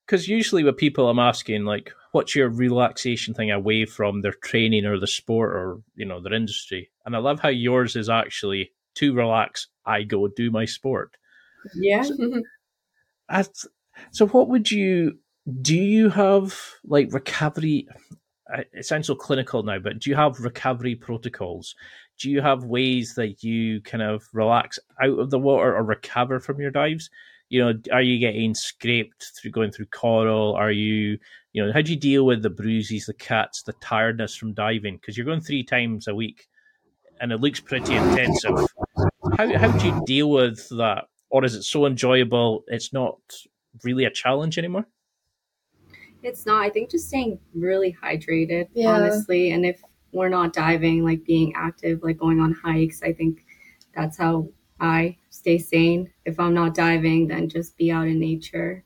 because 0.05 0.27
usually 0.27 0.63
with 0.63 0.77
people, 0.77 1.09
I'm 1.09 1.19
asking 1.19 1.65
like, 1.65 1.91
what's 2.11 2.35
your 2.35 2.49
relaxation 2.49 3.33
thing 3.33 3.51
away 3.51 3.85
from 3.85 4.21
their 4.21 4.33
training 4.33 4.85
or 4.85 4.99
the 4.99 5.07
sport 5.07 5.53
or 5.53 5.81
you 5.95 6.05
know 6.05 6.21
their 6.21 6.33
industry? 6.33 6.91
And 7.05 7.15
I 7.15 7.19
love 7.19 7.39
how 7.39 7.49
yours 7.49 7.95
is 7.95 8.09
actually 8.09 8.71
to 8.95 9.13
relax. 9.13 9.67
I 9.85 10.03
go 10.03 10.27
do 10.27 10.51
my 10.51 10.65
sport. 10.65 11.17
Yeah. 11.75 12.03
So, 12.03 12.41
so 14.11 14.27
what 14.27 14.47
would 14.49 14.71
you 14.71 15.19
do? 15.61 15.75
You 15.75 16.09
have 16.09 16.59
like 16.85 17.13
recovery. 17.13 17.87
It 18.73 18.85
sounds 18.85 19.07
so 19.07 19.15
clinical 19.15 19.63
now, 19.63 19.79
but 19.79 19.99
do 19.99 20.09
you 20.09 20.15
have 20.15 20.39
recovery 20.39 20.95
protocols? 20.95 21.75
Do 22.19 22.29
you 22.29 22.41
have 22.41 22.63
ways 22.63 23.15
that 23.15 23.43
you 23.43 23.81
kind 23.81 24.03
of 24.03 24.23
relax 24.33 24.77
out 25.01 25.17
of 25.17 25.31
the 25.31 25.39
water 25.39 25.75
or 25.75 25.83
recover 25.83 26.39
from 26.39 26.59
your 26.59 26.71
dives? 26.71 27.09
You 27.49 27.63
know, 27.63 27.73
are 27.91 28.01
you 28.01 28.19
getting 28.19 28.53
scraped 28.53 29.31
through 29.35 29.51
going 29.51 29.71
through 29.71 29.87
coral? 29.87 30.53
Are 30.53 30.71
you, 30.71 31.17
you 31.53 31.65
know, 31.65 31.73
how 31.73 31.81
do 31.81 31.91
you 31.91 31.99
deal 31.99 32.25
with 32.25 32.43
the 32.43 32.49
bruises, 32.49 33.05
the 33.05 33.13
cuts, 33.13 33.63
the 33.63 33.73
tiredness 33.73 34.35
from 34.35 34.53
diving? 34.53 34.97
Because 34.97 35.17
you're 35.17 35.25
going 35.25 35.41
three 35.41 35.63
times 35.63 36.07
a 36.07 36.15
week, 36.15 36.47
and 37.19 37.31
it 37.31 37.41
looks 37.41 37.59
pretty 37.59 37.95
intensive. 37.95 38.67
How 39.37 39.57
how 39.57 39.71
do 39.77 39.87
you 39.87 40.03
deal 40.05 40.29
with 40.29 40.69
that 40.69 41.05
or 41.29 41.43
is 41.43 41.55
it 41.55 41.63
so 41.63 41.85
enjoyable 41.85 42.63
it's 42.67 42.93
not 42.93 43.17
really 43.83 44.05
a 44.05 44.09
challenge 44.09 44.57
anymore? 44.57 44.87
It's 46.25 46.45
not. 46.47 46.63
I 46.63 46.71
think 46.71 46.89
just 46.89 47.07
staying 47.07 47.39
really 47.53 47.95
hydrated, 48.03 48.67
yeah. 48.73 48.89
honestly, 48.89 49.51
and 49.51 49.63
if 49.65 49.79
we're 50.11 50.29
not 50.29 50.53
diving, 50.53 51.03
like 51.03 51.23
being 51.23 51.53
active, 51.55 52.01
like 52.01 52.17
going 52.17 52.39
on 52.39 52.51
hikes, 52.53 53.03
I 53.03 53.13
think 53.13 53.45
that's 53.95 54.17
how 54.17 54.49
I 54.79 55.17
stay 55.29 55.59
sane. 55.59 56.11
If 56.25 56.39
I'm 56.39 56.55
not 56.55 56.73
diving, 56.73 57.27
then 57.27 57.47
just 57.47 57.77
be 57.77 57.91
out 57.91 58.07
in 58.07 58.19
nature. 58.19 58.83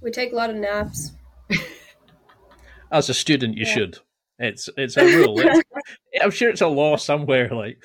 We 0.00 0.12
take 0.12 0.32
a 0.32 0.36
lot 0.36 0.50
of 0.50 0.56
naps. 0.56 1.12
As 2.92 3.08
a 3.08 3.14
student, 3.14 3.56
you 3.56 3.66
yeah. 3.66 3.74
should. 3.74 3.98
It's 4.38 4.68
it's 4.76 4.96
a 4.96 5.04
rule. 5.04 5.40
It's, 5.40 5.62
I'm 6.22 6.30
sure 6.30 6.48
it's 6.48 6.60
a 6.60 6.68
law 6.68 6.96
somewhere. 6.96 7.48
Like 7.48 7.82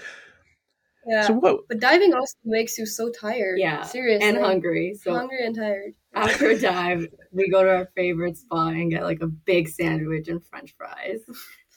yeah. 1.05 1.27
So 1.27 1.33
what? 1.33 1.67
But 1.67 1.79
diving 1.79 2.13
also 2.13 2.35
makes 2.45 2.77
you 2.77 2.85
so 2.85 3.09
tired. 3.09 3.59
Yeah. 3.59 3.83
Seriously. 3.83 4.27
And 4.27 4.37
hungry. 4.37 4.95
So 4.95 5.13
hungry 5.13 5.45
and 5.45 5.55
tired. 5.55 5.93
After 6.13 6.49
a 6.49 6.59
dive, 6.59 7.07
we 7.31 7.49
go 7.49 7.63
to 7.63 7.69
our 7.69 7.89
favorite 7.95 8.37
spot 8.37 8.73
and 8.73 8.91
get 8.91 9.03
like 9.03 9.21
a 9.21 9.27
big 9.27 9.67
sandwich 9.67 10.27
and 10.27 10.43
French 10.45 10.75
fries. 10.77 11.21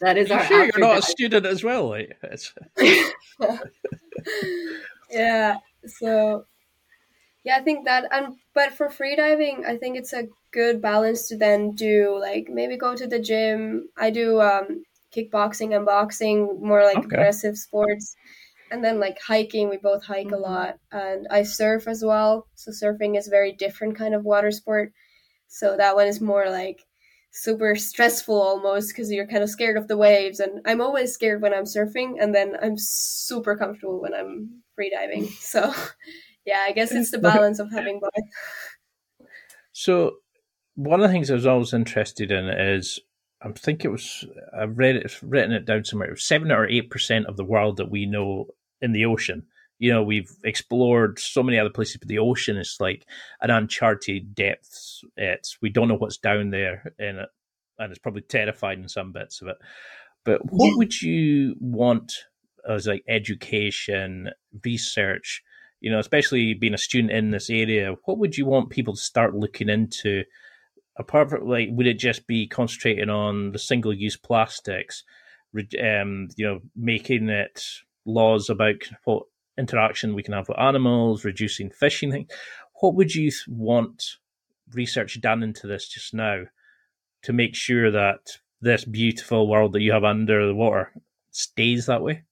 That 0.00 0.18
is 0.18 0.30
our. 0.30 0.44
Sure, 0.44 0.64
you're 0.64 0.78
not 0.78 0.94
dive. 0.94 0.98
a 0.98 1.02
student 1.02 1.46
as 1.46 1.64
well. 1.64 1.88
Like, 1.88 2.18
yeah. 5.10 5.56
So, 5.86 6.44
yeah, 7.44 7.56
I 7.56 7.62
think 7.62 7.86
that, 7.86 8.04
and 8.12 8.34
but 8.54 8.72
for 8.72 8.88
freediving, 8.88 9.64
I 9.64 9.76
think 9.76 9.96
it's 9.96 10.12
a 10.12 10.28
good 10.52 10.82
balance 10.82 11.28
to 11.28 11.36
then 11.36 11.72
do 11.72 12.18
like 12.20 12.48
maybe 12.50 12.76
go 12.76 12.94
to 12.94 13.06
the 13.06 13.18
gym. 13.18 13.88
I 13.96 14.10
do 14.10 14.40
um, 14.40 14.84
kickboxing 15.14 15.74
and 15.74 15.86
boxing, 15.86 16.60
more 16.60 16.84
like 16.84 16.98
okay. 16.98 17.06
aggressive 17.06 17.56
sports 17.56 18.14
and 18.70 18.84
then 18.84 19.00
like 19.00 19.18
hiking 19.20 19.68
we 19.68 19.76
both 19.76 20.04
hike 20.04 20.26
mm-hmm. 20.26 20.34
a 20.34 20.38
lot. 20.38 20.78
And 20.92 21.26
i 21.30 21.42
surf 21.42 21.86
as 21.88 22.04
well. 22.04 22.48
So 22.54 22.70
surfing 22.70 23.16
is 23.16 23.28
very 23.28 23.52
different 23.52 23.96
kind 23.96 24.14
of 24.14 24.24
water 24.24 24.50
sport. 24.50 24.92
So 25.48 25.76
that 25.76 25.94
one 25.94 26.06
is 26.06 26.20
more 26.20 26.50
like 26.50 26.84
super 27.32 27.76
stressful 27.76 28.34
almost 28.34 28.88
because 28.88 29.12
you're 29.12 29.26
kind 29.26 29.42
of 29.42 29.50
scared 29.50 29.76
of 29.76 29.88
the 29.88 29.96
waves. 29.96 30.40
And 30.40 30.60
i'm 30.66 30.80
always 30.80 31.12
scared 31.12 31.42
when 31.42 31.52
i'm 31.52 31.64
surfing 31.64 32.14
and 32.20 32.34
then 32.34 32.56
i'm 32.62 32.76
super 32.78 33.56
comfortable 33.56 34.00
when 34.00 34.14
i'm 34.14 34.62
freediving 34.78 35.28
so 35.40 35.72
yeah 36.44 36.64
i 36.66 36.72
guess 36.72 36.92
it's 36.92 37.10
the 37.10 37.18
balance 37.18 37.58
of 37.58 37.70
having 37.70 38.00
both. 38.00 38.10
So 39.72 40.16
one 40.74 41.00
of 41.00 41.08
the 41.08 41.12
things 41.12 41.30
i 41.30 41.34
was 41.34 41.46
always 41.46 41.74
interested 41.74 42.30
in 42.30 42.48
is 42.48 43.00
I 43.42 43.52
think 43.52 43.84
it 43.84 43.88
was 43.88 44.24
I've 44.58 44.78
read 44.78 44.96
it 44.96 45.18
written 45.22 45.52
it 45.52 45.66
down 45.66 45.84
somewhere. 45.84 46.08
It 46.08 46.12
was 46.12 46.24
seven 46.24 46.50
or 46.50 46.66
eight 46.66 46.90
percent 46.90 47.26
of 47.26 47.36
the 47.36 47.44
world 47.44 47.76
that 47.76 47.90
we 47.90 48.06
know 48.06 48.46
in 48.80 48.92
the 48.92 49.04
ocean. 49.04 49.44
You 49.78 49.92
know, 49.92 50.02
we've 50.02 50.30
explored 50.42 51.18
so 51.18 51.42
many 51.42 51.58
other 51.58 51.70
places, 51.70 51.98
but 51.98 52.08
the 52.08 52.18
ocean 52.18 52.56
is 52.56 52.76
like 52.80 53.06
an 53.42 53.50
uncharted 53.50 54.34
depths. 54.34 55.02
It's 55.16 55.58
we 55.60 55.68
don't 55.68 55.88
know 55.88 55.96
what's 55.96 56.16
down 56.16 56.50
there 56.50 56.94
in 56.98 57.18
it, 57.18 57.28
and 57.78 57.90
it's 57.90 57.98
probably 57.98 58.22
terrifying 58.22 58.82
in 58.82 58.88
some 58.88 59.12
bits 59.12 59.42
of 59.42 59.48
it. 59.48 59.56
But 60.24 60.40
what 60.50 60.76
would 60.78 61.00
you 61.02 61.56
want 61.60 62.14
as 62.68 62.86
like 62.86 63.04
education, 63.06 64.30
research? 64.64 65.42
You 65.80 65.90
know, 65.90 65.98
especially 65.98 66.54
being 66.54 66.74
a 66.74 66.78
student 66.78 67.12
in 67.12 67.30
this 67.30 67.50
area, 67.50 67.94
what 68.06 68.18
would 68.18 68.36
you 68.38 68.46
want 68.46 68.70
people 68.70 68.94
to 68.94 69.00
start 69.00 69.34
looking 69.34 69.68
into? 69.68 70.24
Apart 70.98 71.30
from 71.30 71.48
like, 71.48 71.68
would 71.72 71.86
it 71.86 71.98
just 71.98 72.26
be 72.26 72.46
concentrating 72.46 73.10
on 73.10 73.52
the 73.52 73.58
single-use 73.58 74.16
plastics? 74.16 75.04
Um, 75.54 76.28
you 76.36 76.46
know, 76.46 76.60
making 76.74 77.28
it 77.28 77.62
laws 78.04 78.50
about 78.50 78.76
what 79.04 79.24
interaction 79.58 80.14
we 80.14 80.22
can 80.22 80.34
have 80.34 80.48
with 80.48 80.58
animals, 80.58 81.24
reducing 81.24 81.70
fishing. 81.70 82.28
What 82.80 82.94
would 82.94 83.14
you 83.14 83.30
want 83.48 84.02
research 84.72 85.20
done 85.20 85.42
into 85.42 85.66
this 85.66 85.88
just 85.88 86.12
now 86.12 86.44
to 87.22 87.32
make 87.32 87.54
sure 87.54 87.90
that 87.90 88.38
this 88.60 88.84
beautiful 88.84 89.48
world 89.48 89.72
that 89.72 89.80
you 89.80 89.92
have 89.92 90.04
under 90.04 90.46
the 90.46 90.54
water 90.54 90.92
stays 91.30 91.86
that 91.86 92.02
way? 92.02 92.24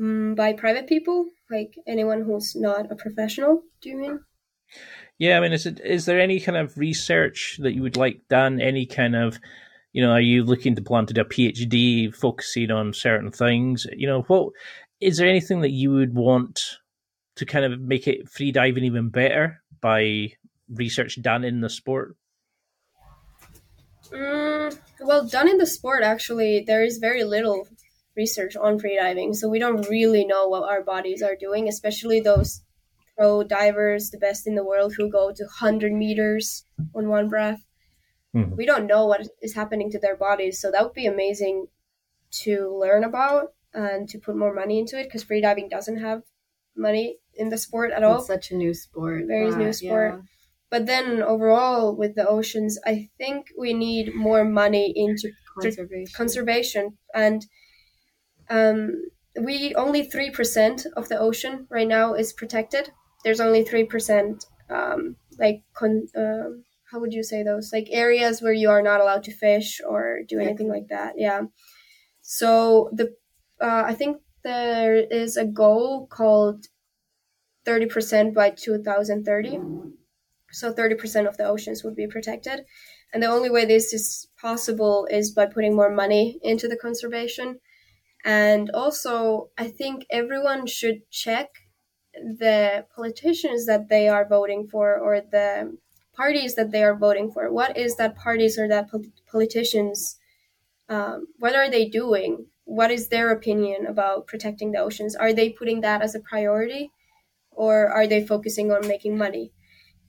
Mm, 0.00 0.36
by 0.36 0.52
private 0.52 0.86
people, 0.86 1.26
like 1.50 1.74
anyone 1.86 2.22
who's 2.22 2.54
not 2.54 2.90
a 2.90 2.96
professional, 2.96 3.62
do 3.80 3.90
you 3.90 3.96
mean? 3.96 4.20
Yeah, 5.18 5.36
I 5.36 5.40
mean, 5.40 5.52
is 5.52 5.66
it 5.66 5.80
is 5.84 6.06
there 6.06 6.20
any 6.20 6.38
kind 6.40 6.56
of 6.56 6.78
research 6.78 7.58
that 7.62 7.74
you 7.74 7.82
would 7.82 7.96
like 7.96 8.20
done? 8.28 8.60
Any 8.60 8.86
kind 8.86 9.16
of, 9.16 9.38
you 9.92 10.00
know, 10.00 10.12
are 10.12 10.20
you 10.20 10.44
looking 10.44 10.76
to 10.76 10.82
plan 10.82 11.06
to 11.06 11.14
do 11.14 11.22
a 11.22 11.24
PhD 11.24 12.14
focusing 12.14 12.70
on 12.70 12.92
certain 12.92 13.32
things? 13.32 13.86
You 13.96 14.06
know, 14.06 14.22
what 14.22 14.52
is 15.00 15.16
there 15.16 15.28
anything 15.28 15.60
that 15.62 15.70
you 15.70 15.90
would 15.92 16.14
want 16.14 16.60
to 17.36 17.46
kind 17.46 17.64
of 17.64 17.80
make 17.80 18.06
it 18.06 18.28
free 18.28 18.52
diving 18.52 18.84
even 18.84 19.08
better 19.08 19.60
by 19.80 20.32
research 20.68 21.20
done 21.20 21.44
in 21.44 21.60
the 21.60 21.70
sport? 21.70 22.16
Mm, 24.12 24.78
well, 25.00 25.26
done 25.26 25.48
in 25.48 25.58
the 25.58 25.66
sport, 25.66 26.02
actually, 26.02 26.64
there 26.66 26.82
is 26.82 26.98
very 26.98 27.24
little 27.24 27.66
research 28.16 28.56
on 28.56 28.78
freediving, 28.78 29.34
so 29.34 29.48
we 29.48 29.58
don't 29.58 29.88
really 29.88 30.24
know 30.24 30.48
what 30.48 30.68
our 30.68 30.82
bodies 30.82 31.22
are 31.22 31.36
doing, 31.36 31.68
especially 31.68 32.20
those 32.20 32.62
pro 33.18 33.42
divers, 33.42 34.10
the 34.10 34.18
best 34.18 34.46
in 34.46 34.54
the 34.54 34.64
world, 34.64 34.94
who 34.96 35.10
go 35.10 35.32
to 35.32 35.42
100 35.42 35.92
meters 35.92 36.64
on 36.94 37.08
one 37.08 37.28
breath. 37.28 37.60
Mm-hmm. 38.34 38.54
We 38.56 38.64
don't 38.64 38.86
know 38.86 39.06
what 39.06 39.26
is 39.42 39.54
happening 39.54 39.90
to 39.90 39.98
their 39.98 40.16
bodies, 40.16 40.60
so 40.60 40.70
that 40.70 40.84
would 40.84 40.94
be 40.94 41.06
amazing 41.06 41.66
to 42.44 42.78
learn 42.78 43.04
about 43.04 43.54
and 43.74 44.08
to 44.08 44.18
put 44.18 44.36
more 44.36 44.54
money 44.54 44.78
into 44.78 44.98
it 44.98 45.04
because 45.04 45.24
freediving 45.24 45.68
doesn't 45.68 45.98
have 45.98 46.22
money 46.76 47.16
in 47.34 47.48
the 47.48 47.58
sport 47.58 47.90
at 47.90 48.04
all. 48.04 48.18
It's 48.18 48.26
such 48.26 48.50
a 48.50 48.56
new 48.56 48.74
sport. 48.74 49.24
Very 49.26 49.54
new 49.54 49.72
sport. 49.72 50.14
Yeah. 50.14 50.20
But 50.70 50.86
then 50.86 51.22
overall 51.22 51.96
with 51.96 52.14
the 52.14 52.28
oceans, 52.28 52.78
I 52.84 53.08
think 53.18 53.46
we 53.58 53.72
need 53.72 54.14
more 54.14 54.44
money 54.44 54.92
into 54.94 55.32
conservation, 55.54 56.14
conservation 56.14 56.98
and 57.14 57.46
um, 58.50 58.92
we 59.40 59.74
only 59.74 60.04
three 60.04 60.30
percent 60.30 60.86
of 60.96 61.08
the 61.08 61.18
ocean 61.18 61.66
right 61.70 61.88
now 61.88 62.14
is 62.14 62.32
protected. 62.32 62.90
There's 63.28 63.40
only 63.40 63.62
three 63.62 63.84
percent 63.84 64.46
um, 64.70 65.16
like 65.38 65.62
con, 65.74 66.06
uh, 66.16 66.48
how 66.90 66.98
would 66.98 67.12
you 67.12 67.22
say 67.22 67.42
those 67.42 67.74
like 67.74 67.88
areas 67.90 68.40
where 68.40 68.54
you 68.54 68.70
are 68.70 68.80
not 68.80 69.02
allowed 69.02 69.22
to 69.24 69.32
fish 69.32 69.82
or 69.86 70.20
do 70.26 70.40
anything 70.40 70.68
like 70.68 70.88
that. 70.88 71.12
Yeah. 71.18 71.42
So 72.22 72.88
the 72.94 73.14
uh, 73.60 73.82
I 73.86 73.94
think 73.94 74.22
there 74.44 74.94
is 74.94 75.36
a 75.36 75.44
goal 75.44 76.06
called 76.06 76.66
30% 77.66 78.34
by 78.34 78.50
2030. 78.50 79.58
So 80.52 80.72
30% 80.72 81.28
of 81.28 81.36
the 81.36 81.44
oceans 81.44 81.84
would 81.84 81.96
be 81.96 82.06
protected. 82.06 82.64
And 83.12 83.22
the 83.22 83.26
only 83.26 83.50
way 83.50 83.66
this 83.66 83.92
is 83.92 84.28
possible 84.40 85.06
is 85.10 85.32
by 85.32 85.46
putting 85.46 85.76
more 85.76 85.90
money 85.90 86.38
into 86.42 86.68
the 86.68 86.76
conservation. 86.76 87.60
And 88.24 88.70
also, 88.72 89.50
I 89.58 89.68
think 89.68 90.06
everyone 90.10 90.66
should 90.66 91.10
check 91.10 91.50
the 92.22 92.84
politicians 92.94 93.66
that 93.66 93.88
they 93.88 94.08
are 94.08 94.26
voting 94.26 94.68
for 94.68 94.98
or 94.98 95.20
the 95.20 95.76
parties 96.14 96.56
that 96.56 96.72
they 96.72 96.82
are 96.82 96.96
voting 96.96 97.30
for. 97.30 97.52
What 97.52 97.76
is 97.76 97.96
that 97.96 98.16
parties 98.16 98.58
or 98.58 98.68
that 98.68 98.88
politicians, 99.30 100.18
um, 100.88 101.26
what 101.38 101.54
are 101.54 101.70
they 101.70 101.88
doing? 101.88 102.46
What 102.64 102.90
is 102.90 103.08
their 103.08 103.30
opinion 103.30 103.86
about 103.86 104.26
protecting 104.26 104.72
the 104.72 104.80
oceans? 104.80 105.14
Are 105.14 105.32
they 105.32 105.50
putting 105.50 105.80
that 105.82 106.02
as 106.02 106.14
a 106.14 106.20
priority 106.20 106.90
or 107.50 107.88
are 107.88 108.06
they 108.06 108.26
focusing 108.26 108.72
on 108.72 108.86
making 108.86 109.16
money? 109.16 109.52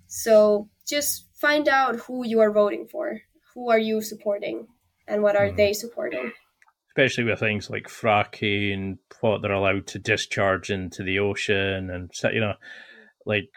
So 0.08 0.70
just 0.88 1.28
find 1.36 1.68
out 1.68 1.98
who 1.98 2.26
you 2.26 2.40
are 2.40 2.52
voting 2.52 2.88
for. 2.92 3.22
Who 3.54 3.70
are 3.70 3.80
you 3.80 4.02
supporting? 4.02 4.68
And 5.08 5.22
what 5.22 5.36
are 5.36 5.50
mm. 5.50 5.56
they 5.56 5.74
supporting? 5.74 6.32
Especially 6.90 7.24
with 7.24 7.40
things 7.40 7.70
like 7.70 7.88
fracking 7.88 8.74
and 8.74 8.98
what 9.22 9.42
they're 9.42 9.52
allowed 9.52 9.88
to 9.88 10.00
discharge 10.00 10.70
into 10.70 11.04
the 11.04 11.20
ocean. 11.20 11.90
And, 11.90 12.12
you 12.34 12.42
know, 12.42 12.56
like 13.26 13.50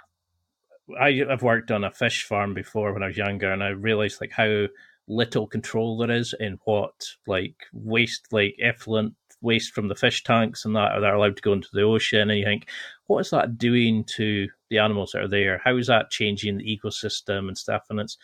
I, 1.00 1.22
I've 1.28 1.42
worked 1.42 1.70
on 1.70 1.84
a 1.84 1.90
fish 1.90 2.24
farm 2.24 2.54
before 2.54 2.92
when 2.92 3.02
I 3.02 3.06
was 3.06 3.16
younger, 3.16 3.52
and 3.52 3.62
I 3.62 3.68
realized 3.68 4.20
like 4.20 4.32
how 4.32 4.66
little 5.08 5.46
control 5.46 5.98
there 5.98 6.10
is 6.10 6.34
in 6.38 6.58
what 6.64 6.92
like 7.26 7.56
waste, 7.72 8.28
like 8.30 8.54
effluent 8.60 9.14
waste 9.40 9.72
from 9.72 9.88
the 9.88 9.96
fish 9.96 10.22
tanks 10.22 10.64
and 10.64 10.76
that 10.76 10.92
are 10.92 11.14
allowed 11.14 11.36
to 11.36 11.42
go 11.42 11.52
into 11.52 11.68
the 11.72 11.82
ocean. 11.82 12.30
And 12.30 12.38
you 12.38 12.44
think, 12.44 12.68
what 13.06 13.20
is 13.20 13.30
that 13.30 13.58
doing 13.58 14.04
to 14.16 14.48
the 14.70 14.78
animals 14.78 15.12
that 15.12 15.22
are 15.22 15.28
there? 15.28 15.60
How 15.64 15.76
is 15.76 15.88
that 15.88 16.10
changing 16.10 16.58
the 16.58 16.78
ecosystem 16.78 17.48
and 17.48 17.58
stuff? 17.58 17.82
And 17.90 17.98
it's 17.98 18.16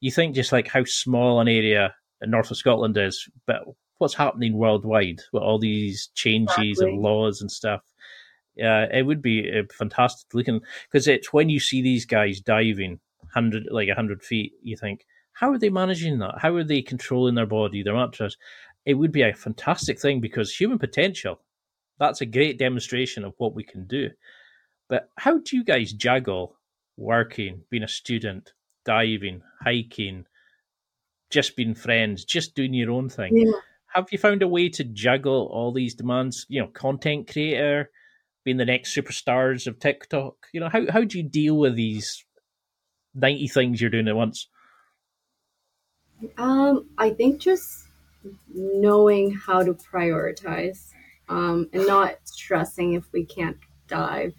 you 0.00 0.10
think 0.10 0.34
just 0.34 0.52
like 0.52 0.68
how 0.68 0.84
small 0.84 1.40
an 1.40 1.48
area 1.48 1.94
north 2.22 2.50
of 2.50 2.56
Scotland 2.56 2.96
is, 2.96 3.28
but 3.46 3.62
what's 4.04 4.14
happening 4.14 4.58
worldwide 4.58 5.20
with 5.32 5.42
all 5.42 5.58
these 5.58 6.08
changes 6.14 6.58
exactly. 6.58 6.92
and 6.92 7.02
laws 7.02 7.40
and 7.40 7.50
stuff. 7.50 7.80
Yeah, 8.54 8.86
it 8.92 9.06
would 9.06 9.22
be 9.22 9.50
uh, 9.50 9.62
fantastic 9.72 10.34
looking 10.34 10.60
because 10.90 11.08
it's 11.08 11.32
when 11.32 11.48
you 11.48 11.58
see 11.58 11.80
these 11.80 12.04
guys 12.04 12.40
diving 12.40 13.00
hundred 13.32 13.66
like 13.70 13.88
hundred 13.88 14.22
feet, 14.22 14.52
you 14.62 14.76
think, 14.76 15.06
how 15.32 15.50
are 15.50 15.58
they 15.58 15.70
managing 15.70 16.18
that? 16.18 16.34
How 16.38 16.54
are 16.54 16.64
they 16.64 16.82
controlling 16.82 17.34
their 17.34 17.46
body, 17.46 17.82
their 17.82 17.94
mattress? 17.94 18.36
It 18.84 18.94
would 18.94 19.10
be 19.10 19.22
a 19.22 19.32
fantastic 19.32 19.98
thing 19.98 20.20
because 20.20 20.54
human 20.54 20.78
potential 20.78 21.40
that's 21.98 22.20
a 22.20 22.26
great 22.26 22.58
demonstration 22.58 23.24
of 23.24 23.32
what 23.38 23.54
we 23.54 23.64
can 23.64 23.86
do. 23.86 24.10
But 24.90 25.08
how 25.16 25.38
do 25.38 25.56
you 25.56 25.64
guys 25.64 25.92
juggle 25.92 26.58
working, 26.98 27.62
being 27.70 27.84
a 27.84 27.88
student, 27.88 28.52
diving, 28.84 29.40
hiking, 29.62 30.26
just 31.30 31.56
being 31.56 31.74
friends, 31.74 32.26
just 32.26 32.54
doing 32.54 32.74
your 32.74 32.90
own 32.90 33.08
thing? 33.08 33.34
Yeah. 33.34 33.52
Have 33.94 34.08
you 34.10 34.18
found 34.18 34.42
a 34.42 34.48
way 34.48 34.68
to 34.70 34.84
juggle 34.84 35.48
all 35.52 35.72
these 35.72 35.94
demands? 35.94 36.46
You 36.48 36.62
know, 36.62 36.68
content 36.68 37.30
creator, 37.30 37.90
being 38.44 38.56
the 38.56 38.64
next 38.64 38.96
superstars 38.96 39.66
of 39.66 39.78
TikTok. 39.78 40.34
You 40.52 40.60
know, 40.60 40.68
how 40.68 40.90
how 40.90 41.04
do 41.04 41.18
you 41.18 41.24
deal 41.24 41.56
with 41.56 41.76
these 41.76 42.24
ninety 43.14 43.48
things 43.48 43.80
you're 43.80 43.90
doing 43.90 44.08
at 44.08 44.16
once? 44.16 44.48
Um, 46.38 46.86
I 46.98 47.10
think 47.10 47.40
just 47.40 47.86
knowing 48.54 49.32
how 49.32 49.62
to 49.62 49.74
prioritize 49.74 50.90
um, 51.28 51.68
and 51.72 51.86
not 51.86 52.16
stressing 52.24 52.94
if 52.94 53.04
we 53.12 53.24
can't 53.24 53.58
dive. 53.88 54.34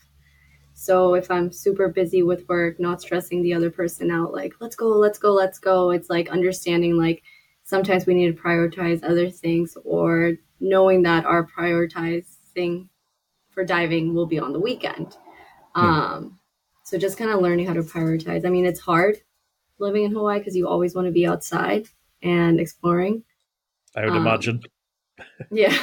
So 0.73 1.13
if 1.13 1.31
I'm 1.31 1.51
super 1.51 1.87
busy 1.87 2.23
with 2.23 2.49
work, 2.49 2.79
not 2.79 3.01
stressing 3.01 3.43
the 3.43 3.53
other 3.53 3.69
person 3.69 4.11
out, 4.11 4.33
like, 4.33 4.53
let's 4.59 4.75
go, 4.75 4.89
let's 4.89 5.17
go, 5.17 5.33
let's 5.33 5.59
go. 5.59 5.91
It's 5.91 6.09
like 6.09 6.29
understanding, 6.29 6.97
like, 6.97 7.23
sometimes 7.65 8.05
we 8.05 8.13
need 8.13 8.35
to 8.35 8.41
prioritize 8.41 9.03
other 9.03 9.29
things 9.29 9.75
or 9.83 10.33
knowing 10.59 11.01
that 11.01 11.25
our 11.25 11.45
prioritizing 11.45 12.87
for 13.49 13.65
diving 13.65 14.13
will 14.13 14.27
be 14.27 14.39
on 14.39 14.53
the 14.53 14.59
weekend. 14.59 15.17
Hmm. 15.75 15.85
Um, 15.85 16.39
so 16.83 16.97
just 16.97 17.17
kind 17.17 17.31
of 17.31 17.41
learning 17.41 17.65
how 17.65 17.73
to 17.73 17.81
prioritize. 17.81 18.45
I 18.45 18.49
mean, 18.49 18.65
it's 18.65 18.79
hard 18.79 19.17
living 19.79 20.03
in 20.03 20.11
Hawaii 20.11 20.39
because 20.39 20.55
you 20.55 20.67
always 20.67 20.95
want 20.95 21.07
to 21.07 21.11
be 21.11 21.25
outside 21.27 21.87
and 22.21 22.59
exploring. 22.59 23.23
I 23.95 24.05
would 24.05 24.11
um, 24.11 24.25
imagine. 24.25 24.61
Yeah. 25.49 25.75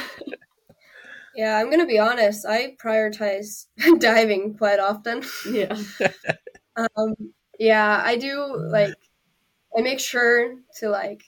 Yeah, 1.35 1.57
I'm 1.57 1.71
gonna 1.71 1.87
be 1.87 1.97
honest. 1.97 2.45
I 2.45 2.75
prioritize 2.75 3.65
diving 3.99 4.55
quite 4.55 4.79
often. 4.79 5.23
Yeah. 5.49 5.75
um, 6.95 7.15
yeah, 7.57 8.01
I 8.05 8.17
do. 8.17 8.55
Like, 8.69 8.93
I 9.75 9.81
make 9.81 9.99
sure 9.99 10.55
to 10.79 10.89
like 10.89 11.23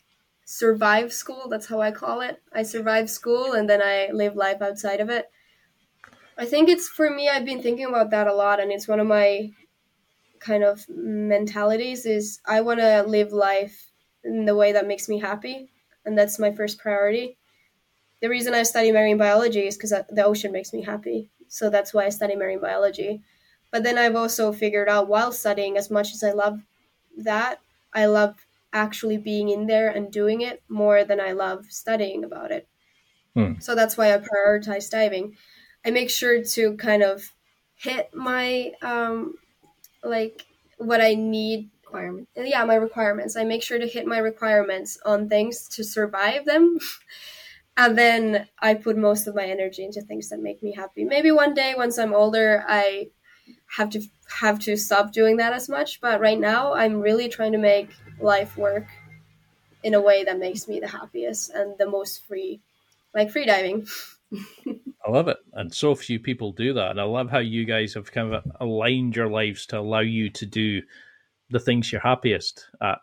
survive 0.45 1.11
school. 1.11 1.47
That's 1.49 1.65
how 1.67 1.81
I 1.81 1.91
call 1.91 2.21
it. 2.21 2.41
I 2.53 2.63
survive 2.63 3.09
school, 3.09 3.53
and 3.53 3.69
then 3.69 3.81
I 3.81 4.11
live 4.13 4.35
life 4.35 4.61
outside 4.61 5.01
of 5.01 5.09
it. 5.09 5.29
I 6.37 6.45
think 6.45 6.69
it's 6.69 6.87
for 6.87 7.09
me. 7.09 7.27
I've 7.29 7.45
been 7.45 7.61
thinking 7.61 7.85
about 7.85 8.11
that 8.11 8.27
a 8.27 8.33
lot, 8.33 8.59
and 8.59 8.71
it's 8.71 8.87
one 8.87 8.99
of 8.99 9.07
my 9.07 9.51
kind 10.39 10.63
of 10.63 10.85
mentalities. 10.89 12.05
Is 12.05 12.39
I 12.45 12.61
want 12.61 12.79
to 12.79 13.03
live 13.03 13.33
life 13.33 13.91
in 14.23 14.45
the 14.45 14.55
way 14.55 14.71
that 14.71 14.87
makes 14.87 15.09
me 15.09 15.19
happy, 15.19 15.69
and 16.05 16.17
that's 16.17 16.39
my 16.39 16.51
first 16.51 16.79
priority 16.79 17.37
the 18.21 18.29
reason 18.29 18.53
I 18.53 18.63
study 18.63 18.91
marine 18.91 19.17
biology 19.17 19.67
is 19.67 19.77
because 19.77 19.93
the 20.09 20.25
ocean 20.25 20.51
makes 20.51 20.73
me 20.73 20.81
happy. 20.81 21.29
So 21.47 21.69
that's 21.69 21.93
why 21.93 22.05
I 22.05 22.09
study 22.09 22.35
marine 22.35 22.59
biology. 22.59 23.21
But 23.71 23.83
then 23.83 23.97
I've 23.97 24.15
also 24.15 24.51
figured 24.51 24.89
out 24.89 25.07
while 25.07 25.31
studying, 25.31 25.77
as 25.77 25.91
much 25.91 26.13
as 26.13 26.23
I 26.23 26.31
love 26.31 26.61
that, 27.17 27.59
I 27.93 28.05
love 28.07 28.44
actually 28.75 29.17
being 29.17 29.49
in 29.49 29.65
there 29.65 29.89
and 29.89 30.11
doing 30.11 30.41
it 30.41 30.61
more 30.67 31.03
than 31.05 31.19
I 31.19 31.31
love 31.31 31.65
studying 31.69 32.23
about 32.23 32.51
it. 32.51 32.67
Hmm. 33.33 33.53
So 33.59 33.73
that's 33.73 33.97
why 33.97 34.13
I 34.13 34.17
prioritize 34.17 34.89
diving. 34.89 35.35
I 35.85 35.91
make 35.91 36.09
sure 36.09 36.43
to 36.43 36.77
kind 36.77 37.01
of 37.01 37.23
hit 37.75 38.13
my 38.13 38.71
um, 38.81 39.35
like 40.03 40.45
what 40.77 41.01
I 41.01 41.15
need 41.15 41.69
requirements. 41.83 42.31
Yeah, 42.35 42.65
my 42.65 42.75
requirements. 42.75 43.37
I 43.37 43.45
make 43.45 43.63
sure 43.63 43.79
to 43.79 43.87
hit 43.87 44.05
my 44.05 44.17
requirements 44.17 44.99
on 45.05 45.29
things 45.29 45.67
to 45.69 45.83
survive 45.83 46.45
them. 46.45 46.77
and 47.77 47.97
then 47.97 48.47
I 48.59 48.73
put 48.73 48.97
most 48.97 49.27
of 49.27 49.35
my 49.35 49.45
energy 49.45 49.85
into 49.85 50.01
things 50.01 50.29
that 50.29 50.39
make 50.39 50.61
me 50.61 50.73
happy. 50.73 51.05
Maybe 51.05 51.31
one 51.31 51.53
day 51.53 51.75
once 51.77 51.97
I'm 51.97 52.13
older, 52.13 52.65
I 52.67 53.09
have 53.77 53.89
to 53.91 54.01
have 54.39 54.59
to 54.59 54.75
stop 54.75 55.11
doing 55.11 55.37
that 55.37 55.53
as 55.53 55.69
much. 55.69 56.01
But 56.01 56.19
right 56.19 56.39
now, 56.39 56.73
I'm 56.73 56.99
really 56.99 57.29
trying 57.29 57.51
to 57.53 57.57
make 57.57 57.89
life 58.19 58.57
work 58.57 58.87
in 59.83 59.93
a 59.93 60.01
way 60.01 60.23
that 60.23 60.39
makes 60.39 60.67
me 60.67 60.79
the 60.79 60.87
happiest 60.87 61.51
and 61.51 61.77
the 61.77 61.89
most 61.89 62.25
free, 62.25 62.59
like 63.13 63.31
freediving. 63.31 63.87
I 65.05 65.11
love 65.11 65.27
it, 65.27 65.37
and 65.53 65.73
so 65.73 65.93
few 65.93 66.19
people 66.19 66.51
do 66.51 66.73
that. 66.73 66.91
And 66.91 66.99
I 66.99 67.03
love 67.03 67.29
how 67.29 67.39
you 67.39 67.65
guys 67.65 67.93
have 67.93 68.11
kind 68.11 68.33
of 68.33 68.43
aligned 68.59 69.15
your 69.15 69.29
lives 69.29 69.67
to 69.67 69.79
allow 69.79 69.99
you 69.99 70.31
to 70.31 70.45
do 70.45 70.81
the 71.51 71.59
things 71.59 71.91
you're 71.91 72.01
happiest 72.01 72.67
at. 72.81 72.99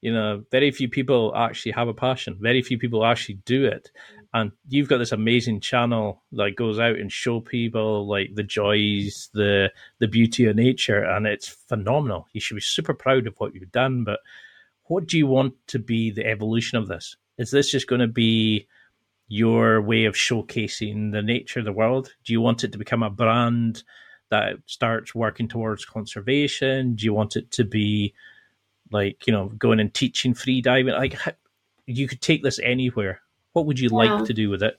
You 0.00 0.12
know, 0.12 0.44
very 0.50 0.70
few 0.70 0.88
people 0.88 1.32
actually 1.36 1.72
have 1.72 1.88
a 1.88 1.94
passion. 1.94 2.36
Very 2.40 2.62
few 2.62 2.78
people 2.78 3.04
actually 3.04 3.36
do 3.44 3.64
it. 3.64 3.90
And 4.34 4.52
you've 4.68 4.88
got 4.88 4.98
this 4.98 5.12
amazing 5.12 5.60
channel 5.60 6.22
that 6.32 6.56
goes 6.56 6.78
out 6.78 6.96
and 6.96 7.12
show 7.12 7.40
people 7.40 8.06
like 8.06 8.34
the 8.34 8.42
joys, 8.42 9.28
the 9.34 9.70
the 9.98 10.08
beauty 10.08 10.46
of 10.46 10.56
nature, 10.56 11.02
and 11.02 11.26
it's 11.26 11.48
phenomenal. 11.48 12.28
You 12.32 12.40
should 12.40 12.54
be 12.54 12.62
super 12.62 12.94
proud 12.94 13.26
of 13.26 13.34
what 13.38 13.54
you've 13.54 13.72
done. 13.72 14.04
But 14.04 14.20
what 14.84 15.06
do 15.06 15.18
you 15.18 15.26
want 15.26 15.54
to 15.68 15.78
be 15.78 16.10
the 16.10 16.26
evolution 16.26 16.78
of 16.78 16.88
this? 16.88 17.16
Is 17.38 17.50
this 17.50 17.70
just 17.70 17.86
going 17.86 18.00
to 18.00 18.08
be 18.08 18.66
your 19.28 19.80
way 19.80 20.04
of 20.04 20.14
showcasing 20.14 21.12
the 21.12 21.22
nature 21.22 21.60
of 21.60 21.64
the 21.64 21.72
world? 21.72 22.14
Do 22.24 22.34
you 22.34 22.42
want 22.42 22.64
it 22.64 22.72
to 22.72 22.78
become 22.78 23.02
a 23.02 23.08
brand 23.08 23.82
that 24.28 24.56
starts 24.66 25.14
working 25.14 25.48
towards 25.48 25.86
conservation? 25.86 26.94
Do 26.94 27.06
you 27.06 27.14
want 27.14 27.36
it 27.36 27.50
to 27.52 27.64
be 27.64 28.12
like 28.90 29.26
you 29.26 29.32
know 29.32 29.48
going 29.58 29.80
and 29.80 29.92
teaching 29.92 30.34
free 30.34 30.60
diving? 30.60 30.92
Like 30.92 31.18
you 31.86 32.06
could 32.06 32.20
take 32.20 32.42
this 32.42 32.58
anywhere. 32.58 33.21
What 33.52 33.66
would 33.66 33.78
you 33.78 33.88
yeah. 33.90 33.96
like 33.96 34.24
to 34.26 34.34
do 34.34 34.50
with 34.50 34.62
it? 34.62 34.78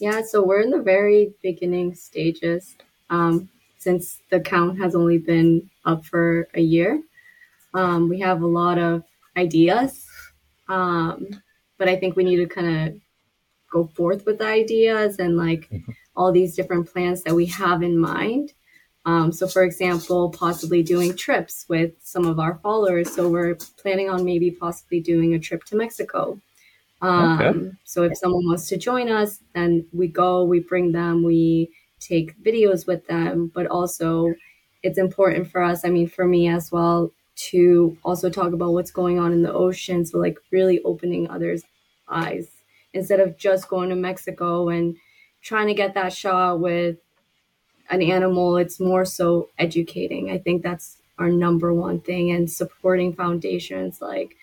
Yeah, 0.00 0.22
so 0.22 0.44
we're 0.44 0.60
in 0.60 0.70
the 0.70 0.82
very 0.82 1.34
beginning 1.42 1.94
stages. 1.94 2.76
Um, 3.10 3.48
since 3.78 4.20
the 4.30 4.40
count 4.40 4.78
has 4.78 4.94
only 4.94 5.18
been 5.18 5.70
up 5.84 6.04
for 6.04 6.48
a 6.54 6.60
year, 6.60 7.02
um, 7.74 8.08
we 8.08 8.20
have 8.20 8.42
a 8.42 8.46
lot 8.46 8.78
of 8.78 9.02
ideas, 9.36 10.06
um, 10.68 11.28
but 11.78 11.88
I 11.88 11.96
think 11.96 12.16
we 12.16 12.24
need 12.24 12.36
to 12.36 12.46
kind 12.46 12.88
of 12.88 13.00
go 13.70 13.84
forth 13.94 14.24
with 14.24 14.38
the 14.38 14.46
ideas 14.46 15.18
and 15.18 15.36
like 15.36 15.68
mm-hmm. 15.70 15.92
all 16.16 16.32
these 16.32 16.56
different 16.56 16.90
plans 16.92 17.22
that 17.22 17.34
we 17.34 17.46
have 17.46 17.82
in 17.82 17.98
mind. 17.98 18.52
Um, 19.04 19.32
so, 19.32 19.46
for 19.46 19.62
example, 19.62 20.30
possibly 20.30 20.82
doing 20.82 21.16
trips 21.16 21.64
with 21.68 21.92
some 22.02 22.26
of 22.26 22.38
our 22.38 22.58
followers. 22.62 23.14
So, 23.14 23.28
we're 23.28 23.56
planning 23.80 24.10
on 24.10 24.24
maybe 24.24 24.50
possibly 24.50 25.00
doing 25.00 25.34
a 25.34 25.38
trip 25.38 25.64
to 25.64 25.76
Mexico. 25.76 26.40
Um. 27.00 27.78
So, 27.84 28.02
if 28.02 28.16
someone 28.18 28.44
wants 28.46 28.68
to 28.68 28.76
join 28.76 29.08
us, 29.08 29.40
then 29.54 29.86
we 29.92 30.08
go, 30.08 30.44
we 30.44 30.60
bring 30.60 30.92
them, 30.92 31.22
we 31.22 31.70
take 32.00 32.40
videos 32.42 32.86
with 32.86 33.06
them, 33.06 33.50
but 33.54 33.66
also 33.66 34.34
it's 34.82 34.98
important 34.98 35.50
for 35.50 35.62
us, 35.62 35.84
I 35.84 35.90
mean, 35.90 36.08
for 36.08 36.24
me 36.26 36.48
as 36.48 36.70
well, 36.70 37.12
to 37.50 37.96
also 38.04 38.30
talk 38.30 38.52
about 38.52 38.72
what's 38.72 38.90
going 38.92 39.18
on 39.18 39.32
in 39.32 39.42
the 39.42 39.52
ocean. 39.52 40.04
So, 40.06 40.18
like, 40.18 40.38
really 40.50 40.80
opening 40.82 41.28
others' 41.30 41.62
eyes 42.08 42.48
instead 42.94 43.20
of 43.20 43.36
just 43.36 43.68
going 43.68 43.90
to 43.90 43.96
Mexico 43.96 44.68
and 44.68 44.96
trying 45.42 45.68
to 45.68 45.74
get 45.74 45.94
that 45.94 46.12
shot 46.12 46.60
with 46.60 46.96
an 47.90 48.02
animal. 48.02 48.56
It's 48.56 48.80
more 48.80 49.04
so 49.04 49.48
educating. 49.58 50.30
I 50.30 50.38
think 50.38 50.62
that's 50.62 50.98
our 51.18 51.28
number 51.30 51.72
one 51.74 52.00
thing 52.00 52.30
and 52.30 52.50
supporting 52.50 53.12
foundations 53.12 54.00
like 54.00 54.36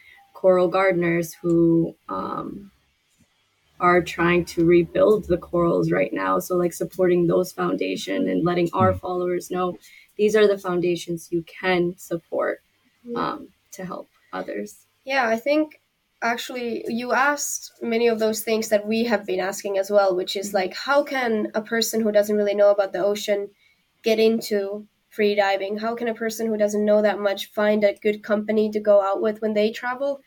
Coral 0.45 0.67
Gardeners 0.67 1.33
who 1.33 1.95
um, 2.07 2.69
are 3.79 4.03
trying 4.03 4.45
to 4.45 4.63
rebuild 4.63 5.25
the 5.25 5.39
corals 5.39 5.91
right 5.91 6.13
now. 6.13 6.37
So 6.37 6.55
like 6.55 6.71
supporting 6.71 7.25
those 7.25 7.51
foundation 7.51 8.29
and 8.29 8.45
letting 8.45 8.69
our 8.71 8.91
hmm. 8.91 8.99
followers 8.99 9.49
know 9.49 9.79
these 10.19 10.35
are 10.35 10.47
the 10.47 10.59
foundations 10.59 11.29
you 11.31 11.43
can 11.47 11.95
support 11.97 12.61
um, 13.15 13.47
to 13.71 13.85
help 13.85 14.07
others. 14.31 14.85
Yeah, 15.03 15.27
I 15.27 15.37
think 15.37 15.81
actually 16.21 16.85
you 16.89 17.11
asked 17.11 17.71
many 17.81 18.07
of 18.07 18.19
those 18.19 18.43
things 18.43 18.69
that 18.69 18.85
we 18.85 19.05
have 19.05 19.25
been 19.25 19.39
asking 19.39 19.79
as 19.79 19.89
well 19.89 20.15
which 20.15 20.35
is 20.35 20.53
like 20.53 20.75
how 20.75 21.03
can 21.03 21.51
a 21.55 21.61
person 21.61 22.01
who 22.01 22.11
doesn't 22.11 22.37
really 22.37 22.55
know 22.55 22.69
about 22.71 22.93
the 22.93 23.03
ocean 23.03 23.49
get 24.01 24.17
into 24.17 24.87
free 25.09 25.35
diving 25.35 25.77
how 25.77 25.93
can 25.93 26.07
a 26.07 26.15
person 26.15 26.47
who 26.47 26.55
doesn't 26.55 26.85
know 26.85 27.01
that 27.01 27.19
much 27.19 27.51
find 27.51 27.83
a 27.83 27.93
good 28.01 28.23
company 28.23 28.71
to 28.71 28.79
go 28.79 29.01
out 29.01 29.21
with 29.21 29.41
when 29.41 29.53
they 29.53 29.69
travel 29.71 30.21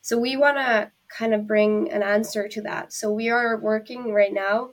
so 0.00 0.18
we 0.18 0.36
want 0.36 0.56
to 0.56 0.90
kind 1.08 1.34
of 1.34 1.46
bring 1.46 1.90
an 1.90 2.02
answer 2.02 2.48
to 2.48 2.60
that 2.62 2.92
so 2.92 3.10
we 3.10 3.30
are 3.30 3.58
working 3.58 4.12
right 4.12 4.32
now 4.32 4.70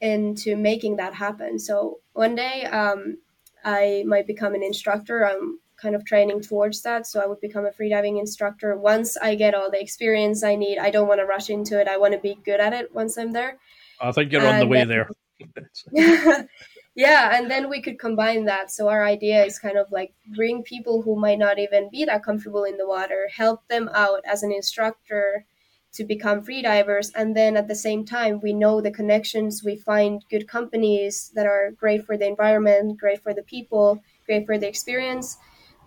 into 0.00 0.56
making 0.56 0.96
that 0.96 1.14
happen 1.14 1.58
so 1.58 1.98
one 2.12 2.34
day 2.34 2.64
um, 2.66 3.18
i 3.64 4.04
might 4.06 4.26
become 4.26 4.54
an 4.54 4.62
instructor 4.62 5.26
i'm 5.26 5.58
kind 5.80 5.94
of 5.94 6.04
training 6.04 6.40
towards 6.40 6.82
that. 6.82 7.06
So 7.06 7.20
I 7.20 7.26
would 7.26 7.40
become 7.40 7.64
a 7.64 7.70
freediving 7.70 8.18
instructor 8.18 8.76
once 8.76 9.16
I 9.16 9.34
get 9.34 9.54
all 9.54 9.70
the 9.70 9.80
experience 9.80 10.44
I 10.44 10.56
need. 10.56 10.78
I 10.78 10.90
don't 10.90 11.08
want 11.08 11.20
to 11.20 11.26
rush 11.26 11.50
into 11.50 11.80
it. 11.80 11.88
I 11.88 11.96
want 11.96 12.12
to 12.14 12.20
be 12.20 12.38
good 12.44 12.60
at 12.60 12.72
it 12.72 12.94
once 12.94 13.16
I'm 13.16 13.32
there. 13.32 13.58
I 14.00 14.12
think 14.12 14.32
you're 14.32 14.42
and 14.42 14.50
on 14.50 14.58
the 14.60 14.66
way 14.66 14.84
there. 14.84 15.08
yeah, 16.94 17.36
and 17.36 17.50
then 17.50 17.68
we 17.68 17.80
could 17.80 17.98
combine 17.98 18.44
that. 18.46 18.70
So 18.70 18.88
our 18.88 19.04
idea 19.04 19.44
is 19.44 19.58
kind 19.58 19.76
of 19.76 19.90
like 19.90 20.12
bring 20.34 20.62
people 20.62 21.02
who 21.02 21.16
might 21.18 21.38
not 21.38 21.58
even 21.58 21.88
be 21.90 22.04
that 22.04 22.24
comfortable 22.24 22.64
in 22.64 22.76
the 22.76 22.86
water, 22.88 23.28
help 23.34 23.66
them 23.68 23.88
out 23.94 24.20
as 24.24 24.42
an 24.42 24.52
instructor 24.52 25.46
to 25.92 26.04
become 26.04 26.40
freedivers 26.40 27.10
and 27.16 27.36
then 27.36 27.56
at 27.56 27.66
the 27.66 27.74
same 27.74 28.04
time 28.04 28.38
we 28.44 28.52
know 28.52 28.80
the 28.80 28.92
connections 28.92 29.64
we 29.64 29.74
find 29.74 30.24
good 30.30 30.46
companies 30.46 31.32
that 31.34 31.46
are 31.46 31.72
great 31.72 32.06
for 32.06 32.16
the 32.16 32.24
environment 32.28 32.96
great 32.96 33.20
for 33.20 33.34
the 33.34 33.42
people 33.42 34.00
great 34.24 34.46
for 34.46 34.56
the 34.56 34.68
experience 34.68 35.36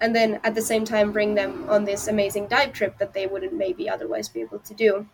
and 0.03 0.13
then 0.13 0.39
at 0.43 0.53
the 0.53 0.61
same 0.61 0.83
time 0.83 1.13
bring 1.13 1.33
them 1.33 1.65
on 1.69 1.85
this 1.85 2.09
amazing 2.09 2.45
dive 2.47 2.73
trip 2.73 2.97
that 2.97 3.13
they 3.13 3.25
wouldn't 3.25 3.53
maybe 3.53 3.89
otherwise 3.89 4.27
be 4.27 4.41
able 4.41 4.59
to 4.59 4.73
do. 4.73 5.07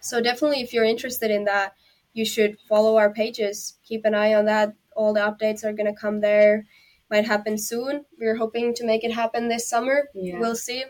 So 0.00 0.20
definitely 0.20 0.62
if 0.62 0.72
you're 0.72 0.84
interested 0.84 1.30
in 1.30 1.44
that, 1.44 1.74
you 2.12 2.24
should 2.24 2.58
follow 2.68 2.96
our 2.96 3.12
pages. 3.12 3.78
Keep 3.84 4.04
an 4.04 4.16
eye 4.16 4.34
on 4.34 4.46
that. 4.46 4.74
All 4.96 5.12
the 5.12 5.20
updates 5.20 5.64
are 5.64 5.72
going 5.72 5.92
to 5.92 6.00
come 6.00 6.20
there. 6.20 6.66
Might 7.10 7.26
happen 7.26 7.56
soon. 7.56 8.04
We're 8.18 8.36
hoping 8.36 8.74
to 8.74 8.84
make 8.84 9.04
it 9.04 9.12
happen 9.12 9.48
this 9.48 9.68
summer. 9.68 10.08
Yeah. 10.14 10.40
We'll 10.40 10.56
see. 10.56 10.84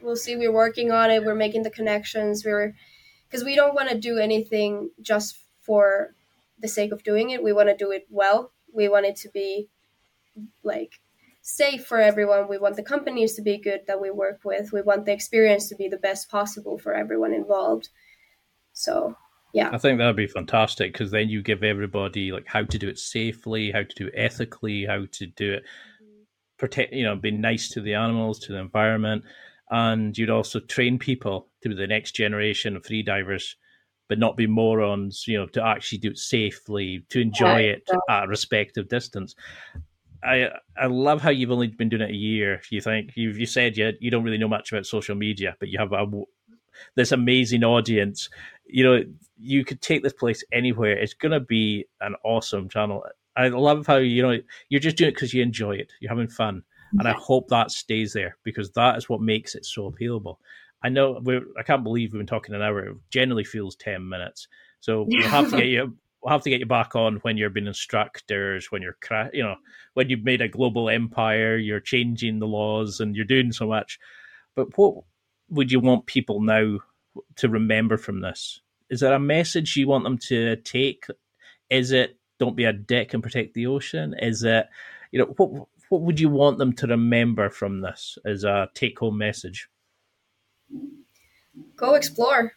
We'll 0.00 0.16
see. 0.16 0.36
We're 0.36 0.52
working 0.52 0.90
on 0.92 1.10
it. 1.10 1.24
We're 1.24 1.34
making 1.34 1.64
the 1.64 1.70
connections. 1.70 2.44
We're 2.44 2.74
because 3.28 3.44
we 3.44 3.54
don't 3.54 3.74
want 3.74 3.90
to 3.90 3.98
do 3.98 4.16
anything 4.18 4.90
just 5.02 5.36
for 5.60 6.14
the 6.58 6.68
sake 6.68 6.92
of 6.92 7.02
doing 7.02 7.30
it. 7.30 7.42
We 7.42 7.52
want 7.52 7.68
to 7.68 7.76
do 7.76 7.90
it 7.90 8.06
well. 8.08 8.52
We 8.72 8.88
want 8.88 9.06
it 9.06 9.16
to 9.16 9.28
be 9.28 9.68
like 10.62 11.00
safe 11.42 11.86
for 11.86 11.98
everyone. 11.98 12.48
We 12.48 12.58
want 12.58 12.76
the 12.76 12.82
companies 12.82 13.34
to 13.34 13.42
be 13.42 13.58
good 13.58 13.82
that 13.86 14.00
we 14.00 14.10
work 14.10 14.40
with. 14.44 14.72
We 14.72 14.82
want 14.82 15.04
the 15.04 15.12
experience 15.12 15.68
to 15.68 15.76
be 15.76 15.88
the 15.88 15.96
best 15.96 16.30
possible 16.30 16.78
for 16.78 16.94
everyone 16.94 17.32
involved. 17.32 17.88
So, 18.72 19.16
yeah. 19.52 19.70
I 19.72 19.78
think 19.78 19.98
that'd 19.98 20.16
be 20.16 20.26
fantastic 20.26 20.92
because 20.92 21.10
then 21.10 21.28
you 21.28 21.42
give 21.42 21.62
everybody 21.62 22.32
like 22.32 22.46
how 22.46 22.64
to 22.64 22.78
do 22.78 22.88
it 22.88 22.98
safely, 22.98 23.70
how 23.70 23.82
to 23.82 23.94
do 23.94 24.06
it 24.08 24.14
ethically, 24.16 24.84
how 24.84 25.06
to 25.12 25.26
do 25.26 25.54
it 25.54 25.64
protect, 26.58 26.92
you 26.92 27.04
know, 27.04 27.16
be 27.16 27.30
nice 27.30 27.68
to 27.70 27.80
the 27.80 27.94
animals, 27.94 28.38
to 28.40 28.52
the 28.52 28.58
environment, 28.58 29.24
and 29.70 30.16
you'd 30.18 30.30
also 30.30 30.60
train 30.60 30.98
people 30.98 31.48
to 31.62 31.68
be 31.68 31.74
the 31.74 31.86
next 31.86 32.12
generation 32.12 32.76
of 32.76 32.84
free 32.84 33.02
divers 33.02 33.56
but 34.08 34.18
not 34.18 34.36
be 34.36 34.46
morons, 34.46 35.24
you 35.28 35.38
know, 35.38 35.46
to 35.46 35.64
actually 35.64 35.98
do 35.98 36.10
it 36.10 36.18
safely, 36.18 37.04
to 37.10 37.20
enjoy 37.20 37.60
it 37.60 37.86
at 38.08 38.24
a 38.24 38.26
respective 38.26 38.88
distance. 38.88 39.34
I 40.24 40.48
I 40.76 40.86
love 40.86 41.20
how 41.20 41.30
you've 41.30 41.52
only 41.52 41.68
been 41.68 41.88
doing 41.88 42.02
it 42.02 42.10
a 42.10 42.16
year. 42.16 42.60
You 42.70 42.80
think 42.80 43.12
you've 43.14 43.38
you 43.38 43.46
said 43.46 43.76
you 43.76 43.92
you 44.00 44.10
don't 44.10 44.24
really 44.24 44.38
know 44.38 44.48
much 44.48 44.72
about 44.72 44.86
social 44.86 45.14
media, 45.14 45.56
but 45.60 45.68
you 45.68 45.78
have 45.78 45.92
a, 45.92 46.06
this 46.94 47.12
amazing 47.12 47.64
audience. 47.64 48.28
You 48.66 48.84
know, 48.84 49.04
you 49.38 49.64
could 49.64 49.80
take 49.80 50.02
this 50.02 50.12
place 50.12 50.44
anywhere. 50.52 50.92
It's 50.92 51.14
gonna 51.14 51.40
be 51.40 51.86
an 52.00 52.14
awesome 52.24 52.68
channel. 52.68 53.04
I 53.36 53.48
love 53.48 53.86
how 53.86 53.96
you 53.96 54.22
know 54.22 54.38
you're 54.68 54.80
just 54.80 54.96
doing 54.96 55.08
it 55.08 55.14
because 55.14 55.32
you 55.32 55.42
enjoy 55.42 55.76
it. 55.76 55.92
You're 56.00 56.10
having 56.10 56.28
fun, 56.28 56.62
and 56.98 57.06
I 57.06 57.12
hope 57.12 57.48
that 57.48 57.70
stays 57.70 58.12
there 58.12 58.36
because 58.42 58.72
that 58.72 58.96
is 58.96 59.08
what 59.08 59.20
makes 59.20 59.54
it 59.54 59.64
so 59.64 59.90
appealable. 59.90 60.36
I 60.82 60.88
know 60.88 61.20
we're. 61.22 61.42
I 61.58 61.62
can't 61.62 61.84
believe 61.84 62.12
we've 62.12 62.20
been 62.20 62.26
talking 62.26 62.54
an 62.54 62.62
hour. 62.62 62.80
It 62.80 62.96
generally 63.10 63.44
feels 63.44 63.76
ten 63.76 64.08
minutes, 64.08 64.48
so 64.80 65.02
we'll 65.08 65.28
have 65.28 65.50
to 65.50 65.56
get 65.56 65.66
you 65.66 65.96
we'll 66.22 66.32
have 66.32 66.42
to 66.42 66.50
get 66.50 66.60
you 66.60 66.66
back 66.66 66.96
on 66.96 67.16
when 67.18 67.36
you're 67.36 67.50
being 67.50 67.66
instructors, 67.66 68.70
when 68.70 68.82
you're, 68.82 68.96
cra- 69.00 69.30
you 69.32 69.42
know, 69.42 69.56
when 69.94 70.08
you've 70.08 70.24
made 70.24 70.40
a 70.40 70.48
global 70.48 70.88
empire, 70.88 71.56
you're 71.56 71.80
changing 71.80 72.38
the 72.38 72.46
laws 72.46 73.00
and 73.00 73.14
you're 73.14 73.24
doing 73.24 73.52
so 73.52 73.66
much. 73.66 73.98
But 74.54 74.76
what 74.76 75.04
would 75.50 75.72
you 75.72 75.80
want 75.80 76.06
people 76.06 76.40
now 76.40 76.78
to 77.36 77.48
remember 77.48 77.96
from 77.96 78.20
this? 78.20 78.60
Is 78.90 79.00
there 79.00 79.14
a 79.14 79.20
message 79.20 79.76
you 79.76 79.88
want 79.88 80.04
them 80.04 80.18
to 80.28 80.56
take? 80.56 81.06
Is 81.70 81.92
it 81.92 82.16
don't 82.38 82.56
be 82.56 82.64
a 82.64 82.72
dick 82.72 83.14
and 83.14 83.22
protect 83.22 83.54
the 83.54 83.66
ocean? 83.66 84.14
Is 84.18 84.42
it, 84.44 84.66
you 85.10 85.18
know, 85.18 85.34
what 85.36 85.68
what 85.88 86.02
would 86.02 86.20
you 86.20 86.28
want 86.28 86.58
them 86.58 86.72
to 86.74 86.86
remember 86.86 87.48
from 87.50 87.80
this 87.80 88.18
as 88.24 88.44
a 88.44 88.68
take 88.74 88.98
home 88.98 89.18
message? 89.18 89.68
Go 91.76 91.94
explore 91.94 92.52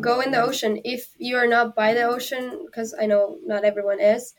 go 0.00 0.20
in 0.20 0.30
the 0.30 0.42
ocean 0.42 0.80
if 0.84 1.14
you're 1.18 1.48
not 1.48 1.74
by 1.74 1.94
the 1.94 2.02
ocean 2.02 2.60
because 2.66 2.94
i 3.00 3.06
know 3.06 3.38
not 3.44 3.64
everyone 3.64 4.00
is 4.00 4.34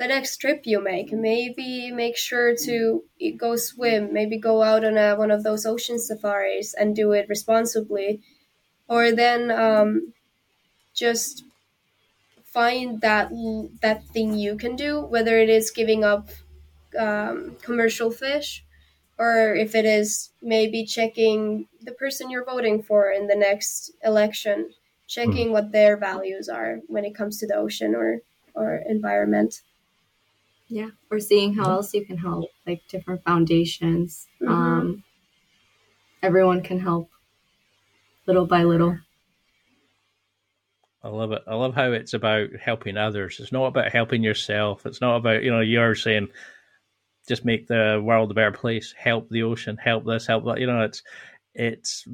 the 0.00 0.08
next 0.08 0.38
trip 0.38 0.62
you 0.64 0.82
make 0.82 1.12
maybe 1.12 1.92
make 1.92 2.16
sure 2.16 2.56
to 2.56 3.04
go 3.36 3.54
swim 3.54 4.12
maybe 4.12 4.38
go 4.38 4.62
out 4.62 4.84
on 4.84 4.96
a, 4.96 5.14
one 5.14 5.30
of 5.30 5.42
those 5.42 5.66
ocean 5.66 5.98
safaris 5.98 6.74
and 6.74 6.96
do 6.96 7.12
it 7.12 7.28
responsibly 7.28 8.20
or 8.88 9.12
then 9.12 9.50
um, 9.50 10.12
just 10.94 11.44
find 12.42 13.00
that 13.02 13.30
that 13.82 14.02
thing 14.06 14.34
you 14.34 14.56
can 14.56 14.74
do 14.74 15.00
whether 15.00 15.38
it 15.38 15.50
is 15.50 15.70
giving 15.70 16.02
up 16.02 16.30
um, 16.98 17.56
commercial 17.62 18.10
fish 18.10 18.64
or 19.20 19.54
if 19.54 19.74
it 19.74 19.84
is 19.84 20.30
maybe 20.40 20.82
checking 20.82 21.68
the 21.82 21.92
person 21.92 22.30
you're 22.30 22.44
voting 22.44 22.82
for 22.82 23.10
in 23.10 23.26
the 23.26 23.36
next 23.36 23.92
election, 24.02 24.70
checking 25.06 25.48
mm. 25.48 25.52
what 25.52 25.72
their 25.72 25.98
values 25.98 26.48
are 26.48 26.80
when 26.86 27.04
it 27.04 27.14
comes 27.14 27.36
to 27.38 27.46
the 27.46 27.54
ocean 27.54 27.94
or 27.94 28.22
or 28.54 28.82
environment. 28.88 29.60
Yeah, 30.70 30.90
or 31.10 31.18
seeing 31.18 31.52
how 31.54 31.68
else 31.68 31.92
you 31.92 32.06
can 32.06 32.16
help, 32.16 32.48
like 32.64 32.82
different 32.88 33.24
foundations. 33.24 34.28
Mm-hmm. 34.40 34.52
Um, 34.52 35.04
everyone 36.22 36.62
can 36.62 36.78
help 36.78 37.10
little 38.26 38.46
by 38.46 38.62
little. 38.62 38.96
I 41.02 41.08
love 41.08 41.32
it. 41.32 41.42
I 41.48 41.54
love 41.56 41.74
how 41.74 41.90
it's 41.90 42.14
about 42.14 42.50
helping 42.62 42.96
others. 42.96 43.40
It's 43.40 43.50
not 43.50 43.66
about 43.66 43.90
helping 43.90 44.22
yourself. 44.22 44.86
It's 44.86 45.00
not 45.00 45.16
about, 45.16 45.42
you 45.42 45.50
know, 45.50 45.60
you're 45.60 45.96
saying 45.96 46.28
just 47.26 47.44
make 47.44 47.66
the 47.66 48.00
world 48.04 48.30
a 48.30 48.34
better 48.34 48.52
place, 48.52 48.94
help 48.96 49.28
the 49.28 49.42
ocean, 49.42 49.76
help 49.76 50.04
this, 50.04 50.26
help 50.26 50.44
that. 50.44 50.60
You 50.60 50.66
know, 50.66 50.82
it's 50.82 51.02
it's 51.54 52.06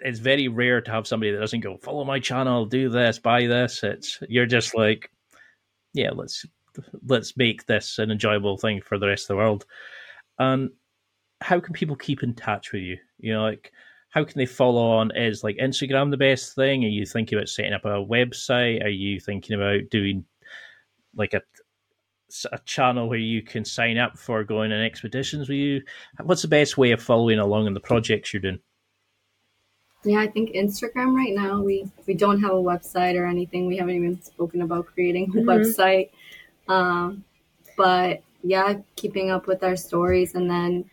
it's 0.00 0.18
very 0.18 0.48
rare 0.48 0.80
to 0.80 0.90
have 0.90 1.06
somebody 1.06 1.30
that 1.32 1.40
doesn't 1.40 1.60
go, 1.60 1.76
follow 1.76 2.04
my 2.04 2.18
channel, 2.18 2.66
do 2.66 2.88
this, 2.88 3.18
buy 3.18 3.46
this. 3.46 3.84
It's 3.84 4.18
you're 4.28 4.46
just 4.46 4.76
like, 4.76 5.10
yeah, 5.92 6.10
let's 6.10 6.44
let's 7.06 7.36
make 7.36 7.66
this 7.66 7.98
an 7.98 8.10
enjoyable 8.10 8.56
thing 8.56 8.80
for 8.80 8.98
the 8.98 9.06
rest 9.06 9.24
of 9.24 9.28
the 9.28 9.36
world. 9.36 9.66
And 10.38 10.70
how 11.40 11.60
can 11.60 11.72
people 11.72 11.96
keep 11.96 12.22
in 12.22 12.34
touch 12.34 12.72
with 12.72 12.82
you? 12.82 12.98
You 13.18 13.34
know, 13.34 13.42
like 13.42 13.72
how 14.10 14.24
can 14.24 14.38
they 14.38 14.46
follow 14.46 14.90
on? 14.90 15.14
Is 15.16 15.44
like 15.44 15.56
Instagram 15.58 16.10
the 16.10 16.16
best 16.16 16.54
thing? 16.54 16.84
Are 16.84 16.88
you 16.88 17.06
thinking 17.06 17.38
about 17.38 17.48
setting 17.48 17.72
up 17.72 17.84
a 17.84 18.04
website? 18.04 18.84
Are 18.84 18.88
you 18.88 19.20
thinking 19.20 19.56
about 19.56 19.90
doing 19.90 20.24
like 21.14 21.34
a 21.34 21.42
a 22.52 22.58
channel 22.66 23.08
where 23.08 23.18
you 23.18 23.42
can 23.42 23.64
sign 23.64 23.96
up 23.96 24.18
for 24.18 24.44
going 24.44 24.72
on 24.72 24.80
expeditions 24.80 25.48
with 25.48 25.56
you? 25.56 25.82
What's 26.22 26.42
the 26.42 26.48
best 26.48 26.76
way 26.76 26.92
of 26.92 27.02
following 27.02 27.38
along 27.38 27.66
in 27.66 27.74
the 27.74 27.80
projects 27.80 28.32
you're 28.32 28.42
doing? 28.42 28.60
Yeah, 30.04 30.20
I 30.20 30.28
think 30.28 30.50
Instagram 30.50 31.14
right 31.14 31.34
now 31.34 31.60
we 31.60 31.90
we 32.06 32.14
don't 32.14 32.40
have 32.40 32.52
a 32.52 32.54
website 32.54 33.18
or 33.18 33.26
anything. 33.26 33.66
We 33.66 33.76
haven't 33.78 33.96
even 33.96 34.22
spoken 34.22 34.62
about 34.62 34.86
creating 34.86 35.24
a 35.24 35.38
mm-hmm. 35.38 35.48
website. 35.48 36.10
Um, 36.68 37.24
but 37.76 38.22
yeah, 38.42 38.74
keeping 38.96 39.30
up 39.30 39.46
with 39.46 39.64
our 39.64 39.76
stories 39.76 40.34
and 40.34 40.50
then 40.50 40.88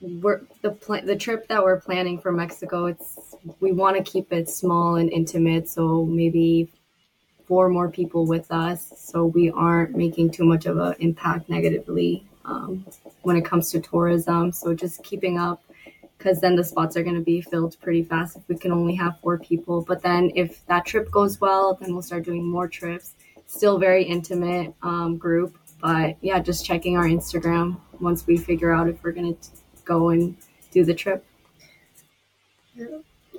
we're 0.00 0.40
the 0.62 0.70
pl- 0.70 1.04
the 1.04 1.16
trip 1.16 1.46
that 1.48 1.62
we're 1.62 1.80
planning 1.80 2.18
for 2.18 2.32
Mexico. 2.32 2.86
It's 2.86 3.36
we 3.60 3.72
want 3.72 3.96
to 3.96 4.02
keep 4.02 4.32
it 4.32 4.48
small 4.48 4.96
and 4.96 5.10
intimate, 5.10 5.68
so 5.68 6.04
maybe 6.04 6.70
four 7.46 7.68
more 7.68 7.90
people 7.90 8.26
with 8.26 8.50
us, 8.50 8.92
so 8.96 9.26
we 9.26 9.50
aren't 9.50 9.96
making 9.96 10.30
too 10.30 10.44
much 10.44 10.66
of 10.66 10.78
an 10.78 10.94
impact 11.00 11.48
negatively 11.48 12.24
um, 12.44 12.86
when 13.22 13.36
it 13.36 13.44
comes 13.44 13.70
to 13.72 13.80
tourism. 13.80 14.52
So 14.52 14.72
just 14.72 15.02
keeping 15.02 15.38
up, 15.38 15.62
because 16.16 16.40
then 16.40 16.56
the 16.56 16.64
spots 16.64 16.96
are 16.96 17.02
going 17.02 17.16
to 17.16 17.22
be 17.22 17.40
filled 17.40 17.76
pretty 17.80 18.04
fast 18.04 18.36
if 18.36 18.48
we 18.48 18.56
can 18.56 18.72
only 18.72 18.94
have 18.94 19.18
four 19.20 19.38
people. 19.38 19.82
But 19.82 20.02
then 20.02 20.30
if 20.34 20.64
that 20.66 20.86
trip 20.86 21.10
goes 21.10 21.40
well, 21.40 21.76
then 21.80 21.92
we'll 21.92 22.02
start 22.02 22.24
doing 22.24 22.44
more 22.44 22.68
trips. 22.68 23.14
Still 23.50 23.78
very 23.78 24.04
intimate 24.04 24.74
um, 24.80 25.18
group, 25.18 25.58
but 25.82 26.16
yeah, 26.20 26.38
just 26.38 26.64
checking 26.64 26.96
our 26.96 27.04
Instagram 27.04 27.80
once 27.98 28.24
we 28.24 28.36
figure 28.36 28.72
out 28.72 28.88
if 28.88 29.02
we're 29.02 29.10
to 29.12 29.36
go 29.84 30.10
and 30.10 30.36
do 30.70 30.84
the 30.84 30.94
trip. 30.94 31.26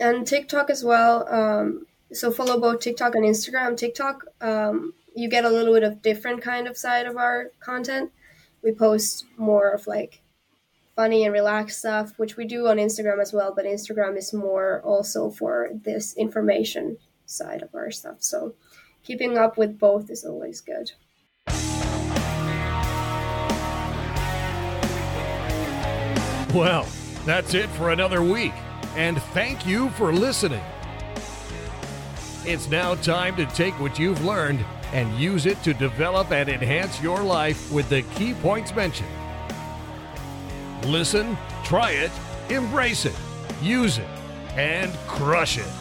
And 0.01 0.27
TikTok 0.27 0.69
as 0.69 0.83
well. 0.83 1.25
Um, 1.33 1.85
so 2.11 2.29
follow 2.29 2.59
both 2.59 2.81
TikTok 2.81 3.15
and 3.15 3.23
Instagram. 3.23 3.77
TikTok, 3.77 4.25
um, 4.41 4.93
you 5.15 5.29
get 5.29 5.45
a 5.45 5.49
little 5.49 5.73
bit 5.73 5.83
of 5.83 6.01
different 6.01 6.41
kind 6.41 6.67
of 6.67 6.77
side 6.77 7.05
of 7.05 7.15
our 7.15 7.51
content. 7.61 8.11
We 8.61 8.73
post 8.73 9.23
more 9.37 9.71
of 9.71 9.87
like 9.87 10.21
funny 10.93 11.23
and 11.23 11.31
relaxed 11.31 11.79
stuff, 11.79 12.11
which 12.17 12.35
we 12.35 12.43
do 12.43 12.67
on 12.67 12.77
Instagram 12.77 13.21
as 13.21 13.31
well. 13.31 13.53
But 13.55 13.63
Instagram 13.63 14.17
is 14.17 14.33
more 14.33 14.81
also 14.81 15.29
for 15.29 15.69
this 15.85 16.17
information 16.17 16.97
side 17.25 17.61
of 17.61 17.73
our 17.73 17.91
stuff. 17.91 18.17
So 18.19 18.55
keeping 19.03 19.37
up 19.37 19.57
with 19.57 19.79
both 19.79 20.09
is 20.09 20.23
always 20.23 20.61
good. 20.61 20.91
Well, 26.53 26.85
that's 27.25 27.53
it 27.53 27.69
for 27.69 27.91
another 27.91 28.21
week, 28.21 28.51
and 28.95 29.21
thank 29.33 29.65
you 29.65 29.89
for 29.91 30.11
listening. 30.11 30.63
It's 32.43 32.67
now 32.69 32.95
time 32.95 33.37
to 33.37 33.45
take 33.45 33.79
what 33.79 33.97
you've 33.97 34.25
learned 34.25 34.65
and 34.91 35.13
use 35.17 35.45
it 35.45 35.61
to 35.63 35.73
develop 35.73 36.31
and 36.31 36.49
enhance 36.49 37.01
your 37.01 37.23
life 37.23 37.71
with 37.71 37.87
the 37.87 38.01
key 38.15 38.33
points 38.33 38.75
mentioned. 38.75 39.07
Listen, 40.85 41.37
try 41.63 41.91
it, 41.91 42.11
embrace 42.49 43.05
it, 43.05 43.15
use 43.61 43.97
it, 43.97 44.07
and 44.57 44.93
crush 45.07 45.57
it. 45.57 45.80